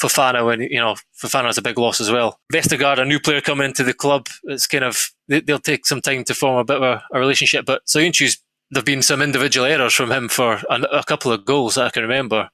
Fofana. 0.00 0.44
When 0.44 0.60
you 0.62 0.80
know 0.80 0.96
Fofana's 1.16 1.58
a 1.58 1.62
big 1.62 1.78
loss 1.78 2.00
as 2.00 2.10
well. 2.10 2.40
Vestergaard, 2.52 2.98
a 2.98 3.04
new 3.04 3.20
player 3.20 3.40
coming 3.40 3.66
into 3.66 3.84
the 3.84 3.94
club, 3.94 4.28
it's 4.44 4.66
kind 4.66 4.84
of 4.84 5.10
they'll 5.28 5.58
take 5.58 5.86
some 5.86 6.00
time 6.00 6.24
to 6.24 6.34
form 6.34 6.58
a 6.58 6.64
bit 6.64 6.76
of 6.76 6.82
a, 6.82 7.02
a 7.12 7.18
relationship. 7.18 7.66
But 7.66 7.86
Soyuncu's 7.86 8.38
there've 8.70 8.84
been 8.84 9.02
some 9.02 9.22
individual 9.22 9.66
errors 9.66 9.94
from 9.94 10.12
him 10.12 10.28
for 10.28 10.60
a, 10.70 10.80
a, 10.92 11.04
couple 11.04 11.32
of 11.32 11.44
goals 11.44 11.74
that 11.74 11.86
I 11.86 11.90
can 11.90 12.02
remember. 12.02 12.48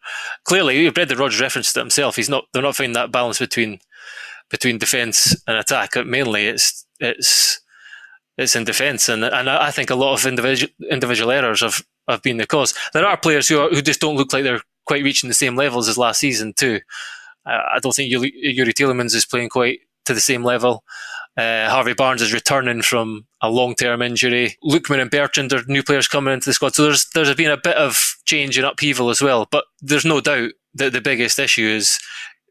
Clearly, 0.45 0.89
Brendan 0.91 1.19
Rodgers 1.19 1.41
referenced 1.41 1.77
it 1.77 1.81
himself. 1.81 2.17
He's 2.17 2.29
not. 2.29 2.45
They're 2.53 2.63
not 2.63 2.77
finding 2.77 2.95
that 2.95 3.13
balance 3.13 3.39
between 3.39 3.81
between 4.51 4.79
defence 4.79 5.37
and 5.47 5.57
attack. 5.57 5.97
Mainly, 6.05 6.47
it's 6.47 6.87
it's 7.01 7.61
it's 8.39 8.57
in 8.57 8.65
defence, 8.65 9.09
and 9.09 9.25
and 9.25 9.49
I 9.49 9.71
think 9.71 9.91
a 9.91 9.95
lot 9.95 10.19
of 10.19 10.27
individual 10.27 10.73
individual 10.91 11.31
errors 11.31 11.61
have, 11.61 11.83
have 12.09 12.23
been 12.23 12.37
the 12.37 12.47
cause. 12.47 12.75
There 12.93 13.07
are 13.07 13.17
players 13.17 13.49
who 13.49 13.61
are, 13.61 13.69
who 13.71 13.83
just 13.83 14.01
don't 14.01 14.17
look 14.17 14.33
like 14.33 14.45
they're 14.45 14.63
quite 14.87 15.05
reaching 15.05 15.29
the 15.29 15.35
same 15.35 15.57
levels 15.57 15.89
as 15.89 15.99
last 15.99 16.21
season 16.21 16.53
too. 16.55 16.81
I 17.47 17.79
don't 17.81 17.95
think 17.95 18.13
Youri 18.13 18.73
Tielemans 18.73 19.15
is 19.15 19.25
playing 19.25 19.51
quite 19.51 19.81
to 20.07 20.15
the 20.15 20.21
same 20.21 20.43
level. 20.43 20.83
Uh, 21.37 21.69
Harvey 21.69 21.93
Barnes 21.93 22.23
is 22.23 22.33
returning 22.33 22.83
from 22.83 23.27
a 23.43 23.51
long-term 23.51 24.01
injury. 24.01 24.57
Lookman 24.65 25.01
and 25.01 25.11
Bertrand 25.11 25.53
are 25.53 25.63
new 25.69 25.83
players 25.83 26.09
coming 26.09 26.33
into 26.33 26.49
the 26.49 26.55
squad. 26.55 26.75
So 26.75 26.85
there's 26.85 27.07
there's 27.15 27.35
been 27.35 27.51
a 27.51 27.59
bit 27.59 27.77
of 27.77 28.17
change 28.25 28.57
and 28.57 28.67
upheaval 28.67 29.11
as 29.11 29.21
well. 29.21 29.47
But 29.51 29.65
there's 29.81 30.05
no 30.05 30.21
doubt 30.21 30.53
that 30.75 30.93
the 30.93 31.01
biggest 31.01 31.39
issue 31.39 31.67
is 31.67 31.99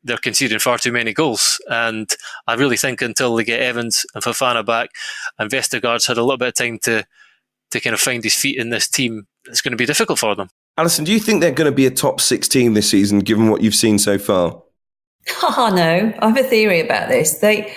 they're 0.06 0.18
conceding 0.18 0.60
far 0.60 0.78
too 0.78 0.92
many 0.92 1.14
goals. 1.14 1.60
And 1.68 2.10
I 2.48 2.54
really 2.54 2.78
think 2.78 3.02
until 3.02 3.36
they 3.36 3.44
get 3.44 3.60
Evans 3.60 4.06
and 4.14 4.24
Fofana 4.24 4.66
back 4.66 4.92
and 5.38 5.52
Vestergaard's 5.52 6.06
had 6.06 6.18
a 6.18 6.24
little 6.24 6.38
bit 6.38 6.50
of 6.50 6.56
time 6.56 6.80
to 6.84 7.06
to 7.72 7.80
kind 7.80 7.96
of 7.96 8.00
find 8.00 8.24
his 8.24 8.36
feet 8.36 8.58
in 8.58 8.70
this 8.70 8.88
team, 8.88 9.26
it's 9.46 9.62
going 9.62 9.72
to 9.72 9.78
be 9.78 9.88
difficult 9.88 10.20
for 10.20 10.36
them. 10.36 10.48
Alyson, 10.78 11.04
do 11.04 11.12
you 11.12 11.20
think 11.20 11.42
they're 11.42 11.52
going 11.52 11.70
to 11.70 11.76
be 11.76 11.88
a 11.88 11.92
top 11.92 12.22
six 12.22 12.48
team 12.48 12.76
this 12.76 12.90
season, 12.90 13.20
given 13.20 13.50
what 13.50 13.62
you've 13.62 13.76
seen 13.76 14.00
so 14.00 14.18
far? 14.18 14.62
Oh 15.42 15.74
no, 15.76 16.14
I 16.20 16.28
have 16.28 16.38
a 16.38 16.44
theory 16.44 16.80
about 16.80 17.10
this. 17.10 17.40
They, 17.40 17.76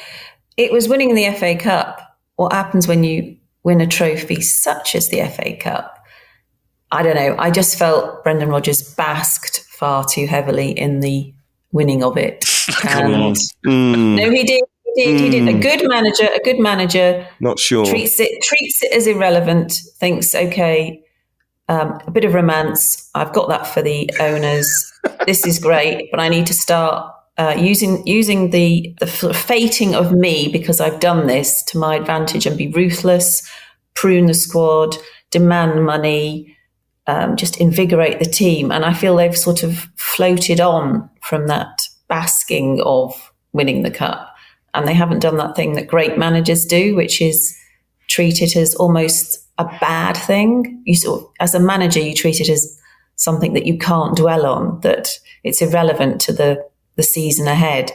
it 0.58 0.70
was 0.70 0.86
winning 0.86 1.14
the 1.14 1.30
FA 1.30 1.56
Cup. 1.56 1.98
What 2.36 2.52
happens 2.52 2.86
when 2.86 3.04
you 3.04 3.38
win 3.62 3.80
a 3.80 3.86
trophy 3.86 4.42
such 4.42 4.94
as 4.94 5.08
the 5.08 5.26
FA 5.28 5.56
Cup? 5.56 5.98
I 6.92 7.02
don't 7.02 7.16
know. 7.16 7.36
I 7.38 7.50
just 7.50 7.78
felt 7.78 8.22
Brendan 8.22 8.50
Rodgers 8.50 8.82
basked 8.94 9.60
far 9.60 10.04
too 10.04 10.26
heavily 10.26 10.72
in 10.72 11.00
the 11.00 11.32
winning 11.72 12.02
of 12.02 12.16
it. 12.16 12.44
And 12.84 13.34
Mm, 13.66 14.16
no, 14.16 14.30
he 14.30 14.44
did. 14.44 14.62
He 14.94 15.04
did. 15.04 15.20
He 15.20 15.30
did. 15.30 15.48
A 15.48 15.58
good 15.58 15.88
manager. 15.88 16.28
A 16.34 16.40
good 16.40 16.58
manager 16.58 17.26
not 17.40 17.58
sure. 17.58 17.86
treats 17.86 18.20
it 18.20 18.42
treats 18.42 18.82
it 18.82 18.92
as 18.92 19.06
irrelevant. 19.06 19.72
Thinks 19.98 20.34
okay, 20.34 21.02
um, 21.68 21.98
a 22.06 22.10
bit 22.10 22.24
of 22.24 22.34
romance. 22.34 23.08
I've 23.14 23.32
got 23.32 23.48
that 23.48 23.66
for 23.66 23.82
the 23.82 24.10
owners. 24.20 24.92
this 25.26 25.46
is 25.46 25.58
great, 25.58 26.10
but 26.10 26.20
I 26.20 26.28
need 26.28 26.46
to 26.46 26.54
start 26.54 27.12
uh, 27.38 27.54
using 27.56 28.06
using 28.06 28.50
the 28.50 28.94
the 29.00 29.06
fating 29.06 29.94
of 29.94 30.12
me 30.12 30.48
because 30.48 30.80
I've 30.80 31.00
done 31.00 31.26
this 31.26 31.62
to 31.64 31.78
my 31.78 31.94
advantage 31.94 32.46
and 32.46 32.58
be 32.58 32.68
ruthless, 32.68 33.48
prune 33.94 34.26
the 34.26 34.34
squad, 34.34 34.96
demand 35.30 35.84
money. 35.84 36.56
Um, 37.08 37.36
just 37.36 37.56
invigorate 37.56 38.18
the 38.18 38.26
team, 38.26 38.70
and 38.70 38.84
I 38.84 38.92
feel 38.92 39.16
they've 39.16 39.34
sort 39.34 39.62
of 39.62 39.88
floated 39.96 40.60
on 40.60 41.08
from 41.22 41.46
that 41.46 41.88
basking 42.06 42.82
of 42.82 43.32
winning 43.54 43.82
the 43.82 43.90
cup, 43.90 44.36
and 44.74 44.86
they 44.86 44.92
haven't 44.92 45.20
done 45.20 45.38
that 45.38 45.56
thing 45.56 45.72
that 45.76 45.88
great 45.88 46.18
managers 46.18 46.66
do, 46.66 46.94
which 46.94 47.22
is 47.22 47.56
treat 48.08 48.42
it 48.42 48.56
as 48.56 48.74
almost 48.74 49.38
a 49.56 49.64
bad 49.80 50.18
thing. 50.18 50.82
You 50.84 50.94
sort 50.94 51.22
of, 51.22 51.28
as 51.40 51.54
a 51.54 51.60
manager, 51.60 51.98
you 51.98 52.14
treat 52.14 52.40
it 52.40 52.50
as 52.50 52.78
something 53.16 53.54
that 53.54 53.64
you 53.64 53.78
can't 53.78 54.14
dwell 54.14 54.44
on, 54.44 54.80
that 54.80 55.08
it's 55.44 55.62
irrelevant 55.62 56.20
to 56.20 56.32
the, 56.34 56.62
the 56.96 57.02
season 57.02 57.48
ahead. 57.48 57.90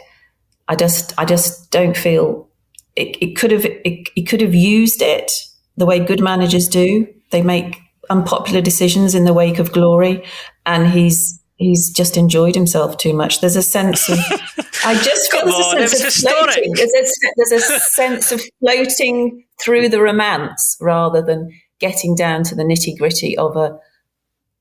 I 0.67 0.75
just, 0.75 1.13
I 1.19 1.25
just 1.25 1.69
don't 1.69 1.95
feel 1.95 2.49
it, 2.95 3.15
it 3.21 3.35
could 3.35 3.51
have, 3.51 3.65
it, 3.65 4.09
it 4.15 4.27
could 4.27 4.41
have 4.41 4.55
used 4.55 5.03
it 5.03 5.31
the 5.77 5.85
way 5.85 5.99
good 5.99 6.19
managers 6.19 6.67
do. 6.67 7.07
They 7.29 7.43
make 7.43 7.79
unpopular 8.09 8.61
decisions 8.61 9.15
in 9.15 9.25
the 9.25 9.33
wake 9.33 9.59
of 9.59 9.71
glory, 9.71 10.23
and 10.65 10.87
he's, 10.87 11.41
he's 11.55 11.89
just 11.91 12.17
enjoyed 12.17 12.55
himself 12.55 12.97
too 12.97 13.13
much. 13.13 13.41
There's 13.41 13.55
a 13.55 13.61
sense 13.61 14.09
of, 14.09 14.17
I 14.85 14.95
just 14.95 15.31
feel 15.31 15.43
there's 15.45 15.55
on, 15.55 15.77
a 15.77 15.87
sense 15.87 15.99
of 15.99 16.05
historic. 16.05 16.53
floating. 16.53 16.73
There's 16.73 16.93
a, 16.93 17.29
there's 17.37 17.69
a 17.69 17.79
sense 17.79 18.31
of 18.31 18.41
floating 18.59 19.45
through 19.63 19.89
the 19.89 20.01
romance 20.01 20.77
rather 20.81 21.21
than 21.21 21.49
getting 21.79 22.15
down 22.15 22.43
to 22.43 22.55
the 22.55 22.63
nitty 22.63 22.97
gritty 22.97 23.37
of 23.37 23.55
a 23.55 23.77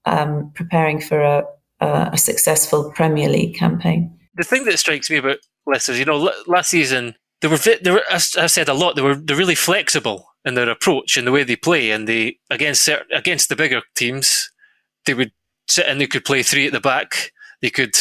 um, 0.04 0.50
preparing 0.54 1.00
for 1.00 1.20
a, 1.20 1.44
a, 1.80 2.10
a 2.12 2.18
successful 2.18 2.92
Premier 2.94 3.28
League 3.28 3.56
campaign. 3.56 4.18
the 4.34 4.44
thing 4.44 4.64
that 4.64 4.78
strikes 4.78 5.10
me 5.10 5.16
about 5.16 5.38
Leicester 5.66 5.92
is, 5.92 5.98
you 5.98 6.04
know, 6.04 6.26
l- 6.26 6.42
last 6.46 6.70
season 6.70 7.14
they 7.40 7.48
were, 7.48 7.58
they 7.58 7.90
were 7.90 8.02
as 8.10 8.36
I've 8.36 8.50
said 8.50 8.68
a 8.68 8.74
lot, 8.74 8.96
they 8.96 9.02
were 9.02 9.14
they're 9.14 9.36
really 9.36 9.54
flexible 9.54 10.31
in 10.44 10.54
their 10.54 10.68
approach 10.68 11.16
and 11.16 11.26
the 11.26 11.32
way 11.32 11.44
they 11.44 11.56
play, 11.56 11.90
and 11.90 12.08
they 12.08 12.38
against 12.50 12.82
cer- 12.82 13.06
against 13.14 13.48
the 13.48 13.56
bigger 13.56 13.82
teams, 13.94 14.50
they 15.06 15.14
would 15.14 15.32
sit 15.68 15.86
and 15.86 16.00
they 16.00 16.06
could 16.06 16.24
play 16.24 16.42
three 16.42 16.66
at 16.66 16.72
the 16.72 16.80
back. 16.80 17.32
They 17.60 17.70
could, 17.70 17.96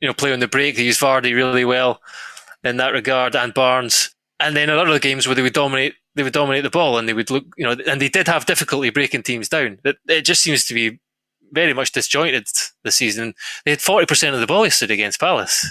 you 0.00 0.06
know, 0.06 0.14
play 0.14 0.32
on 0.32 0.40
the 0.40 0.48
break. 0.48 0.76
They 0.76 0.84
used 0.84 1.00
Vardy 1.00 1.34
really 1.34 1.64
well 1.64 2.00
in 2.62 2.76
that 2.76 2.92
regard, 2.92 3.34
and 3.34 3.52
Barnes. 3.52 4.14
And 4.38 4.54
then 4.54 4.70
a 4.70 4.76
lot 4.76 4.86
of 4.86 4.92
the 4.92 5.00
games 5.00 5.26
where 5.26 5.34
they 5.34 5.42
would 5.42 5.54
dominate, 5.54 5.94
they 6.14 6.22
would 6.22 6.32
dominate 6.32 6.62
the 6.62 6.70
ball, 6.70 6.98
and 6.98 7.08
they 7.08 7.14
would 7.14 7.30
look, 7.30 7.44
you 7.56 7.64
know, 7.64 7.74
and 7.86 8.00
they 8.00 8.08
did 8.08 8.28
have 8.28 8.46
difficulty 8.46 8.90
breaking 8.90 9.24
teams 9.24 9.48
down. 9.48 9.78
It, 9.84 9.96
it 10.06 10.22
just 10.22 10.42
seems 10.42 10.64
to 10.66 10.74
be 10.74 11.00
very 11.52 11.72
much 11.74 11.92
disjointed 11.92 12.46
this 12.84 12.94
season. 12.94 13.34
They 13.64 13.72
had 13.72 13.80
forty 13.80 14.06
percent 14.06 14.34
of 14.34 14.40
the 14.40 14.46
ball 14.46 14.64
yesterday 14.64 14.94
against 14.94 15.18
Palace, 15.18 15.66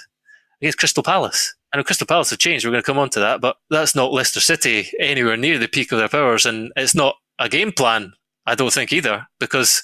against 0.62 0.78
Crystal 0.78 1.04
Palace. 1.04 1.55
I 1.76 1.78
know 1.78 1.84
Crystal 1.84 2.08
Palace 2.08 2.30
have 2.30 2.40
changed. 2.40 2.64
We're 2.64 2.72
going 2.72 2.82
to 2.82 2.86
come 2.86 2.98
on 2.98 3.10
to 3.10 3.20
that, 3.20 3.42
but 3.42 3.58
that's 3.70 3.96
not 3.96 4.14
Leicester 4.14 4.40
City 4.40 4.88
anywhere 4.98 5.36
near 5.36 5.60
the 5.60 5.68
peak 5.68 5.92
of 5.92 6.00
their 6.00 6.08
powers, 6.08 6.46
and 6.46 6.72
it's 6.78 6.96
not 6.96 7.18
a 7.38 7.50
game 7.50 7.74
plan. 7.74 8.14
I 8.46 8.56
don't 8.56 8.72
think 8.72 8.94
either, 8.94 9.28
because 9.42 9.84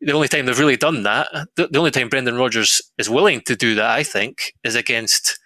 the 0.00 0.10
only 0.10 0.26
time 0.26 0.46
they've 0.46 0.58
really 0.58 0.76
done 0.76 1.04
that, 1.04 1.28
the, 1.54 1.68
the 1.68 1.78
only 1.78 1.92
time 1.92 2.08
Brendan 2.08 2.34
Rodgers 2.34 2.82
is 2.98 3.08
willing 3.08 3.40
to 3.42 3.54
do 3.54 3.76
that, 3.76 3.88
I 3.88 4.02
think, 4.02 4.52
is 4.64 4.74
against 4.74 5.38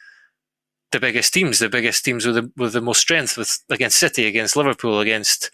the 0.92 0.98
biggest 0.98 1.34
teams, 1.34 1.58
the 1.58 1.68
biggest 1.68 2.06
teams 2.06 2.24
with 2.24 2.36
the 2.36 2.50
with 2.56 2.72
the 2.72 2.80
most 2.80 3.02
strength, 3.02 3.36
with 3.36 3.62
against 3.68 3.98
City, 3.98 4.26
against 4.26 4.56
Liverpool, 4.56 5.00
against 5.00 5.50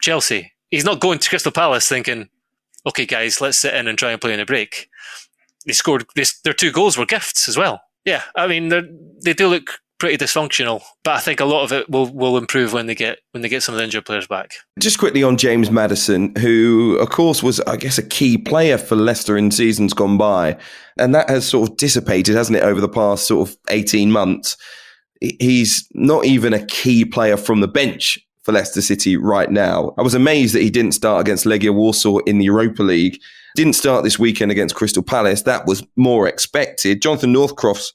Chelsea. 0.00 0.52
He's 0.70 0.84
not 0.84 1.00
going 1.00 1.18
to 1.18 1.28
Crystal 1.28 1.50
Palace 1.50 1.88
thinking, 1.88 2.28
"Okay, 2.86 3.06
guys, 3.06 3.40
let's 3.40 3.58
sit 3.58 3.74
in 3.74 3.88
and 3.88 3.98
try 3.98 4.12
and 4.12 4.20
play 4.20 4.32
in 4.32 4.38
a 4.38 4.46
break." 4.46 4.88
They 5.66 5.72
scored. 5.72 6.06
They, 6.14 6.24
their 6.44 6.54
two 6.54 6.70
goals 6.70 6.96
were 6.96 7.04
gifts 7.04 7.48
as 7.48 7.58
well. 7.58 7.82
Yeah, 8.04 8.22
I 8.36 8.46
mean 8.46 8.68
they 8.68 9.32
do 9.32 9.48
look 9.48 9.78
pretty 10.02 10.16
dysfunctional, 10.16 10.82
but 11.04 11.12
I 11.14 11.20
think 11.20 11.38
a 11.38 11.44
lot 11.44 11.62
of 11.62 11.70
it 11.70 11.88
will 11.88 12.12
will 12.12 12.36
improve 12.36 12.72
when 12.72 12.86
they 12.86 12.94
get 12.96 13.20
when 13.30 13.42
they 13.42 13.48
get 13.48 13.62
some 13.62 13.72
of 13.74 13.78
the 13.78 13.84
injured 13.84 14.04
players 14.04 14.26
back. 14.26 14.50
Just 14.80 14.98
quickly 14.98 15.22
on 15.22 15.36
James 15.36 15.70
Maddison, 15.70 16.34
who, 16.34 16.96
of 16.98 17.10
course, 17.10 17.40
was, 17.40 17.60
I 17.60 17.76
guess, 17.76 17.98
a 17.98 18.02
key 18.02 18.36
player 18.36 18.78
for 18.78 18.96
Leicester 18.96 19.36
in 19.36 19.52
seasons 19.52 19.94
gone 19.94 20.18
by. 20.18 20.58
And 20.98 21.14
that 21.14 21.30
has 21.30 21.46
sort 21.46 21.70
of 21.70 21.76
dissipated, 21.76 22.34
hasn't 22.34 22.58
it, 22.58 22.64
over 22.64 22.80
the 22.80 22.88
past 22.88 23.28
sort 23.28 23.48
of 23.48 23.56
18 23.70 24.10
months. 24.10 24.56
He's 25.20 25.86
not 25.94 26.24
even 26.24 26.52
a 26.52 26.66
key 26.66 27.04
player 27.04 27.36
from 27.36 27.60
the 27.60 27.68
bench 27.68 28.18
for 28.42 28.50
Leicester 28.50 28.82
City 28.82 29.16
right 29.16 29.52
now. 29.52 29.94
I 29.96 30.02
was 30.02 30.14
amazed 30.14 30.52
that 30.56 30.62
he 30.62 30.70
didn't 30.70 30.92
start 30.92 31.20
against 31.20 31.44
Legia 31.44 31.72
Warsaw 31.72 32.18
in 32.26 32.38
the 32.38 32.46
Europa 32.46 32.82
League. 32.82 33.20
Didn't 33.54 33.74
start 33.74 34.04
this 34.04 34.18
weekend 34.18 34.50
against 34.50 34.74
Crystal 34.74 35.02
Palace. 35.02 35.42
That 35.42 35.66
was 35.66 35.84
more 35.96 36.26
expected. 36.26 37.02
Jonathan 37.02 37.32
Northcroft's 37.32 37.92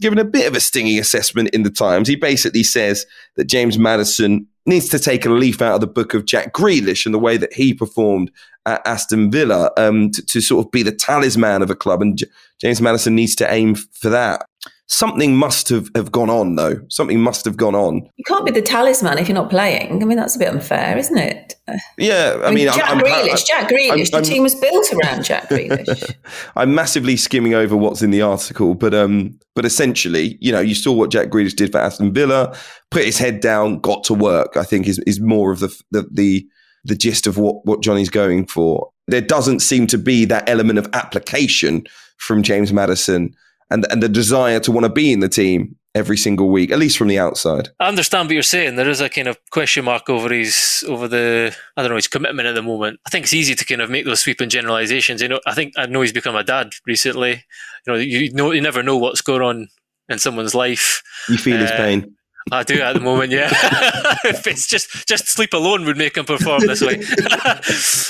given 0.00 0.18
a 0.18 0.24
bit 0.24 0.46
of 0.46 0.56
a 0.56 0.60
stinging 0.60 0.98
assessment 0.98 1.50
in 1.50 1.62
the 1.62 1.70
Times. 1.70 2.08
He 2.08 2.16
basically 2.16 2.62
says 2.62 3.06
that 3.36 3.44
James 3.44 3.78
Maddison 3.78 4.46
needs 4.66 4.88
to 4.88 4.98
take 4.98 5.26
a 5.26 5.30
leaf 5.30 5.60
out 5.60 5.74
of 5.74 5.80
the 5.80 5.86
book 5.86 6.14
of 6.14 6.24
Jack 6.24 6.52
Grealish 6.52 7.04
and 7.04 7.14
the 7.14 7.18
way 7.18 7.36
that 7.36 7.52
he 7.52 7.74
performed 7.74 8.30
at 8.66 8.86
Aston 8.86 9.30
Villa 9.30 9.70
um, 9.76 10.10
to, 10.10 10.24
to 10.24 10.40
sort 10.40 10.64
of 10.64 10.72
be 10.72 10.82
the 10.82 10.92
talisman 10.92 11.62
of 11.62 11.70
a 11.70 11.76
club. 11.76 12.00
And 12.00 12.16
J- 12.16 12.26
James 12.60 12.80
Maddison 12.80 13.14
needs 13.14 13.34
to 13.36 13.52
aim 13.52 13.74
for 13.74 14.08
that. 14.08 14.46
Something 14.86 15.34
must 15.34 15.70
have, 15.70 15.88
have 15.94 16.12
gone 16.12 16.28
on, 16.28 16.56
though. 16.56 16.76
Something 16.90 17.18
must 17.18 17.46
have 17.46 17.56
gone 17.56 17.74
on. 17.74 18.02
You 18.16 18.24
can't 18.26 18.44
be 18.44 18.50
the 18.52 18.60
talisman 18.60 19.16
if 19.16 19.28
you're 19.28 19.34
not 19.34 19.48
playing. 19.48 20.02
I 20.02 20.04
mean, 20.04 20.18
that's 20.18 20.36
a 20.36 20.38
bit 20.38 20.48
unfair, 20.48 20.98
isn't 20.98 21.16
it? 21.16 21.54
Yeah, 21.96 22.36
I, 22.42 22.44
I 22.44 22.46
mean, 22.48 22.66
mean, 22.66 22.74
Jack 22.74 22.90
I'm, 22.90 22.98
I'm, 22.98 23.04
Grealish. 23.04 23.46
Jack 23.46 23.70
Grealish. 23.70 23.88
I'm- 23.90 24.04
the 24.04 24.16
I'm- 24.16 24.24
team 24.24 24.42
was 24.42 24.54
built 24.54 24.92
around 24.92 25.24
Jack 25.24 25.48
Grealish. 25.48 26.14
I'm 26.54 26.74
massively 26.74 27.16
skimming 27.16 27.54
over 27.54 27.74
what's 27.74 28.02
in 28.02 28.10
the 28.10 28.20
article, 28.20 28.74
but 28.74 28.92
um, 28.92 29.38
but 29.54 29.64
essentially, 29.64 30.36
you 30.42 30.52
know, 30.52 30.60
you 30.60 30.74
saw 30.74 30.92
what 30.92 31.10
Jack 31.10 31.28
Grealish 31.28 31.56
did 31.56 31.72
for 31.72 31.78
Aston 31.78 32.12
Villa, 32.12 32.54
put 32.90 33.04
his 33.04 33.16
head 33.16 33.40
down, 33.40 33.78
got 33.80 34.04
to 34.04 34.14
work. 34.14 34.58
I 34.58 34.64
think 34.64 34.86
is 34.86 34.98
is 35.06 35.18
more 35.18 35.50
of 35.50 35.60
the 35.60 35.74
the 35.92 36.06
the, 36.12 36.46
the 36.84 36.94
gist 36.94 37.26
of 37.26 37.38
what 37.38 37.64
what 37.64 37.82
Johnny's 37.82 38.10
going 38.10 38.46
for. 38.46 38.90
There 39.06 39.22
doesn't 39.22 39.60
seem 39.60 39.86
to 39.88 39.98
be 39.98 40.26
that 40.26 40.46
element 40.46 40.78
of 40.78 40.88
application 40.92 41.84
from 42.18 42.42
James 42.42 42.70
Maddison 42.70 43.34
and 43.70 43.86
and 43.90 44.02
the 44.02 44.08
desire 44.08 44.60
to 44.60 44.72
want 44.72 44.84
to 44.84 44.92
be 44.92 45.12
in 45.12 45.20
the 45.20 45.28
team 45.28 45.76
every 45.94 46.16
single 46.16 46.48
week, 46.50 46.72
at 46.72 46.78
least 46.78 46.98
from 46.98 47.06
the 47.06 47.18
outside. 47.18 47.68
I 47.78 47.86
understand 47.86 48.28
what 48.28 48.34
you're 48.34 48.42
saying. 48.42 48.74
There 48.74 48.88
is 48.88 49.00
a 49.00 49.08
kind 49.08 49.28
of 49.28 49.38
question 49.50 49.84
mark 49.84 50.10
over 50.10 50.32
his 50.32 50.84
over 50.88 51.06
the 51.08 51.54
I 51.76 51.82
don't 51.82 51.90
know 51.90 51.96
his 51.96 52.08
commitment 52.08 52.48
at 52.48 52.54
the 52.54 52.62
moment. 52.62 53.00
I 53.06 53.10
think 53.10 53.24
it's 53.24 53.34
easy 53.34 53.54
to 53.54 53.64
kind 53.64 53.80
of 53.80 53.90
make 53.90 54.04
those 54.04 54.20
sweeping 54.20 54.48
generalizations. 54.48 55.22
You 55.22 55.28
know, 55.28 55.40
I 55.46 55.54
think 55.54 55.74
I 55.76 55.86
know 55.86 56.02
he's 56.02 56.12
become 56.12 56.36
a 56.36 56.44
dad 56.44 56.72
recently. 56.86 57.44
You 57.86 57.92
know, 57.92 57.98
you 57.98 58.32
know, 58.32 58.50
you 58.50 58.60
never 58.60 58.82
know 58.82 58.96
what's 58.96 59.20
going 59.20 59.42
on 59.42 59.68
in 60.08 60.18
someone's 60.18 60.54
life. 60.54 61.02
You 61.28 61.38
feel 61.38 61.58
his 61.58 61.70
Uh, 61.70 61.76
pain. 61.76 62.16
I 62.52 62.62
do 62.62 62.78
at 62.82 62.92
the 62.92 63.00
moment, 63.00 63.32
yeah. 63.32 63.48
if 64.24 64.46
it's 64.46 64.66
just 64.66 65.08
just 65.08 65.28
sleep 65.28 65.54
alone 65.54 65.86
would 65.86 65.96
make 65.96 66.16
him 66.16 66.26
perform 66.26 66.60
this 66.66 66.82
way. 66.82 67.02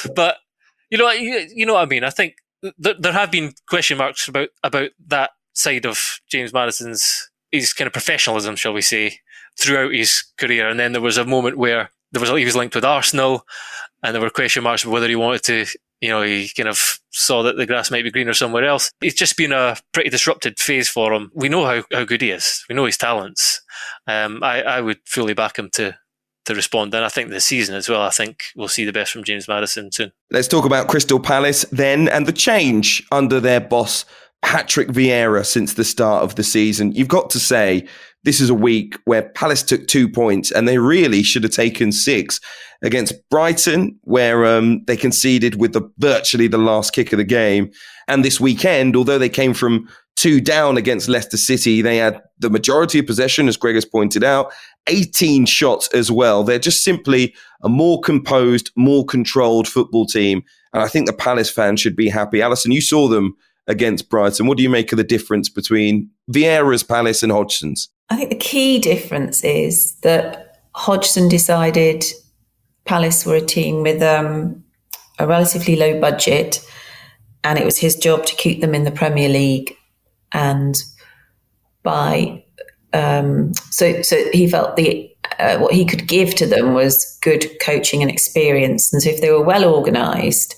but 0.15 0.39
you 0.91 0.99
know, 0.99 1.11
you, 1.11 1.49
you 1.55 1.67
know 1.67 1.75
what 1.75 1.83
I 1.83 1.87
mean. 1.87 2.03
I 2.03 2.11
think 2.11 2.35
th- 2.83 2.97
there 2.99 3.13
have 3.13 3.31
been 3.31 3.53
question 3.69 3.99
marks 3.99 4.27
about 4.27 4.49
about 4.65 4.91
that 5.07 5.31
side 5.55 5.87
of 5.87 6.21
James 6.31 6.53
Maddison's 6.53 7.31
his 7.51 7.73
kind 7.73 7.87
of 7.87 7.93
professionalism, 7.93 8.57
shall 8.57 8.73
we 8.73 8.83
say, 8.83 9.19
throughout 9.59 9.93
his 9.93 10.25
career. 10.39 10.69
And 10.69 10.79
then 10.79 10.93
there 10.93 11.01
was 11.01 11.17
a 11.17 11.25
moment 11.25 11.57
where 11.57 11.91
there 12.13 12.21
was 12.21 12.31
he 12.31 12.45
was 12.45 12.57
linked 12.57 12.75
with 12.75 12.85
Arsenal, 12.85 13.47
and 14.03 14.15
there 14.15 14.23
were 14.23 14.31
question 14.31 14.63
marks 14.63 14.85
whether 14.85 15.09
he 15.09 15.17
wanted 15.17 15.43
to. 15.45 15.67
You 16.01 16.11
know, 16.11 16.23
he 16.23 16.51
kind 16.55 16.69
of 16.69 17.01
saw 17.13 17.43
that 17.45 17.57
the 17.57 17.65
grass 17.65 17.91
might 17.91 18.05
be 18.05 18.11
greener 18.11 18.35
somewhere 18.35 18.65
else. 18.65 18.91
It's 19.01 19.15
just 19.15 19.39
been 19.39 19.53
a 19.53 19.77
pretty 19.93 20.11
disrupted 20.11 20.59
phase 20.59 20.89
for 20.89 21.15
him. 21.15 21.31
We 21.35 21.49
know 21.49 21.65
how, 21.65 21.83
how 21.91 22.05
good 22.05 22.21
he 22.21 22.31
is. 22.31 22.63
We 22.69 22.75
know 22.75 22.85
his 22.85 22.99
talents. 22.99 23.63
Um, 24.07 24.43
I, 24.43 24.63
I 24.63 24.81
would 24.83 24.99
fully 25.07 25.33
back 25.33 25.59
him 25.59 25.71
to 25.75 25.97
to 26.45 26.55
respond. 26.55 26.95
And 26.95 27.05
I 27.05 27.09
think 27.09 27.31
this 27.31 27.47
season 27.47 27.75
as 27.75 27.89
well, 27.89 28.03
I 28.03 28.11
think 28.11 28.43
we'll 28.55 28.69
see 28.69 28.85
the 28.85 28.93
best 28.93 29.13
from 29.13 29.25
James 29.25 29.49
Maddison 29.49 29.91
soon. 29.93 30.13
Let's 30.31 30.49
talk 30.49 30.65
about 30.65 30.89
Crystal 30.89 31.21
Palace 31.21 31.65
then 31.73 32.09
and 32.09 32.27
the 32.27 32.33
change 32.33 33.03
under 33.11 33.41
their 33.41 33.61
boss, 33.61 34.05
Patrick 34.45 34.89
Vieira, 34.89 35.45
since 35.45 35.75
the 35.75 35.85
start 35.85 36.23
of 36.23 36.35
the 36.35 36.45
season. 36.45 36.93
You've 36.93 37.09
got 37.09 37.31
to 37.31 37.41
say, 37.41 37.89
this 38.25 38.41
is 38.41 38.51
a 38.51 38.55
week 38.55 38.97
where 39.07 39.31
Palace 39.31 39.63
took 39.63 39.87
two 39.87 40.09
points 40.09 40.51
and 40.51 40.69
they 40.69 40.79
really 40.79 41.23
should 41.23 41.43
have 41.43 41.53
taken 41.53 41.91
six 41.93 42.41
against 42.83 43.15
Brighton, 43.31 43.99
where 44.03 44.45
um, 44.45 44.85
they 44.85 44.97
conceded 44.97 45.59
with 45.59 45.73
the 45.73 45.83
virtually 45.99 46.47
the 46.47 46.59
last 46.59 46.93
kick 46.93 47.13
of 47.13 47.17
the 47.17 47.25
game. 47.25 47.71
And 48.07 48.23
this 48.23 48.39
weekend, 48.39 48.97
although 48.97 49.19
they 49.19 49.31
came 49.31 49.55
from 49.55 49.89
two 50.17 50.41
down 50.41 50.77
against 50.77 51.09
Leicester 51.09 51.37
City. 51.37 51.83
They 51.83 51.97
had 51.97 52.23
the 52.39 52.51
majority 52.51 53.01
of 53.01 53.07
possession, 53.07 53.49
as 53.49 53.57
Greg 53.57 53.75
has 53.75 53.85
pointed 53.85 54.23
out, 54.23 54.53
18 54.87 55.45
shots 55.47 55.89
as 55.89 56.11
well. 56.11 56.45
They're 56.45 56.59
just 56.59 56.85
simply 56.85 57.35
a 57.63 57.69
more 57.69 58.01
composed, 58.01 58.71
more 58.77 59.05
controlled 59.05 59.67
football 59.67 60.07
team. 60.07 60.43
And 60.73 60.83
I 60.83 60.89
think 60.89 61.07
the 61.07 61.13
Palace 61.13 61.51
fans 61.51 61.81
should 61.81 61.97
be 61.97 62.09
happy. 62.09 62.39
Alyson, 62.39 62.73
you 62.73 62.81
saw 62.81 63.09
them 63.09 63.37
against 63.67 64.09
Brighton. 64.11 64.47
What 64.47 64.57
do 64.57 64.63
you 64.63 64.71
make 64.71 64.93
of 64.93 64.99
the 64.99 65.05
difference 65.05 65.49
between 65.49 66.11
Vieira's 66.31 66.83
Palace 66.83 67.23
and 67.23 67.33
Hodgson's? 67.33 67.89
I 68.11 68.17
think 68.17 68.31
the 68.31 68.37
key 68.37 68.79
difference 68.79 69.43
is 69.43 69.95
that 70.03 70.61
Hodgson 70.75 71.29
decided 71.29 72.05
Palace 72.85 73.25
were 73.25 73.37
a 73.37 73.41
team 73.41 73.83
with 73.83 74.03
um, 74.03 74.63
a 75.19 75.27
relatively 75.27 75.77
low 75.77 75.99
budget, 76.01 76.65
and 77.43 77.59
it 77.59 77.65
was 77.65 77.79
his 77.79 77.97
job 77.97 78.27
to 78.27 78.37
keep 78.37 78.61
them 78.61 78.75
in 78.75 78.85
the 78.85 78.91
Premier 78.91 79.29
League. 79.29 79.77
And 80.33 80.77
by 81.83 82.45
um, 82.93 83.55
so 83.71 84.03
so 84.03 84.31
he 84.33 84.49
felt 84.49 84.77
the 84.77 85.11
uh, 85.39 85.59
what 85.59 85.73
he 85.73 85.85
could 85.85 86.07
give 86.07 86.35
to 86.37 86.47
them 86.47 86.75
was 86.75 87.19
good 87.23 87.47
coaching 87.61 88.03
and 88.03 88.11
experience. 88.11 88.93
And 88.93 89.03
so 89.03 89.11
if 89.11 89.21
they 89.21 89.31
were 89.31 89.43
well 89.43 89.65
organised 89.65 90.55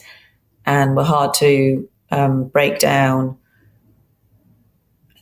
and 0.64 0.96
were 0.96 1.04
hard 1.04 1.34
to 1.34 1.88
um, 2.10 2.48
break 2.48 2.78
down, 2.78 3.36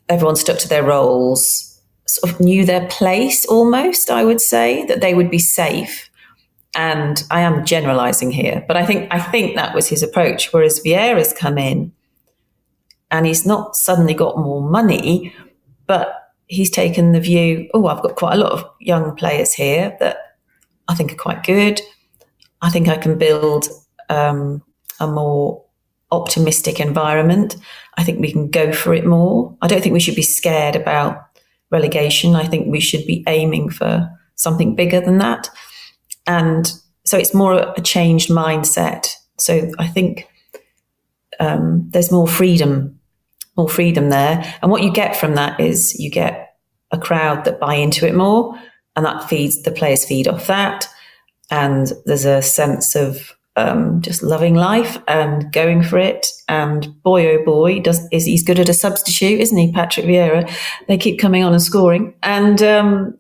everyone 0.09 0.37
stuck 0.37 0.59
to 0.59 0.69
their 0.69 0.83
roles 0.83 1.75
sort 2.07 2.33
of 2.33 2.41
knew 2.41 2.65
their 2.65 2.87
place 2.89 3.45
almost, 3.47 4.11
I 4.11 4.25
would 4.25 4.41
say, 4.41 4.85
that 4.87 5.01
they 5.01 5.15
would 5.15 5.31
be 5.31 5.39
safe. 5.39 6.11
And 6.77 7.23
I 7.31 7.41
am 7.41 7.65
generalizing 7.65 8.31
here, 8.31 8.65
but 8.67 8.77
I 8.77 8.85
think 8.85 9.13
I 9.13 9.21
think 9.21 9.55
that 9.55 9.75
was 9.75 9.89
his 9.89 10.03
approach. 10.03 10.53
Whereas 10.53 10.81
Vieira's 10.81 11.33
come 11.33 11.57
in 11.57 11.93
and 13.11 13.27
he's 13.27 13.47
not 13.47 13.77
suddenly 13.77 14.15
got 14.15 14.39
more 14.39 14.61
money, 14.61 15.33
but 15.87 16.33
he's 16.47 16.71
taken 16.71 17.13
the 17.13 17.21
view, 17.21 17.69
oh, 17.75 17.87
I've 17.87 18.03
got 18.03 18.17
quite 18.17 18.35
a 18.35 18.39
lot 18.39 18.53
of 18.53 18.65
young 18.81 19.15
players 19.15 19.53
here 19.53 19.97
that 20.01 20.37
I 20.89 20.95
think 20.95 21.13
are 21.13 21.17
quite 21.17 21.45
good. 21.45 21.81
I 22.61 22.71
think 22.71 22.89
I 22.89 22.97
can 22.97 23.19
build 23.19 23.69
um, 24.11 24.63
a 24.99 25.07
more 25.07 25.64
optimistic 26.11 26.81
environment. 26.81 27.57
I 27.97 28.05
think 28.05 28.21
we 28.21 28.33
can 28.33 28.51
go 28.51 28.73
for 28.73 28.95
it 28.95 29.07
more. 29.07 29.57
I 29.63 29.67
don't 29.67 29.83
think 29.83 29.93
we 29.93 30.01
should 30.01 30.17
be 30.17 30.23
scared 30.23 30.77
about 30.77 31.19
relegation. 31.71 32.35
I 32.35 32.47
think 32.47 32.69
we 32.69 32.81
should 32.81 33.07
be 33.07 33.25
aiming 33.27 33.71
for 33.71 34.11
something 34.37 34.75
bigger 34.75 35.01
than 35.01 35.19
that. 35.19 35.51
And 36.27 36.73
so 37.05 37.19
it's 37.19 37.35
more 37.35 37.75
a 37.77 37.81
changed 37.81 38.31
mindset. 38.31 39.09
So 39.39 39.71
I 39.79 39.87
think 39.87 40.29
um, 41.41 41.89
there's 41.91 42.13
more 42.13 42.29
freedom, 42.29 42.99
more 43.57 43.69
freedom 43.69 44.11
there. 44.11 44.55
And 44.63 44.71
what 44.71 44.83
you 44.83 44.93
get 44.93 45.17
from 45.17 45.35
that 45.35 45.61
is 45.61 45.99
you 45.99 46.11
get 46.11 46.57
a 46.91 46.99
crowd 46.99 47.45
that 47.45 47.61
buy 47.61 47.75
into 47.75 48.07
it 48.07 48.15
more, 48.15 48.59
and 48.97 49.05
that 49.05 49.29
feeds 49.29 49.63
the 49.63 49.73
players 49.73 50.05
feed 50.05 50.29
off 50.29 50.47
that. 50.47 50.89
And 51.51 51.93
there's 52.07 52.25
a 52.25 52.41
sense 52.41 52.95
of 52.95 53.34
um, 53.57 54.01
just 54.01 54.23
loving 54.23 54.55
life 54.55 54.99
and 55.07 55.53
going 55.53 55.83
for 55.83 55.99
it. 55.99 56.27
And 56.49 57.03
boy, 57.03 57.29
oh 57.29 57.45
boy, 57.45 57.81
does 57.81 58.07
is 58.11 58.25
he's 58.25 58.43
good 58.43 58.59
at 58.59 58.69
a 58.69 58.75
substitute, 58.75 59.41
isn't 59.41 59.57
he, 59.57 59.73
Patrick 59.73 60.07
Vieira? 60.07 60.51
They 60.89 60.99
keep 60.99 61.21
coming 61.21 61.45
on 61.45 61.53
and 61.53 61.63
scoring, 61.63 62.15
and 62.23 62.63
um, 62.63 63.19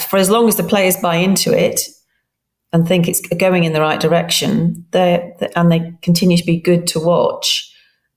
for 0.00 0.16
as 0.16 0.30
long 0.30 0.48
as 0.48 0.56
the 0.56 0.62
players 0.62 0.96
buy 0.96 1.16
into 1.16 1.56
it 1.56 1.80
and 2.72 2.86
think 2.86 3.08
it's 3.08 3.20
going 3.20 3.64
in 3.64 3.72
the 3.72 3.80
right 3.80 4.00
direction, 4.00 4.86
they 4.92 5.32
and 5.56 5.70
they 5.70 5.92
continue 6.02 6.36
to 6.36 6.46
be 6.46 6.60
good 6.60 6.86
to 6.88 7.00
watch. 7.00 7.68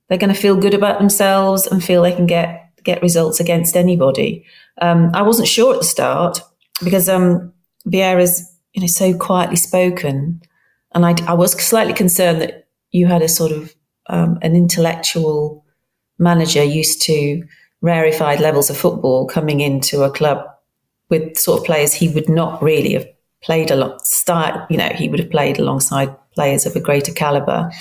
They're 0.07 0.19
going 0.19 0.34
to 0.34 0.39
feel 0.39 0.55
good 0.55 0.76
about 0.76 0.99
themselves 0.99 1.65
and 1.65 1.84
feel 1.84 2.03
they 2.03 2.13
can 2.13 2.28
get 2.28 2.61
get 2.84 3.01
results 3.01 3.39
against 3.39 3.76
anybody. 3.76 4.45
Um, 4.80 5.09
I 5.15 5.23
wasn't 5.23 5.47
sure 5.47 5.73
at 5.73 5.80
the 5.80 5.88
start 5.88 6.39
because 6.84 7.09
um, 7.09 7.51
Vieira's 7.88 8.47
you 8.73 8.82
know 8.82 8.88
so 8.88 9.17
quietly 9.17 9.55
spoken 9.55 10.41
and 10.95 11.05
I, 11.05 11.15
I 11.27 11.33
was 11.33 11.51
slightly 11.51 11.93
concerned 11.93 12.41
that 12.41 12.67
you 12.91 13.05
had 13.05 13.21
a 13.21 13.29
sort 13.29 13.51
of 13.51 13.75
um, 14.07 14.39
an 14.41 14.55
intellectual 14.55 15.65
manager 16.17 16.63
used 16.63 17.01
to 17.03 17.43
rarefied 17.81 18.39
levels 18.39 18.69
of 18.69 18.77
football 18.77 19.27
coming 19.27 19.59
into 19.59 20.01
a 20.03 20.09
club 20.09 20.43
with 21.09 21.37
sort 21.37 21.59
of 21.59 21.65
players 21.65 21.93
he 21.93 22.09
would 22.09 22.29
not 22.29 22.61
really 22.63 22.93
have 22.93 23.07
played 23.43 23.69
a 23.69 23.75
lot 23.75 24.03
start 24.07 24.69
you 24.71 24.77
know 24.77 24.89
he 24.89 25.07
would 25.07 25.19
have 25.19 25.29
played 25.29 25.59
alongside 25.59 26.15
players 26.35 26.65
of 26.65 26.75
a 26.75 26.79
greater 26.79 27.13
caliber. 27.13 27.71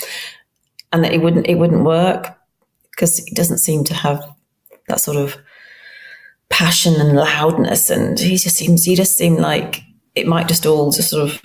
And 0.91 1.03
that 1.03 1.13
it 1.13 1.21
wouldn't 1.21 1.47
it 1.47 1.55
wouldn't 1.55 1.83
work 1.83 2.35
because 2.91 3.17
he 3.17 3.35
doesn't 3.35 3.57
seem 3.57 3.83
to 3.83 3.93
have 3.93 4.25
that 4.87 5.01
sort 5.01 5.17
of 5.17 5.35
passion 6.49 6.95
and 6.95 7.15
loudness. 7.15 7.89
And 7.89 8.17
he 8.17 8.37
just 8.37 8.55
seems 8.55 8.85
he 8.85 8.95
just 8.95 9.17
seemed 9.17 9.39
like 9.39 9.81
it 10.15 10.25
might 10.25 10.47
just 10.47 10.65
all 10.65 10.91
just 10.91 11.09
sort 11.09 11.29
of 11.29 11.41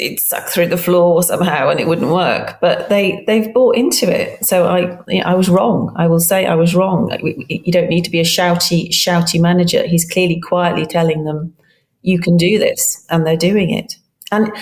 it'd 0.00 0.20
suck 0.20 0.48
through 0.48 0.68
the 0.68 0.76
floor 0.76 1.22
somehow 1.22 1.68
and 1.68 1.80
it 1.80 1.86
wouldn't 1.86 2.10
work. 2.10 2.58
But 2.60 2.88
they 2.88 3.24
they've 3.26 3.52
bought 3.52 3.76
into 3.76 4.10
it. 4.10 4.44
So 4.44 4.66
I 4.66 4.80
you 5.08 5.20
know, 5.20 5.26
I 5.26 5.34
was 5.34 5.48
wrong. 5.48 5.92
I 5.96 6.06
will 6.06 6.20
say 6.20 6.46
I 6.46 6.54
was 6.54 6.74
wrong. 6.74 7.10
You 7.48 7.72
don't 7.72 7.88
need 7.88 8.04
to 8.04 8.10
be 8.10 8.20
a 8.20 8.24
shouty 8.24 8.90
shouty 8.90 9.40
manager. 9.40 9.86
He's 9.86 10.08
clearly 10.08 10.40
quietly 10.40 10.86
telling 10.86 11.24
them 11.24 11.54
you 12.02 12.18
can 12.18 12.36
do 12.36 12.58
this, 12.58 13.06
and 13.10 13.26
they're 13.26 13.36
doing 13.36 13.70
it. 13.70 13.96
And 14.30 14.52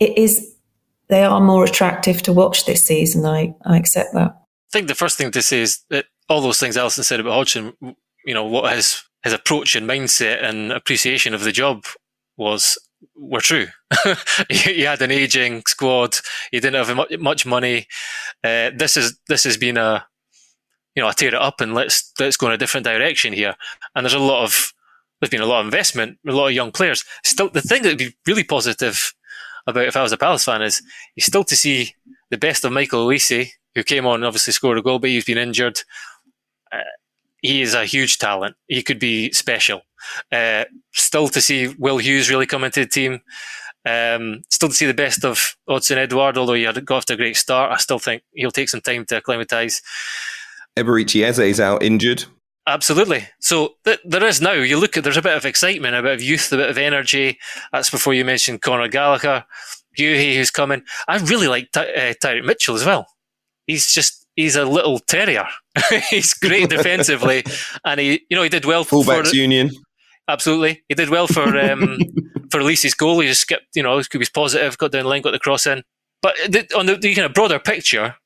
it 0.00 0.16
is 0.18 0.54
they 1.08 1.24
are 1.24 1.40
more 1.40 1.64
attractive 1.64 2.22
to 2.22 2.32
watch 2.32 2.66
this 2.66 2.86
season. 2.86 3.24
I 3.24 3.54
I 3.64 3.76
accept 3.76 4.12
that. 4.14 4.30
I 4.30 4.70
think 4.72 4.88
the 4.88 4.94
first 4.94 5.16
thing 5.16 5.30
to 5.30 5.42
say 5.42 5.60
is 5.60 5.82
that 5.90 6.06
all 6.28 6.40
those 6.40 6.60
things 6.60 6.76
Alyson 6.76 7.04
said 7.04 7.20
about 7.20 7.32
Hodgson, 7.32 7.72
you 8.24 8.34
know, 8.34 8.44
what 8.44 8.74
his 8.74 9.02
his 9.22 9.32
approach 9.32 9.74
and 9.74 9.88
mindset 9.88 10.44
and 10.44 10.72
appreciation 10.72 11.34
of 11.34 11.42
the 11.42 11.52
job 11.52 11.84
was 12.36 12.78
were 13.16 13.40
true. 13.40 13.68
he 14.48 14.82
had 14.82 15.02
an 15.02 15.10
aging 15.10 15.62
squad. 15.66 16.16
He 16.50 16.60
didn't 16.60 16.86
have 16.86 17.20
much 17.20 17.46
money. 17.46 17.86
Uh, 18.44 18.70
this 18.74 18.96
is 18.96 19.18
this 19.28 19.44
has 19.44 19.56
been 19.56 19.76
a 19.76 20.06
you 20.98 21.02
know, 21.02 21.08
I 21.08 21.12
tear 21.12 21.28
it 21.28 21.34
up 21.34 21.60
and 21.60 21.74
let's 21.74 22.12
let's 22.18 22.36
go 22.36 22.48
in 22.48 22.52
a 22.52 22.58
different 22.58 22.84
direction 22.84 23.32
here. 23.32 23.54
And 23.94 24.04
there's 24.04 24.14
a 24.14 24.18
lot 24.18 24.42
of 24.42 24.72
there's 25.20 25.30
been 25.30 25.40
a 25.40 25.46
lot 25.46 25.60
of 25.60 25.66
investment, 25.66 26.18
a 26.26 26.32
lot 26.32 26.48
of 26.48 26.54
young 26.54 26.72
players. 26.72 27.04
Still, 27.24 27.48
the 27.48 27.62
thing 27.62 27.82
that 27.82 27.90
would 27.90 27.98
be 27.98 28.16
really 28.26 28.42
positive 28.42 29.14
about 29.68 29.86
if 29.86 29.96
I 29.96 30.02
was 30.02 30.10
a 30.10 30.16
Palace 30.16 30.44
fan 30.44 30.60
is 30.60 30.82
you 31.14 31.22
still 31.22 31.44
to 31.44 31.56
see 31.56 31.94
the 32.30 32.36
best 32.36 32.64
of 32.64 32.72
Michael 32.72 33.06
Olise, 33.06 33.50
who 33.76 33.84
came 33.84 34.06
on 34.06 34.16
and 34.16 34.24
obviously 34.24 34.52
scored 34.52 34.76
a 34.76 34.82
goal, 34.82 34.98
but 34.98 35.10
he's 35.10 35.24
been 35.24 35.38
injured. 35.38 35.78
Uh, 36.72 36.78
he 37.42 37.62
is 37.62 37.74
a 37.74 37.84
huge 37.84 38.18
talent. 38.18 38.56
He 38.66 38.82
could 38.82 38.98
be 38.98 39.32
special. 39.32 39.82
Uh, 40.32 40.64
still 40.92 41.28
to 41.28 41.40
see 41.40 41.68
Will 41.78 41.98
Hughes 41.98 42.30
really 42.30 42.46
come 42.46 42.64
into 42.64 42.80
the 42.80 42.86
team. 42.86 43.20
Um, 43.84 44.42
still 44.50 44.68
to 44.68 44.74
see 44.74 44.86
the 44.86 44.94
best 44.94 45.24
of 45.24 45.56
Odsonne 45.68 45.98
Edouard, 45.98 46.36
although 46.36 46.54
he 46.54 46.64
had 46.64 46.84
got 46.84 46.96
off 46.96 47.04
to 47.06 47.14
a 47.14 47.16
great 47.16 47.36
start. 47.36 47.72
I 47.72 47.76
still 47.76 47.98
think 47.98 48.22
he'll 48.32 48.50
take 48.50 48.68
some 48.68 48.80
time 48.80 49.04
to 49.06 49.16
acclimatise. 49.16 49.80
Eberechi 50.76 51.24
Eze 51.24 51.38
is 51.38 51.60
out 51.60 51.82
injured. 51.82 52.24
Absolutely. 52.66 53.26
So 53.40 53.76
th- 53.84 54.00
there 54.04 54.24
is 54.24 54.42
now. 54.42 54.52
You 54.52 54.78
look 54.78 54.96
at 54.96 55.04
there's 55.04 55.16
a 55.16 55.22
bit 55.22 55.36
of 55.36 55.46
excitement, 55.46 55.94
a 55.94 56.02
bit 56.02 56.12
of 56.12 56.22
youth, 56.22 56.52
a 56.52 56.56
bit 56.56 56.68
of 56.68 56.76
energy. 56.76 57.38
That's 57.72 57.88
before 57.88 58.12
you 58.12 58.26
mentioned 58.26 58.60
Conor 58.60 58.88
Gallagher, 58.88 59.46
Guéhi, 59.98 60.36
who's 60.36 60.50
coming. 60.50 60.82
I 61.08 61.16
really 61.18 61.48
like 61.48 61.72
Ty- 61.72 61.92
uh, 61.92 62.14
Tyrick 62.22 62.44
Mitchell 62.44 62.74
as 62.74 62.84
well. 62.84 63.06
He's 63.66 63.92
just 63.92 64.26
he's 64.38 64.54
a 64.54 64.64
little 64.64 65.00
terrier. 65.00 65.46
he's 66.10 66.32
great 66.32 66.70
defensively, 66.76 67.44
and 67.84 68.00
he 68.00 68.24
you 68.30 68.36
know 68.36 68.42
he 68.42 68.48
did 68.48 68.64
well 68.64 68.84
for 68.84 69.02
fullbacks 69.02 69.34
union. 69.34 69.70
Absolutely, 70.28 70.82
he 70.88 70.94
did 70.94 71.10
well 71.10 71.26
for 71.26 71.58
um, 71.58 71.98
for 72.50 72.60
Olise's 72.60 72.94
goal. 72.94 73.20
He 73.20 73.28
just 73.28 73.42
skipped, 73.42 73.74
you 73.74 73.82
know, 73.82 74.00
he 74.10 74.18
was 74.18 74.30
positive, 74.30 74.78
got 74.78 74.92
down 74.92 75.02
the 75.02 75.08
line, 75.08 75.22
got 75.22 75.32
the 75.32 75.38
cross 75.38 75.66
in. 75.66 75.82
But 76.22 76.36
the, 76.48 76.66
on 76.76 76.86
the, 76.86 76.96
the, 76.96 77.14
kind 77.14 77.26
of 77.26 77.34
broader 77.34 77.58
picture, 77.58 78.16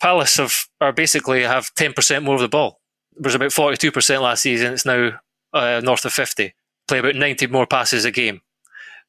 Palace 0.00 0.36
have 0.36 0.54
are 0.80 0.92
basically 0.92 1.42
have 1.42 1.74
ten 1.74 1.92
percent 1.92 2.24
more 2.24 2.34
of 2.34 2.40
the 2.40 2.48
ball. 2.48 2.80
It 3.16 3.24
was 3.24 3.34
about 3.34 3.52
forty 3.52 3.76
two 3.76 3.92
percent 3.92 4.22
last 4.22 4.42
season. 4.42 4.74
It's 4.74 4.86
now 4.86 5.18
uh, 5.52 5.80
north 5.82 6.04
of 6.04 6.12
fifty. 6.12 6.54
Play 6.86 6.98
about 6.98 7.16
ninety 7.16 7.46
more 7.46 7.66
passes 7.66 8.04
a 8.04 8.10
game. 8.10 8.42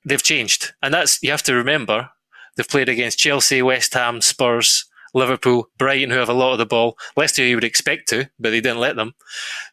They've 0.06 0.24
changed, 0.24 0.74
and 0.82 0.94
that's 0.94 1.22
you 1.22 1.32
have 1.32 1.44
to 1.44 1.54
remember. 1.54 2.10
They've 2.56 2.68
played 2.68 2.90
against 2.90 3.20
Chelsea, 3.20 3.62
West 3.62 3.94
Ham, 3.94 4.22
Spurs, 4.22 4.89
Liverpool, 5.14 5.68
Brighton, 5.78 6.10
who 6.10 6.18
have 6.18 6.30
a 6.30 6.34
lot 6.34 6.51
of 6.51 6.57
the 6.57 6.66
ball. 6.66 6.97
Leicester, 7.16 7.43
you 7.43 7.55
would 7.55 7.64
expect 7.64 8.10
to, 8.10 8.30
but 8.39 8.51
they 8.51 8.62
didn't 8.62 8.80
let 8.80 8.95
them. 8.95 9.14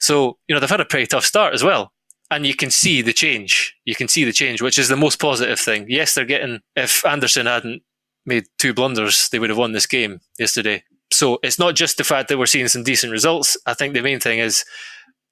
So 0.01 0.39
you 0.49 0.55
know 0.55 0.61
they've 0.61 0.71
had 0.71 0.81
a 0.81 0.85
pretty 0.85 1.07
tough 1.07 1.25
start 1.25 1.55
as 1.55 1.65
well 1.65 1.93
and 2.31 2.47
you 2.47 2.55
can 2.55 2.71
see 2.71 3.03
the 3.03 3.13
change. 3.13 3.77
You 3.85 3.95
can 3.95 4.09
see 4.09 4.25
the 4.25 4.33
change, 4.33 4.61
which 4.61 4.79
is 4.79 4.89
the 4.89 4.97
most 4.97 5.21
positive 5.21 5.61
thing. 5.61 5.87
Yes, 5.89 6.15
they're 6.15 6.25
getting. 6.25 6.61
If 6.75 7.05
Andersen 7.07 7.47
hadn't 7.47 7.83
made 8.25 8.47
two 8.59 8.75
blunders, 8.75 9.29
they 9.29 9.39
would 9.39 9.51
have 9.51 9.59
won 9.59 9.73
this 9.73 9.87
game 9.87 10.21
yesterday. 10.39 10.83
So 11.13 11.39
it's 11.43 11.59
not 11.59 11.77
just 11.77 11.99
the 11.99 12.05
fact 12.05 12.29
that 12.29 12.39
we're 12.39 12.47
seeing 12.47 12.69
some 12.69 12.83
decent 12.83 13.13
results. 13.13 13.57
I 13.67 13.75
think 13.75 13.95
the 13.95 14.03
main 14.03 14.19
thing 14.19 14.41
is 14.41 14.65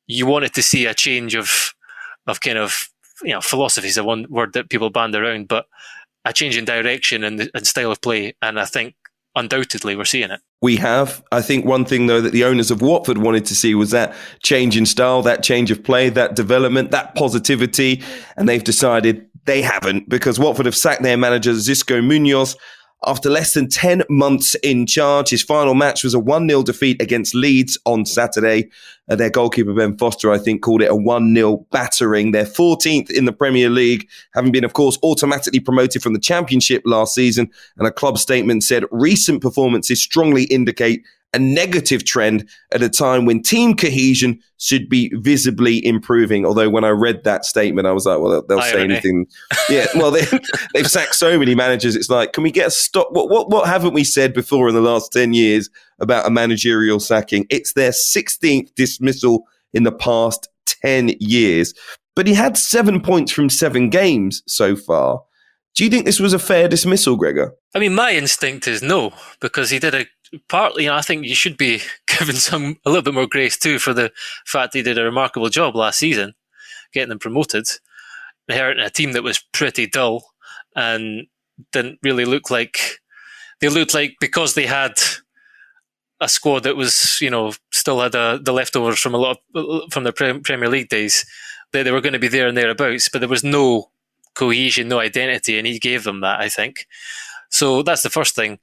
you 0.06 0.26
wanted 0.26 0.54
to 0.54 0.62
see 0.62 0.86
a 0.86 0.94
change 0.94 1.34
of 1.34 1.74
of 2.26 2.40
kind 2.40 2.58
of 2.58 2.88
you 3.22 3.32
know 3.32 3.40
philosophy 3.40 3.88
is 3.88 3.96
the 3.96 4.04
one 4.04 4.26
word 4.30 4.52
that 4.52 4.70
people 4.70 4.90
band 4.90 5.16
around, 5.16 5.48
but 5.48 5.66
a 6.24 6.32
change 6.32 6.56
in 6.56 6.64
direction 6.64 7.24
and, 7.24 7.50
and 7.52 7.66
style 7.66 7.90
of 7.90 8.00
play. 8.00 8.34
And 8.40 8.58
I 8.58 8.64
think 8.64 8.94
undoubtedly 9.36 9.96
we're 9.96 10.04
seeing 10.04 10.30
it. 10.30 10.40
We 10.62 10.76
have. 10.76 11.22
I 11.32 11.42
think 11.42 11.64
one 11.64 11.84
thing 11.84 12.06
though 12.06 12.20
that 12.20 12.32
the 12.32 12.44
owners 12.44 12.70
of 12.70 12.80
Watford 12.82 13.18
wanted 13.18 13.44
to 13.46 13.54
see 13.54 13.74
was 13.74 13.90
that 13.90 14.14
change 14.42 14.76
in 14.76 14.86
style, 14.86 15.22
that 15.22 15.42
change 15.42 15.70
of 15.70 15.82
play, 15.82 16.08
that 16.10 16.34
development, 16.36 16.90
that 16.92 17.14
positivity, 17.14 18.02
and 18.36 18.48
they've 18.48 18.64
decided 18.64 19.26
they 19.44 19.62
haven't 19.62 20.08
because 20.08 20.38
Watford 20.38 20.66
have 20.66 20.76
sacked 20.76 21.02
their 21.02 21.16
manager 21.16 21.52
Xisco 21.52 22.04
Munoz 22.04 22.56
after 23.06 23.28
less 23.28 23.52
than 23.54 23.68
10 23.68 24.04
months 24.08 24.54
in 24.56 24.86
charge. 24.86 25.30
His 25.30 25.42
final 25.42 25.74
match 25.74 26.04
was 26.04 26.14
a 26.14 26.18
1 26.18 26.48
0 26.48 26.62
defeat 26.62 27.00
against 27.02 27.34
Leeds 27.34 27.78
on 27.84 28.06
Saturday. 28.06 28.70
Uh, 29.08 29.16
their 29.16 29.30
goalkeeper, 29.30 29.74
Ben 29.74 29.96
Foster, 29.98 30.32
I 30.32 30.38
think, 30.38 30.62
called 30.62 30.82
it 30.82 30.90
a 30.90 30.96
1 30.96 31.34
0 31.34 31.66
battering. 31.70 32.32
They're 32.32 32.44
14th 32.44 33.10
in 33.10 33.24
the 33.24 33.32
Premier 33.32 33.68
League, 33.68 34.08
having 34.34 34.52
been, 34.52 34.64
of 34.64 34.72
course, 34.72 34.98
automatically 35.02 35.60
promoted 35.60 36.02
from 36.02 36.14
the 36.14 36.20
Championship 36.20 36.82
last 36.86 37.14
season. 37.14 37.50
And 37.76 37.86
a 37.86 37.92
club 37.92 38.18
statement 38.18 38.64
said 38.64 38.84
recent 38.90 39.42
performances 39.42 40.02
strongly 40.02 40.44
indicate 40.44 41.04
a 41.34 41.38
negative 41.38 42.04
trend 42.04 42.48
at 42.72 42.82
a 42.82 42.88
time 42.88 43.24
when 43.24 43.42
team 43.42 43.74
cohesion 43.74 44.40
should 44.58 44.88
be 44.88 45.10
visibly 45.16 45.84
improving. 45.84 46.46
Although 46.46 46.70
when 46.70 46.84
I 46.84 46.90
read 46.90 47.24
that 47.24 47.44
statement, 47.44 47.86
I 47.86 47.92
was 47.92 48.06
like, 48.06 48.20
well, 48.20 48.42
they'll, 48.48 48.62
say 48.62 48.82
anything. 48.82 49.26
yeah, 49.68 49.86
well, 49.96 50.10
they, 50.10 50.24
they've 50.74 50.90
sacked 50.90 51.16
so 51.16 51.38
many 51.38 51.54
managers. 51.54 51.96
It's 51.96 52.08
like, 52.08 52.32
can 52.32 52.42
we 52.42 52.50
get 52.50 52.68
a 52.68 52.70
stop? 52.70 53.08
What, 53.10 53.28
what, 53.28 53.50
what 53.50 53.66
haven't 53.66 53.94
we 53.94 54.04
said 54.04 54.32
before 54.32 54.68
in 54.68 54.74
the 54.74 54.80
last 54.80 55.12
10 55.12 55.34
years 55.34 55.68
about 55.98 56.26
a 56.26 56.30
managerial 56.30 57.00
sacking? 57.00 57.46
It's 57.50 57.72
their 57.72 57.90
16th 57.90 58.74
dismissal 58.74 59.44
in 59.72 59.82
the 59.82 59.92
past 59.92 60.48
10 60.66 61.10
years. 61.18 61.74
But 62.16 62.26
he 62.26 62.34
had 62.34 62.56
seven 62.56 63.00
points 63.00 63.32
from 63.32 63.50
seven 63.50 63.90
games 63.90 64.42
so 64.46 64.76
far. 64.76 65.22
Do 65.74 65.82
you 65.82 65.90
think 65.90 66.04
this 66.04 66.20
was 66.20 66.32
a 66.32 66.38
fair 66.38 66.68
dismissal, 66.68 67.16
Gregor? 67.16 67.52
I 67.74 67.80
mean, 67.80 67.94
my 67.94 68.12
instinct 68.12 68.68
is 68.68 68.80
no, 68.80 69.12
because 69.40 69.70
he 69.70 69.80
did 69.80 69.94
a 69.94 70.06
partly, 70.48 70.88
I 70.88 71.02
think 71.02 71.26
you 71.26 71.34
should 71.34 71.56
be 71.56 71.80
given 72.06 72.36
some 72.36 72.76
a 72.84 72.90
little 72.90 73.02
bit 73.02 73.14
more 73.14 73.26
grace 73.26 73.58
too 73.58 73.78
for 73.78 73.92
the 73.92 74.12
fact 74.46 74.74
he 74.74 74.82
did 74.82 74.98
a 74.98 75.04
remarkable 75.04 75.48
job 75.48 75.76
last 75.76 75.98
season, 75.98 76.34
getting 76.92 77.08
them 77.08 77.18
promoted, 77.18 77.66
inheriting 78.48 78.84
a 78.84 78.90
team 78.90 79.12
that 79.12 79.22
was 79.22 79.44
pretty 79.52 79.86
dull 79.86 80.32
and 80.76 81.26
didn't 81.72 81.98
really 82.02 82.24
look 82.24 82.50
like 82.50 83.00
they 83.60 83.68
looked 83.68 83.94
like 83.94 84.16
because 84.20 84.54
they 84.54 84.66
had 84.66 85.00
a 86.20 86.28
squad 86.28 86.64
that 86.64 86.76
was, 86.76 87.18
you 87.20 87.30
know, 87.30 87.52
still 87.72 88.00
had 88.00 88.14
a, 88.14 88.38
the 88.42 88.52
leftovers 88.52 89.00
from 89.00 89.14
a 89.14 89.18
lot 89.18 89.38
of, 89.54 89.92
from 89.92 90.04
the 90.04 90.12
Premier 90.12 90.68
League 90.68 90.88
days. 90.88 91.24
that 91.72 91.84
they 91.84 91.90
were 91.90 92.00
going 92.00 92.12
to 92.12 92.18
be 92.18 92.28
there 92.28 92.48
and 92.48 92.56
thereabouts, 92.56 93.08
but 93.08 93.20
there 93.20 93.28
was 93.28 93.44
no 93.44 93.90
cohesion, 94.34 94.88
no 94.88 94.98
identity, 94.98 95.58
and 95.58 95.66
he 95.66 95.78
gave 95.78 96.04
them 96.04 96.20
that. 96.20 96.40
I 96.40 96.48
think. 96.48 96.86
So 97.50 97.82
that's 97.82 98.02
the 98.02 98.10
first 98.10 98.34
thing 98.34 98.58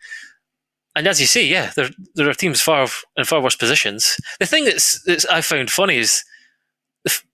and 0.95 1.07
as 1.07 1.21
you 1.21 1.27
say, 1.27 1.45
yeah, 1.45 1.71
there 1.75 1.89
there 2.15 2.29
are 2.29 2.33
teams 2.33 2.61
far 2.61 2.87
in 3.17 3.25
far 3.25 3.41
worse 3.41 3.55
positions. 3.55 4.17
The 4.39 4.45
thing 4.45 4.65
that's, 4.65 5.01
that's 5.03 5.25
I 5.25 5.41
found 5.41 5.71
funny 5.71 5.97
is 5.97 6.23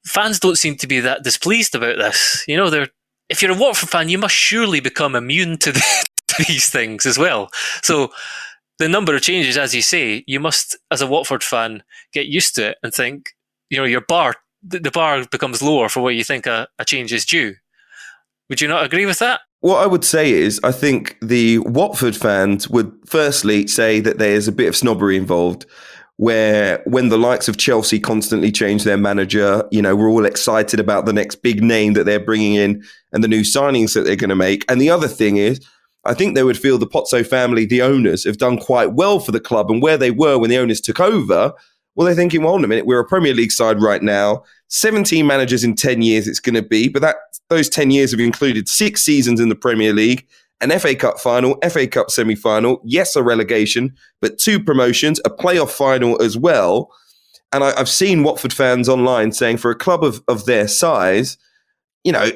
fans 0.05 0.39
don't 0.39 0.57
seem 0.57 0.75
to 0.77 0.87
be 0.87 0.99
that 0.99 1.23
displeased 1.23 1.75
about 1.75 1.97
this. 1.97 2.43
You 2.47 2.57
know, 2.57 2.69
they're 2.69 2.89
if 3.29 3.41
you're 3.41 3.51
a 3.51 3.57
Watford 3.57 3.89
fan, 3.89 4.09
you 4.09 4.17
must 4.17 4.35
surely 4.35 4.79
become 4.79 5.15
immune 5.15 5.57
to, 5.59 5.71
the, 5.71 6.05
to 6.27 6.45
these 6.47 6.69
things 6.69 7.05
as 7.05 7.17
well. 7.17 7.49
So 7.83 8.11
the 8.79 8.87
number 8.87 9.15
of 9.15 9.21
changes, 9.21 9.57
as 9.57 9.73
you 9.75 9.81
say, 9.81 10.23
you 10.27 10.39
must, 10.39 10.77
as 10.91 11.01
a 11.01 11.07
Watford 11.07 11.43
fan, 11.43 11.83
get 12.13 12.27
used 12.27 12.55
to 12.55 12.69
it 12.69 12.77
and 12.83 12.93
think, 12.93 13.29
you 13.69 13.77
know, 13.77 13.83
your 13.83 14.01
bar, 14.01 14.35
the 14.63 14.91
bar 14.91 15.25
becomes 15.25 15.61
lower 15.61 15.89
for 15.89 16.01
what 16.01 16.15
you 16.15 16.23
think 16.23 16.45
a, 16.45 16.67
a 16.79 16.85
change 16.85 17.11
is 17.11 17.25
due. 17.25 17.55
Would 18.49 18.61
you 18.61 18.67
not 18.67 18.85
agree 18.85 19.05
with 19.05 19.19
that? 19.19 19.41
What 19.61 19.83
I 19.83 19.87
would 19.87 20.05
say 20.05 20.31
is, 20.31 20.59
I 20.63 20.71
think 20.71 21.17
the 21.21 21.59
Watford 21.59 22.15
fans 22.15 22.69
would 22.69 22.91
firstly 23.05 23.67
say 23.67 23.99
that 24.01 24.19
there's 24.19 24.47
a 24.47 24.51
bit 24.51 24.67
of 24.67 24.75
snobbery 24.75 25.17
involved. 25.17 25.65
Where 26.19 26.81
when 26.85 27.09
the 27.09 27.17
likes 27.17 27.47
of 27.47 27.57
Chelsea 27.57 27.99
constantly 27.99 28.51
change 28.51 28.83
their 28.83 28.97
manager, 28.97 29.63
you 29.69 29.83
know, 29.83 29.95
we're 29.95 30.09
all 30.09 30.25
excited 30.25 30.79
about 30.79 31.05
the 31.05 31.13
next 31.13 31.43
big 31.43 31.61
name 31.61 31.93
that 31.93 32.05
they're 32.05 32.19
bringing 32.19 32.55
in 32.55 32.83
and 33.13 33.23
the 33.23 33.27
new 33.27 33.41
signings 33.41 33.93
that 33.93 34.01
they're 34.01 34.15
going 34.15 34.31
to 34.31 34.35
make. 34.35 34.65
And 34.67 34.81
the 34.81 34.89
other 34.89 35.07
thing 35.07 35.37
is, 35.37 35.63
I 36.05 36.15
think 36.15 36.33
they 36.33 36.43
would 36.43 36.57
feel 36.57 36.79
the 36.79 36.87
Pozzo 36.87 37.25
family, 37.25 37.65
the 37.67 37.83
owners, 37.83 38.23
have 38.23 38.37
done 38.39 38.57
quite 38.57 38.93
well 38.93 39.19
for 39.19 39.31
the 39.31 39.39
club 39.39 39.69
and 39.69 39.79
where 39.79 39.97
they 39.97 40.09
were 40.09 40.39
when 40.39 40.49
the 40.49 40.57
owners 40.57 40.81
took 40.81 40.99
over. 40.99 41.53
Well, 41.95 42.05
they're 42.05 42.15
thinking, 42.15 42.41
well, 42.41 42.51
hold 42.51 42.63
a 42.63 42.67
minute, 42.67 42.87
we're 42.87 42.99
a 42.99 43.05
Premier 43.05 43.35
League 43.35 43.51
side 43.51 43.79
right 43.79 44.01
now. 44.01 44.43
17 44.69 45.25
managers 45.25 45.63
in 45.63 45.75
10 45.75 46.01
years 46.01 46.27
it's 46.27 46.39
going 46.39 46.55
to 46.55 46.61
be, 46.61 46.89
but 46.89 47.01
that 47.01 47.15
those 47.49 47.69
10 47.69 47.91
years 47.91 48.11
have 48.11 48.19
included 48.19 48.67
six 48.67 49.01
seasons 49.03 49.39
in 49.39 49.49
the 49.49 49.55
Premier 49.55 49.93
League, 49.93 50.27
an 50.59 50.77
FA 50.79 50.95
Cup 50.95 51.19
final, 51.19 51.57
FA 51.69 51.87
Cup 51.87 52.09
semi 52.11 52.35
final, 52.35 52.81
yes, 52.83 53.15
a 53.15 53.23
relegation, 53.23 53.95
but 54.21 54.37
two 54.37 54.61
promotions, 54.61 55.19
a 55.23 55.29
playoff 55.29 55.69
final 55.69 56.21
as 56.21 56.37
well. 56.37 56.91
And 57.53 57.63
I, 57.63 57.77
have 57.77 57.87
seen 57.87 58.23
Watford 58.23 58.51
fans 58.51 58.89
online 58.89 59.31
saying 59.31 59.57
for 59.57 59.71
a 59.71 59.75
club 59.75 60.03
of, 60.03 60.21
of 60.27 60.45
their 60.45 60.67
size, 60.67 61.37
you 62.03 62.11
know, 62.11 62.31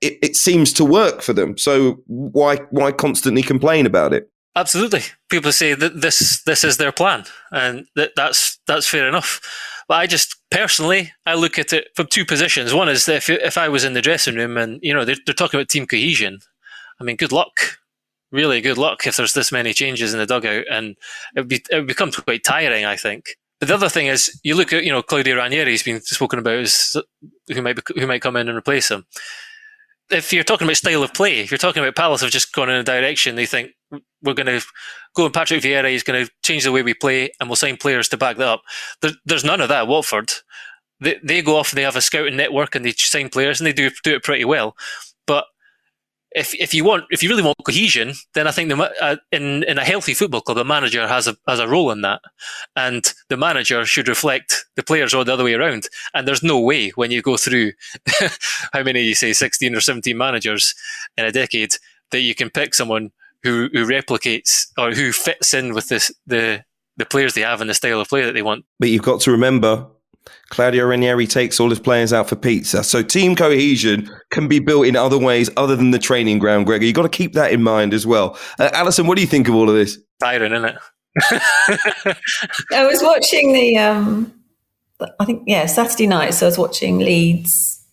it, 0.00 0.18
it 0.22 0.36
seems 0.36 0.72
to 0.74 0.84
work 0.84 1.22
for 1.22 1.32
them. 1.32 1.56
So 1.56 2.02
why 2.06 2.56
why 2.70 2.92
constantly 2.92 3.42
complain 3.42 3.86
about 3.86 4.12
it? 4.12 4.30
Absolutely, 4.54 5.02
people 5.28 5.52
say 5.52 5.74
that 5.74 6.00
this 6.00 6.42
this 6.44 6.64
is 6.64 6.76
their 6.76 6.92
plan, 6.92 7.24
and 7.50 7.86
that 7.96 8.12
that's 8.16 8.58
that's 8.66 8.86
fair 8.86 9.08
enough. 9.08 9.40
But 9.88 9.94
I 9.94 10.06
just 10.06 10.36
personally, 10.50 11.12
I 11.26 11.34
look 11.34 11.58
at 11.58 11.72
it 11.72 11.88
from 11.94 12.08
two 12.08 12.24
positions. 12.24 12.74
One 12.74 12.88
is 12.88 13.08
if 13.08 13.30
if 13.30 13.56
I 13.56 13.68
was 13.68 13.84
in 13.84 13.92
the 13.92 14.02
dressing 14.02 14.34
room 14.34 14.56
and 14.56 14.80
you 14.82 14.92
know 14.92 15.04
they're, 15.04 15.16
they're 15.24 15.34
talking 15.34 15.58
about 15.58 15.68
team 15.68 15.86
cohesion, 15.86 16.40
I 17.00 17.04
mean, 17.04 17.16
good 17.16 17.32
luck, 17.32 17.78
really 18.32 18.60
good 18.60 18.78
luck 18.78 19.06
if 19.06 19.16
there's 19.16 19.34
this 19.34 19.52
many 19.52 19.72
changes 19.72 20.12
in 20.12 20.18
the 20.18 20.26
dugout, 20.26 20.64
and 20.70 20.96
it 21.36 21.48
be 21.48 21.62
it 21.70 21.76
would 21.76 21.86
become 21.86 22.10
quite 22.10 22.44
tiring, 22.44 22.84
I 22.84 22.96
think. 22.96 23.26
But 23.60 23.68
the 23.68 23.74
other 23.74 23.88
thing 23.88 24.06
is, 24.06 24.38
you 24.42 24.54
look 24.54 24.72
at 24.72 24.84
you 24.84 24.92
know 24.92 25.02
Claudio 25.02 25.36
Ranieri's 25.36 25.82
been 25.82 26.00
spoken 26.00 26.38
about 26.38 26.58
as 26.58 26.96
who 27.48 27.62
might 27.62 27.76
be, 27.76 28.00
who 28.00 28.06
might 28.06 28.22
come 28.22 28.36
in 28.36 28.48
and 28.48 28.58
replace 28.58 28.90
him. 28.90 29.06
If 30.10 30.32
you're 30.32 30.44
talking 30.44 30.66
about 30.66 30.76
style 30.76 31.02
of 31.02 31.14
play, 31.14 31.40
if 31.40 31.50
you're 31.50 31.58
talking 31.58 31.82
about 31.82 31.96
Palace 31.96 32.20
have 32.20 32.30
just 32.30 32.52
gone 32.52 32.70
in 32.70 32.76
a 32.76 32.84
direction, 32.84 33.34
they 33.34 33.46
think 33.46 33.70
we're 34.22 34.34
going 34.34 34.46
to 34.46 34.64
go 35.16 35.24
and 35.24 35.34
Patrick 35.34 35.62
Vieira 35.62 35.92
is 35.92 36.02
going 36.02 36.24
to 36.24 36.32
change 36.42 36.64
the 36.64 36.72
way 36.72 36.82
we 36.82 36.94
play 36.94 37.30
and 37.40 37.48
we'll 37.48 37.56
sign 37.56 37.76
players 37.76 38.08
to 38.10 38.16
back 38.16 38.36
that 38.36 38.46
up. 38.46 38.62
There, 39.00 39.12
there's 39.24 39.44
none 39.44 39.60
of 39.60 39.68
that 39.68 39.82
at 39.82 39.88
Watford. 39.88 40.30
They, 41.00 41.18
they 41.22 41.42
go 41.42 41.56
off 41.56 41.70
and 41.70 41.78
they 41.78 41.82
have 41.82 41.96
a 41.96 42.00
scouting 42.00 42.36
network 42.36 42.74
and 42.74 42.84
they 42.84 42.92
sign 42.92 43.28
players 43.30 43.60
and 43.60 43.66
they 43.66 43.72
do 43.72 43.90
do 44.04 44.14
it 44.14 44.22
pretty 44.22 44.44
well. 44.44 44.76
But 45.26 45.46
if 46.32 46.54
if 46.54 46.74
you 46.74 46.84
want 46.84 47.04
if 47.10 47.22
you 47.22 47.30
really 47.30 47.42
want 47.42 47.56
cohesion, 47.64 48.12
then 48.34 48.46
I 48.46 48.50
think 48.50 48.68
the, 48.68 48.76
uh, 49.02 49.16
in 49.32 49.62
in 49.64 49.78
a 49.78 49.84
healthy 49.84 50.12
football 50.12 50.42
club, 50.42 50.58
the 50.58 50.64
manager 50.64 51.06
has 51.08 51.26
a 51.26 51.36
has 51.48 51.58
a 51.58 51.68
role 51.68 51.90
in 51.90 52.02
that, 52.02 52.20
and 52.76 53.12
the 53.28 53.36
manager 53.36 53.84
should 53.84 54.08
reflect 54.08 54.66
the 54.76 54.82
players 54.82 55.14
or 55.14 55.24
the 55.24 55.32
other 55.32 55.44
way 55.44 55.54
around. 55.54 55.88
And 56.14 56.26
there's 56.26 56.42
no 56.42 56.60
way 56.60 56.90
when 56.90 57.10
you 57.10 57.22
go 57.22 57.36
through 57.36 57.72
how 58.72 58.82
many 58.82 59.02
you 59.02 59.14
say 59.14 59.32
sixteen 59.32 59.74
or 59.74 59.80
seventeen 59.80 60.18
managers 60.18 60.74
in 61.16 61.24
a 61.24 61.32
decade 61.32 61.72
that 62.10 62.20
you 62.20 62.34
can 62.34 62.50
pick 62.50 62.74
someone 62.74 63.12
who 63.46 63.68
who 63.72 63.86
replicates 63.86 64.66
or 64.76 64.92
who 64.92 65.12
fits 65.12 65.54
in 65.54 65.72
with 65.72 65.88
this 65.88 66.12
the 66.26 66.64
the 66.96 67.06
players 67.06 67.34
they 67.34 67.42
have 67.42 67.60
and 67.60 67.70
the 67.70 67.74
style 67.74 68.00
of 68.00 68.08
play 68.08 68.24
that 68.24 68.32
they 68.32 68.42
want. 68.42 68.64
But 68.78 68.88
you've 68.88 69.02
got 69.02 69.20
to 69.22 69.30
remember, 69.30 69.86
Claudio 70.48 70.86
Ranieri 70.86 71.26
takes 71.26 71.60
all 71.60 71.68
his 71.68 71.78
players 71.78 72.12
out 72.12 72.28
for 72.28 72.36
pizza. 72.36 72.82
So 72.82 73.02
team 73.02 73.36
cohesion 73.36 74.10
can 74.30 74.48
be 74.48 74.58
built 74.58 74.86
in 74.86 74.96
other 74.96 75.18
ways 75.18 75.50
other 75.56 75.76
than 75.76 75.90
the 75.90 75.98
training 75.98 76.38
ground, 76.38 76.66
Gregor. 76.66 76.86
You've 76.86 76.94
got 76.94 77.02
to 77.02 77.08
keep 77.08 77.34
that 77.34 77.52
in 77.52 77.62
mind 77.62 77.92
as 77.92 78.06
well. 78.06 78.38
Uh, 78.58 78.70
Alyson, 78.72 79.06
what 79.06 79.16
do 79.16 79.20
you 79.20 79.26
think 79.26 79.46
of 79.48 79.54
all 79.54 79.68
of 79.68 79.74
this? 79.74 79.98
Tiring, 80.20 80.52
isn't 80.52 80.64
it? 80.64 80.76
I 82.72 82.86
was 82.86 83.02
watching 83.02 83.52
the, 83.52 83.76
um, 83.78 84.32
I 85.20 85.24
think, 85.26 85.42
yeah, 85.46 85.66
Saturday 85.66 86.06
night. 86.06 86.30
So 86.30 86.46
I 86.46 86.48
was 86.48 86.58
watching 86.58 86.98
Leeds 86.98 87.84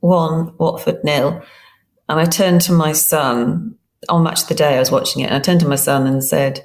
1, 0.00 0.56
Watford 0.58 1.02
nil. 1.02 1.42
And 2.08 2.20
I 2.20 2.26
turned 2.26 2.60
to 2.62 2.72
my 2.72 2.92
son 2.92 3.78
on 4.08 4.22
Match 4.22 4.46
the 4.46 4.54
Day, 4.54 4.76
I 4.76 4.78
was 4.78 4.90
watching 4.90 5.22
it, 5.22 5.26
and 5.26 5.34
I 5.34 5.40
turned 5.40 5.60
to 5.60 5.68
my 5.68 5.76
son 5.76 6.06
and 6.06 6.22
said, 6.22 6.64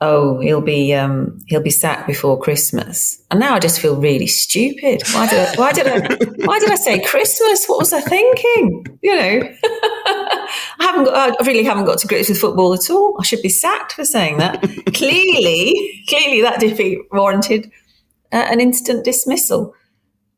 "Oh, 0.00 0.40
he'll 0.40 0.60
be 0.60 0.94
um, 0.94 1.38
he'll 1.46 1.62
be 1.62 1.70
sacked 1.70 2.06
before 2.06 2.40
Christmas." 2.40 3.22
And 3.30 3.40
now 3.40 3.54
I 3.54 3.58
just 3.58 3.80
feel 3.80 3.96
really 4.00 4.26
stupid. 4.26 5.02
Why 5.12 5.28
did 5.28 5.38
I, 5.38 5.54
why 5.56 5.72
did 5.72 5.86
I 5.86 5.98
why 6.46 6.58
did 6.58 6.70
I 6.70 6.76
say 6.76 7.02
Christmas? 7.02 7.66
What 7.66 7.78
was 7.78 7.92
I 7.92 8.00
thinking? 8.00 8.86
You 9.02 9.14
know, 9.14 9.40
I 9.64 10.48
haven't 10.80 11.04
got 11.04 11.40
I 11.40 11.46
really 11.46 11.64
haven't 11.64 11.84
got 11.84 11.98
to 11.98 12.08
grips 12.08 12.28
with 12.28 12.38
football 12.38 12.74
at 12.74 12.90
all. 12.90 13.16
I 13.20 13.24
should 13.24 13.42
be 13.42 13.48
sacked 13.48 13.92
for 13.92 14.04
saying 14.04 14.38
that. 14.38 14.62
clearly, 14.94 16.04
clearly 16.08 16.42
that 16.42 16.60
defeat 16.60 17.00
warranted 17.12 17.70
uh, 18.32 18.46
an 18.50 18.60
instant 18.60 19.04
dismissal. 19.04 19.74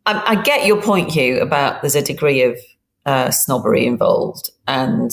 I, 0.07 0.37
I, 0.37 0.43
get 0.43 0.67
your 0.67 0.83
point, 0.83 1.13
Hugh, 1.13 1.41
about 1.41 1.83
there's 1.83 1.95
a 1.95 2.03
degree 2.03 2.43
of 2.43 2.59
uh, 3.07 3.31
snobbery 3.31 3.87
involved 3.87 4.51
and 4.67 5.11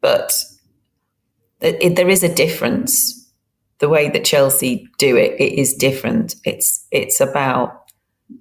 but 0.00 0.32
it, 1.60 1.96
there 1.96 2.08
is 2.08 2.22
a 2.22 2.34
difference. 2.34 3.16
The 3.78 3.88
way 3.88 4.08
that 4.10 4.24
Chelsea 4.24 4.88
do 4.98 5.16
it, 5.16 5.40
it 5.40 5.58
is 5.58 5.74
different. 5.74 6.36
It's 6.44 6.86
it's 6.90 7.20
about 7.20 7.84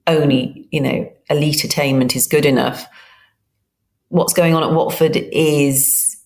only 0.06 0.68
you 0.72 0.82
know 0.82 1.12
elite 1.30 1.64
attainment 1.64 2.16
is 2.16 2.28
good 2.28 2.46
enough. 2.46 2.86
What's 4.10 4.34
going 4.34 4.54
on 4.54 4.64
at 4.64 4.74
Watford 4.74 5.16
is 5.16 6.18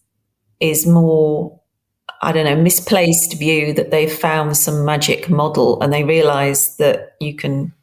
is 0.60 0.88
more. 0.88 1.60
I 2.22 2.32
don't 2.32 2.46
know, 2.46 2.56
misplaced 2.56 3.38
view 3.38 3.74
that 3.74 3.92
they've 3.92 4.12
found 4.12 4.56
some 4.56 4.86
magic 4.86 5.30
model 5.30 5.82
and 5.82 5.92
they 5.92 6.06
realize 6.06 6.78
that 6.78 7.16
you 7.20 7.36
can 7.36 7.74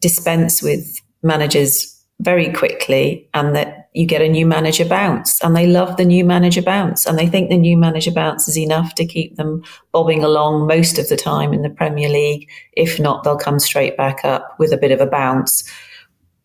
dispense 0.00 0.62
with 0.62 0.98
managers 1.22 2.02
very 2.20 2.50
quickly 2.50 3.28
and 3.34 3.54
that 3.54 3.81
you 3.92 4.06
get 4.06 4.22
a 4.22 4.28
new 4.28 4.46
manager 4.46 4.84
bounce. 4.84 5.40
And 5.42 5.54
they 5.54 5.66
love 5.66 5.96
the 5.96 6.04
new 6.04 6.24
manager 6.24 6.62
bounce 6.62 7.04
and 7.04 7.18
they 7.18 7.26
think 7.26 7.50
the 7.50 7.58
new 7.58 7.76
manager 7.76 8.10
bounce 8.10 8.48
is 8.48 8.56
enough 8.56 8.94
to 8.94 9.06
keep 9.06 9.36
them 9.36 9.62
bobbing 9.92 10.24
along 10.24 10.66
most 10.66 10.98
of 10.98 11.08
the 11.08 11.16
time 11.16 11.52
in 11.52 11.62
the 11.62 11.70
Premier 11.70 12.08
League. 12.08 12.48
If 12.72 12.98
not, 12.98 13.22
they'll 13.22 13.36
come 13.36 13.58
straight 13.58 13.96
back 13.96 14.24
up 14.24 14.58
with 14.58 14.72
a 14.72 14.78
bit 14.78 14.92
of 14.92 15.00
a 15.00 15.06
bounce. 15.06 15.64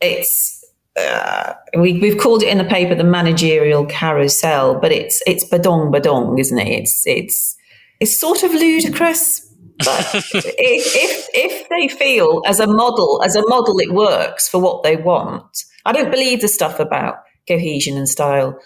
It's 0.02 0.56
uh, 1.00 1.54
we, 1.78 2.00
we've 2.00 2.18
called 2.18 2.42
it 2.42 2.50
in 2.50 2.58
the 2.58 2.66
paper 2.66 2.96
the 2.96 3.04
managerial 3.04 3.86
carousel, 3.86 4.80
but 4.80 4.92
it's 4.92 5.22
it's 5.28 5.48
badong 5.48 5.92
badong, 5.92 6.40
isn't 6.40 6.58
it? 6.58 6.68
It's 6.68 7.06
it's 7.06 7.56
it's 8.00 8.16
sort 8.16 8.44
of 8.44 8.52
ludicrous. 8.52 9.44
But 9.78 10.16
if, 10.16 10.34
if 10.34 11.28
if 11.34 11.70
they 11.70 11.88
feel 11.88 12.42
as 12.48 12.60
a 12.60 12.66
model 12.66 13.22
as 13.24 13.36
a 13.36 13.48
model 13.48 13.78
it 13.80 13.94
works 13.94 14.50
for 14.50 14.60
what 14.60 14.84
they 14.84 14.96
want, 14.96 15.66
I 15.86 15.92
don't 15.92 16.10
believe 16.10 16.42
the 16.42 16.48
stuff 16.48 16.80
about 16.80 17.18
cohesion 17.48 17.98
and 17.98 18.10
style. 18.10 18.60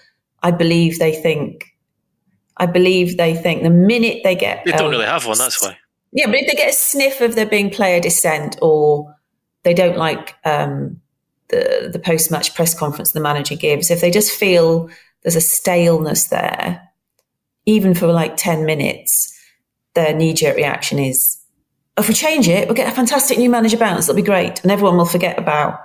I 0.43 0.51
believe 0.51 0.99
they 0.99 1.13
think. 1.13 1.65
I 2.57 2.65
believe 2.65 3.17
they 3.17 3.35
think 3.35 3.63
the 3.63 3.69
minute 3.69 4.21
they 4.23 4.35
get 4.35 4.63
they 4.65 4.71
don't 4.71 4.85
um, 4.85 4.91
really 4.91 5.05
have 5.05 5.25
one. 5.25 5.37
That's 5.37 5.61
why. 5.61 5.77
Yeah, 6.11 6.27
but 6.27 6.35
if 6.35 6.47
they 6.47 6.55
get 6.55 6.69
a 6.69 6.73
sniff 6.73 7.21
of 7.21 7.35
there 7.35 7.45
being 7.45 7.69
player 7.69 7.99
dissent 7.99 8.57
or 8.61 9.15
they 9.63 9.73
don't 9.73 9.97
like 9.97 10.35
um, 10.43 10.99
the, 11.49 11.89
the 11.91 11.99
post 11.99 12.31
match 12.31 12.53
press 12.53 12.77
conference 12.77 13.11
the 13.11 13.21
manager 13.21 13.55
gives, 13.55 13.89
if 13.89 14.01
they 14.01 14.11
just 14.11 14.31
feel 14.31 14.89
there's 15.23 15.35
a 15.35 15.41
staleness 15.41 16.27
there, 16.27 16.81
even 17.65 17.93
for 17.93 18.07
like 18.07 18.35
10 18.37 18.65
minutes, 18.65 19.37
their 19.93 20.13
knee 20.13 20.33
jerk 20.33 20.57
reaction 20.57 20.99
is, 20.99 21.37
if 21.97 22.07
we 22.07 22.13
change 22.13 22.47
it, 22.47 22.67
we'll 22.67 22.75
get 22.75 22.91
a 22.91 22.95
fantastic 22.95 23.37
new 23.37 23.49
manager 23.49 23.77
bounce. 23.77 24.07
That'll 24.07 24.21
be 24.21 24.25
great. 24.25 24.61
And 24.63 24.71
everyone 24.71 24.97
will 24.97 25.05
forget 25.05 25.37
about 25.37 25.79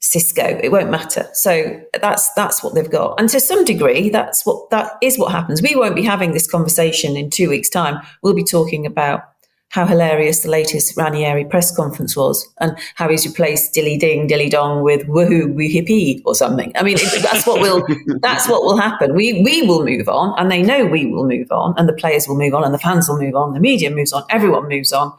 Xisco. 0.00 0.60
It 0.62 0.70
won't 0.70 0.90
matter. 0.90 1.28
So 1.32 1.80
that's 2.00 2.32
that's 2.34 2.62
what 2.62 2.74
they've 2.74 2.90
got. 2.90 3.18
And 3.18 3.28
to 3.30 3.40
some 3.40 3.64
degree, 3.64 4.10
that's 4.10 4.46
what 4.46 4.70
that 4.70 4.92
is 5.02 5.18
what 5.18 5.32
happens. 5.32 5.60
We 5.60 5.74
won't 5.74 5.96
be 5.96 6.04
having 6.04 6.32
this 6.32 6.48
conversation 6.48 7.16
in 7.16 7.30
two 7.30 7.48
weeks' 7.48 7.68
time. 7.68 8.00
We'll 8.22 8.34
be 8.34 8.44
talking 8.44 8.86
about 8.86 9.22
how 9.70 9.86
hilarious 9.86 10.42
the 10.42 10.48
latest 10.48 10.96
Ranieri 10.96 11.44
press 11.44 11.74
conference 11.74 12.16
was 12.16 12.48
and 12.58 12.76
how 12.94 13.08
he's 13.08 13.26
replaced 13.26 13.74
dilly 13.74 13.98
ding, 13.98 14.26
dilly 14.26 14.48
dong 14.48 14.82
with 14.82 15.06
woohoo, 15.06 15.54
wee 15.54 15.72
hippie 15.72 16.22
or 16.24 16.34
something. 16.34 16.72
I 16.74 16.82
mean, 16.82 16.96
that's 17.20 17.46
what 17.46 17.60
will, 17.60 17.86
that's 18.22 18.48
what 18.48 18.62
will 18.62 18.78
happen. 18.78 19.14
We, 19.14 19.42
we 19.42 19.62
will 19.62 19.84
move 19.84 20.08
on 20.08 20.34
and 20.38 20.50
they 20.50 20.62
know 20.62 20.86
we 20.86 21.04
will 21.04 21.26
move 21.26 21.52
on 21.52 21.74
and 21.76 21.86
the 21.86 21.92
players 21.92 22.26
will 22.26 22.38
move 22.38 22.54
on 22.54 22.64
and 22.64 22.72
the 22.72 22.78
fans 22.78 23.08
will 23.08 23.18
move 23.18 23.34
on. 23.34 23.52
The 23.52 23.60
media 23.60 23.90
moves 23.90 24.12
on. 24.12 24.24
Everyone 24.30 24.68
moves 24.68 24.92
on. 24.92 25.12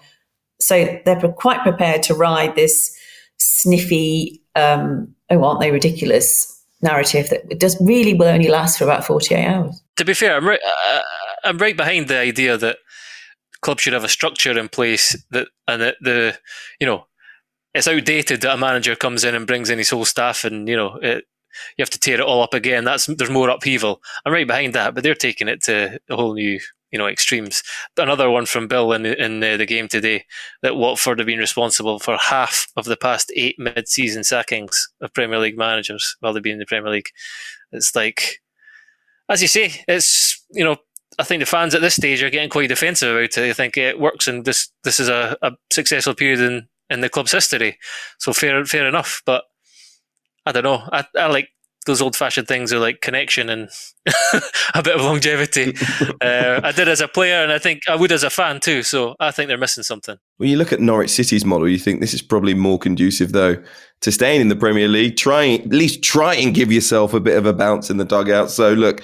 So 0.59 0.99
they're 1.05 1.19
quite 1.37 1.61
prepared 1.61 2.01
to 2.03 2.15
ride 2.15 2.55
this 2.55 2.95
sniffy, 3.37 4.41
um, 4.59 5.15
oh, 5.29 5.43
aren't 5.43 5.59
they 5.59 5.71
ridiculous 5.71 6.59
narrative 6.81 7.29
that 7.29 7.41
it 7.49 7.59
does 7.59 7.77
really 7.81 8.13
will 8.13 8.27
only 8.27 8.47
last 8.47 8.77
for 8.77 8.85
about 8.85 9.05
48 9.05 9.45
hours. 9.45 9.81
To 9.97 10.05
be 10.05 10.13
fair, 10.13 10.35
I'm 10.35 10.47
right, 10.47 10.59
uh, 10.65 11.01
I'm 11.43 11.57
right 11.57 11.75
behind 11.75 12.07
the 12.07 12.17
idea 12.17 12.57
that 12.57 12.77
clubs 13.61 13.81
should 13.81 13.93
have 13.93 14.03
a 14.03 14.09
structure 14.09 14.57
in 14.57 14.69
place 14.69 15.21
that 15.31 15.49
and 15.67 15.81
that 15.81 15.95
the 16.01 16.37
you 16.79 16.87
know 16.87 17.05
it's 17.73 17.87
outdated 17.87 18.41
that 18.41 18.53
a 18.53 18.57
manager 18.57 18.95
comes 18.95 19.23
in 19.23 19.35
and 19.35 19.45
brings 19.45 19.69
in 19.69 19.77
his 19.77 19.89
whole 19.89 20.05
staff 20.05 20.45
and 20.45 20.67
you 20.67 20.75
know 20.75 20.97
it, 21.01 21.25
you 21.77 21.81
have 21.81 21.89
to 21.89 21.99
tear 21.99 22.15
it 22.15 22.21
all 22.21 22.41
up 22.41 22.53
again. 22.53 22.85
That's 22.85 23.07
there's 23.07 23.29
more 23.29 23.49
upheaval. 23.49 24.01
I'm 24.25 24.31
right 24.31 24.47
behind 24.47 24.73
that, 24.75 24.95
but 24.95 25.03
they're 25.03 25.15
taking 25.15 25.47
it 25.47 25.63
to 25.63 25.99
a 26.09 26.15
whole 26.15 26.33
new 26.33 26.59
you 26.91 26.99
know 26.99 27.07
extremes. 27.07 27.63
Another 27.97 28.29
one 28.29 28.45
from 28.45 28.67
Bill 28.67 28.91
in 28.93 29.05
in 29.05 29.39
the, 29.39 29.57
the 29.57 29.65
game 29.65 29.87
today 29.87 30.25
that 30.61 30.75
Watford 30.75 31.19
have 31.19 31.25
been 31.27 31.39
responsible 31.39 31.99
for 31.99 32.17
half 32.17 32.67
of 32.75 32.85
the 32.85 32.97
past 32.97 33.31
eight 33.35 33.55
mid-season 33.57 34.23
sackings 34.23 34.89
of 35.01 35.13
Premier 35.13 35.39
League 35.39 35.57
managers 35.57 36.15
while 36.19 36.33
they've 36.33 36.43
been 36.43 36.53
in 36.53 36.59
the 36.59 36.65
Premier 36.65 36.91
League. 36.91 37.09
It's 37.71 37.95
like, 37.95 38.41
as 39.29 39.41
you 39.41 39.47
say, 39.47 39.83
it's 39.87 40.43
you 40.51 40.63
know 40.63 40.77
I 41.19 41.23
think 41.23 41.41
the 41.41 41.45
fans 41.45 41.75
at 41.75 41.81
this 41.81 41.95
stage 41.95 42.23
are 42.23 42.29
getting 42.29 42.49
quite 42.49 42.69
defensive 42.69 43.11
about 43.11 43.23
it. 43.23 43.35
They 43.35 43.53
think 43.53 43.75
it 43.75 43.99
works, 43.99 44.27
and 44.27 44.45
this 44.45 44.71
this 44.83 44.99
is 44.99 45.09
a, 45.09 45.37
a 45.41 45.51
successful 45.69 46.15
period 46.15 46.39
in, 46.39 46.67
in 46.89 47.01
the 47.01 47.09
club's 47.09 47.33
history. 47.33 47.77
So 48.19 48.31
fair 48.31 48.63
fair 48.65 48.87
enough. 48.87 49.21
But 49.25 49.43
I 50.45 50.53
don't 50.53 50.63
know. 50.63 50.87
I, 50.91 51.05
I 51.17 51.27
like 51.27 51.49
those 51.85 52.01
old 52.01 52.15
fashioned 52.15 52.47
things 52.47 52.73
are 52.73 52.79
like 52.79 53.01
connection 53.01 53.49
and 53.49 53.69
a 54.75 54.83
bit 54.83 54.95
of 54.95 55.01
longevity. 55.01 55.73
uh, 56.21 56.59
I 56.63 56.71
did 56.71 56.87
as 56.87 57.01
a 57.01 57.07
player, 57.07 57.41
and 57.43 57.51
I 57.51 57.59
think 57.59 57.81
I 57.87 57.95
would 57.95 58.11
as 58.11 58.23
a 58.23 58.29
fan 58.29 58.59
too. 58.59 58.83
So 58.83 59.15
I 59.19 59.31
think 59.31 59.47
they're 59.47 59.57
missing 59.57 59.83
something. 59.83 60.17
When 60.37 60.49
you 60.49 60.57
look 60.57 60.73
at 60.73 60.79
Norwich 60.79 61.09
City's 61.09 61.45
model, 61.45 61.67
you 61.67 61.77
think 61.77 62.01
this 62.01 62.13
is 62.13 62.21
probably 62.21 62.53
more 62.53 62.79
conducive, 62.79 63.31
though, 63.31 63.61
to 64.01 64.11
staying 64.11 64.41
in 64.41 64.49
the 64.49 64.55
Premier 64.55 64.87
League. 64.87 65.17
Try 65.17 65.55
at 65.55 65.69
least 65.69 66.01
try 66.03 66.35
and 66.35 66.53
give 66.53 66.71
yourself 66.71 67.13
a 67.13 67.19
bit 67.19 67.37
of 67.37 67.45
a 67.45 67.53
bounce 67.53 67.89
in 67.89 67.97
the 67.97 68.05
dugout. 68.05 68.51
So 68.51 68.73
look, 68.73 69.01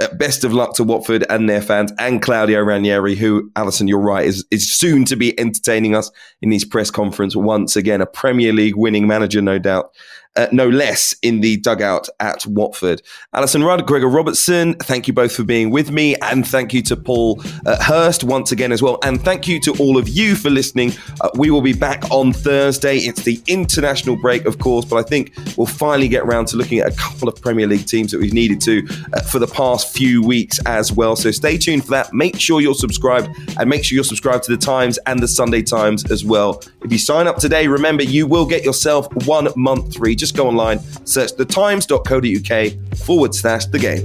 uh, 0.00 0.12
best 0.14 0.44
of 0.44 0.52
luck 0.52 0.74
to 0.74 0.84
Watford 0.84 1.24
and 1.28 1.48
their 1.48 1.62
fans, 1.62 1.92
and 1.98 2.22
Claudio 2.22 2.60
Ranieri, 2.60 3.14
who 3.14 3.50
Alyson, 3.56 3.88
you're 3.88 3.98
right, 3.98 4.26
is 4.26 4.44
is 4.50 4.70
soon 4.70 5.04
to 5.06 5.16
be 5.16 5.38
entertaining 5.38 5.94
us 5.94 6.10
in 6.42 6.50
these 6.50 6.64
press 6.64 6.90
conference 6.90 7.36
once 7.36 7.76
again. 7.76 8.00
A 8.00 8.06
Premier 8.06 8.52
League 8.52 8.76
winning 8.76 9.06
manager, 9.06 9.40
no 9.40 9.58
doubt 9.58 9.92
uh, 10.36 10.46
no 10.52 10.68
less, 10.68 11.14
in 11.22 11.40
the 11.40 11.56
dugout 11.58 12.08
at 12.20 12.46
Watford. 12.46 13.02
Alyson 13.34 13.64
Rudd, 13.64 13.86
Gregor 13.86 14.08
Robertson, 14.08 14.74
thank 14.74 15.08
you 15.08 15.14
both 15.14 15.34
for 15.34 15.44
being 15.44 15.70
with 15.70 15.90
me. 15.90 16.16
And 16.16 16.46
thank 16.46 16.72
you 16.72 16.82
to 16.82 16.96
Paul 16.96 17.42
uh, 17.64 17.82
Hirst 17.82 18.24
once 18.24 18.52
again 18.52 18.72
as 18.72 18.82
well. 18.82 18.98
And 19.02 19.20
thank 19.20 19.48
you 19.48 19.60
to 19.60 19.72
all 19.78 19.96
of 19.96 20.08
you 20.08 20.34
for 20.34 20.50
listening. 20.50 20.92
Uh, 21.20 21.30
we 21.34 21.50
will 21.50 21.62
be 21.62 21.72
back 21.72 22.10
on 22.10 22.32
Thursday. 22.32 22.98
It's 22.98 23.22
the 23.22 23.40
international 23.46 24.16
break, 24.16 24.44
of 24.44 24.58
course, 24.58 24.84
but 24.84 24.96
I 24.96 25.02
think 25.02 25.32
we'll 25.56 25.66
finally 25.66 26.08
get 26.08 26.22
around 26.22 26.46
to 26.48 26.56
looking 26.56 26.78
at 26.78 26.92
a 26.92 26.96
couple 26.96 27.28
of 27.28 27.40
Premier 27.40 27.66
League 27.66 27.86
teams 27.86 28.12
that 28.12 28.20
we've 28.20 28.32
needed 28.32 28.60
to 28.62 28.86
uh, 29.12 29.22
for 29.22 29.38
the 29.38 29.46
past 29.46 29.94
few 29.94 30.22
weeks 30.22 30.58
as 30.66 30.92
well. 30.92 31.16
So 31.16 31.30
stay 31.30 31.58
tuned 31.58 31.84
for 31.84 31.90
that. 31.92 32.12
Make 32.12 32.38
sure 32.38 32.60
you're 32.60 32.74
subscribed 32.74 33.28
and 33.58 33.68
make 33.68 33.84
sure 33.84 33.94
you're 33.94 34.04
subscribed 34.04 34.44
to 34.44 34.52
the 34.52 34.58
Times 34.58 34.98
and 35.06 35.20
the 35.20 35.28
Sunday 35.28 35.62
Times 35.62 36.10
as 36.10 36.24
well. 36.24 36.62
If 36.82 36.92
you 36.92 36.98
sign 36.98 37.26
up 37.26 37.36
today, 37.36 37.66
remember 37.66 38.02
you 38.02 38.26
will 38.26 38.46
get 38.46 38.64
yourself 38.64 39.08
one 39.26 39.48
month 39.56 39.96
free. 39.96 40.14
Just 40.14 40.25
just 40.26 40.36
go 40.36 40.48
online, 40.48 40.80
search 41.06 41.32
thetimes.co.uk 41.36 42.96
forward 42.98 43.34
slash 43.34 43.66
the 43.66 43.78
game. 43.78 44.04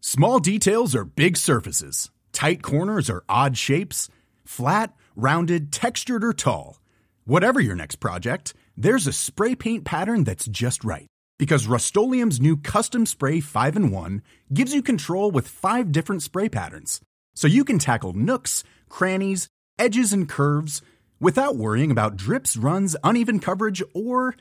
Small 0.00 0.38
details 0.38 0.94
are 0.94 1.04
big 1.04 1.36
surfaces, 1.36 2.10
tight 2.32 2.62
corners 2.62 3.10
are 3.10 3.22
odd 3.28 3.58
shapes, 3.58 4.08
flat, 4.44 4.94
rounded, 5.14 5.72
textured, 5.72 6.24
or 6.24 6.32
tall. 6.32 6.78
Whatever 7.26 7.60
your 7.60 7.74
next 7.74 7.96
project, 7.96 8.54
there's 8.76 9.06
a 9.06 9.12
spray 9.12 9.54
paint 9.54 9.84
pattern 9.84 10.24
that's 10.24 10.46
just 10.46 10.84
right. 10.84 11.06
Because 11.38 11.66
Rust 11.66 11.96
new 11.96 12.56
Custom 12.56 13.06
Spray 13.06 13.40
5 13.40 13.76
and 13.76 13.92
1 13.92 14.22
gives 14.52 14.74
you 14.74 14.82
control 14.82 15.30
with 15.30 15.48
five 15.48 15.92
different 15.92 16.22
spray 16.22 16.48
patterns. 16.48 17.00
So 17.34 17.46
you 17.46 17.64
can 17.64 17.78
tackle 17.78 18.14
nooks, 18.14 18.64
crannies, 18.88 19.48
edges, 19.78 20.12
and 20.12 20.28
curves 20.28 20.80
without 21.20 21.56
worrying 21.56 21.90
about 21.90 22.16
drips, 22.16 22.56
runs, 22.56 22.96
uneven 23.04 23.40
coverage, 23.40 23.82
or 23.94 24.34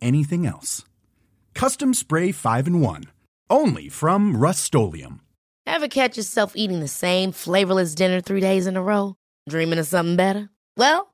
anything 0.00 0.46
else. 0.46 0.84
Custom 1.54 1.94
Spray 1.94 2.32
5 2.32 2.66
and 2.66 2.82
1. 2.82 3.04
Only 3.48 3.88
from 3.88 4.36
Rust 4.36 4.74
Ever 5.66 5.88
catch 5.88 6.16
yourself 6.16 6.52
eating 6.54 6.80
the 6.80 6.88
same 6.88 7.32
flavorless 7.32 7.94
dinner 7.94 8.20
three 8.20 8.40
days 8.40 8.66
in 8.66 8.76
a 8.76 8.82
row? 8.82 9.16
Dreaming 9.48 9.78
of 9.78 9.86
something 9.86 10.16
better? 10.16 10.50
Well, 10.76 11.13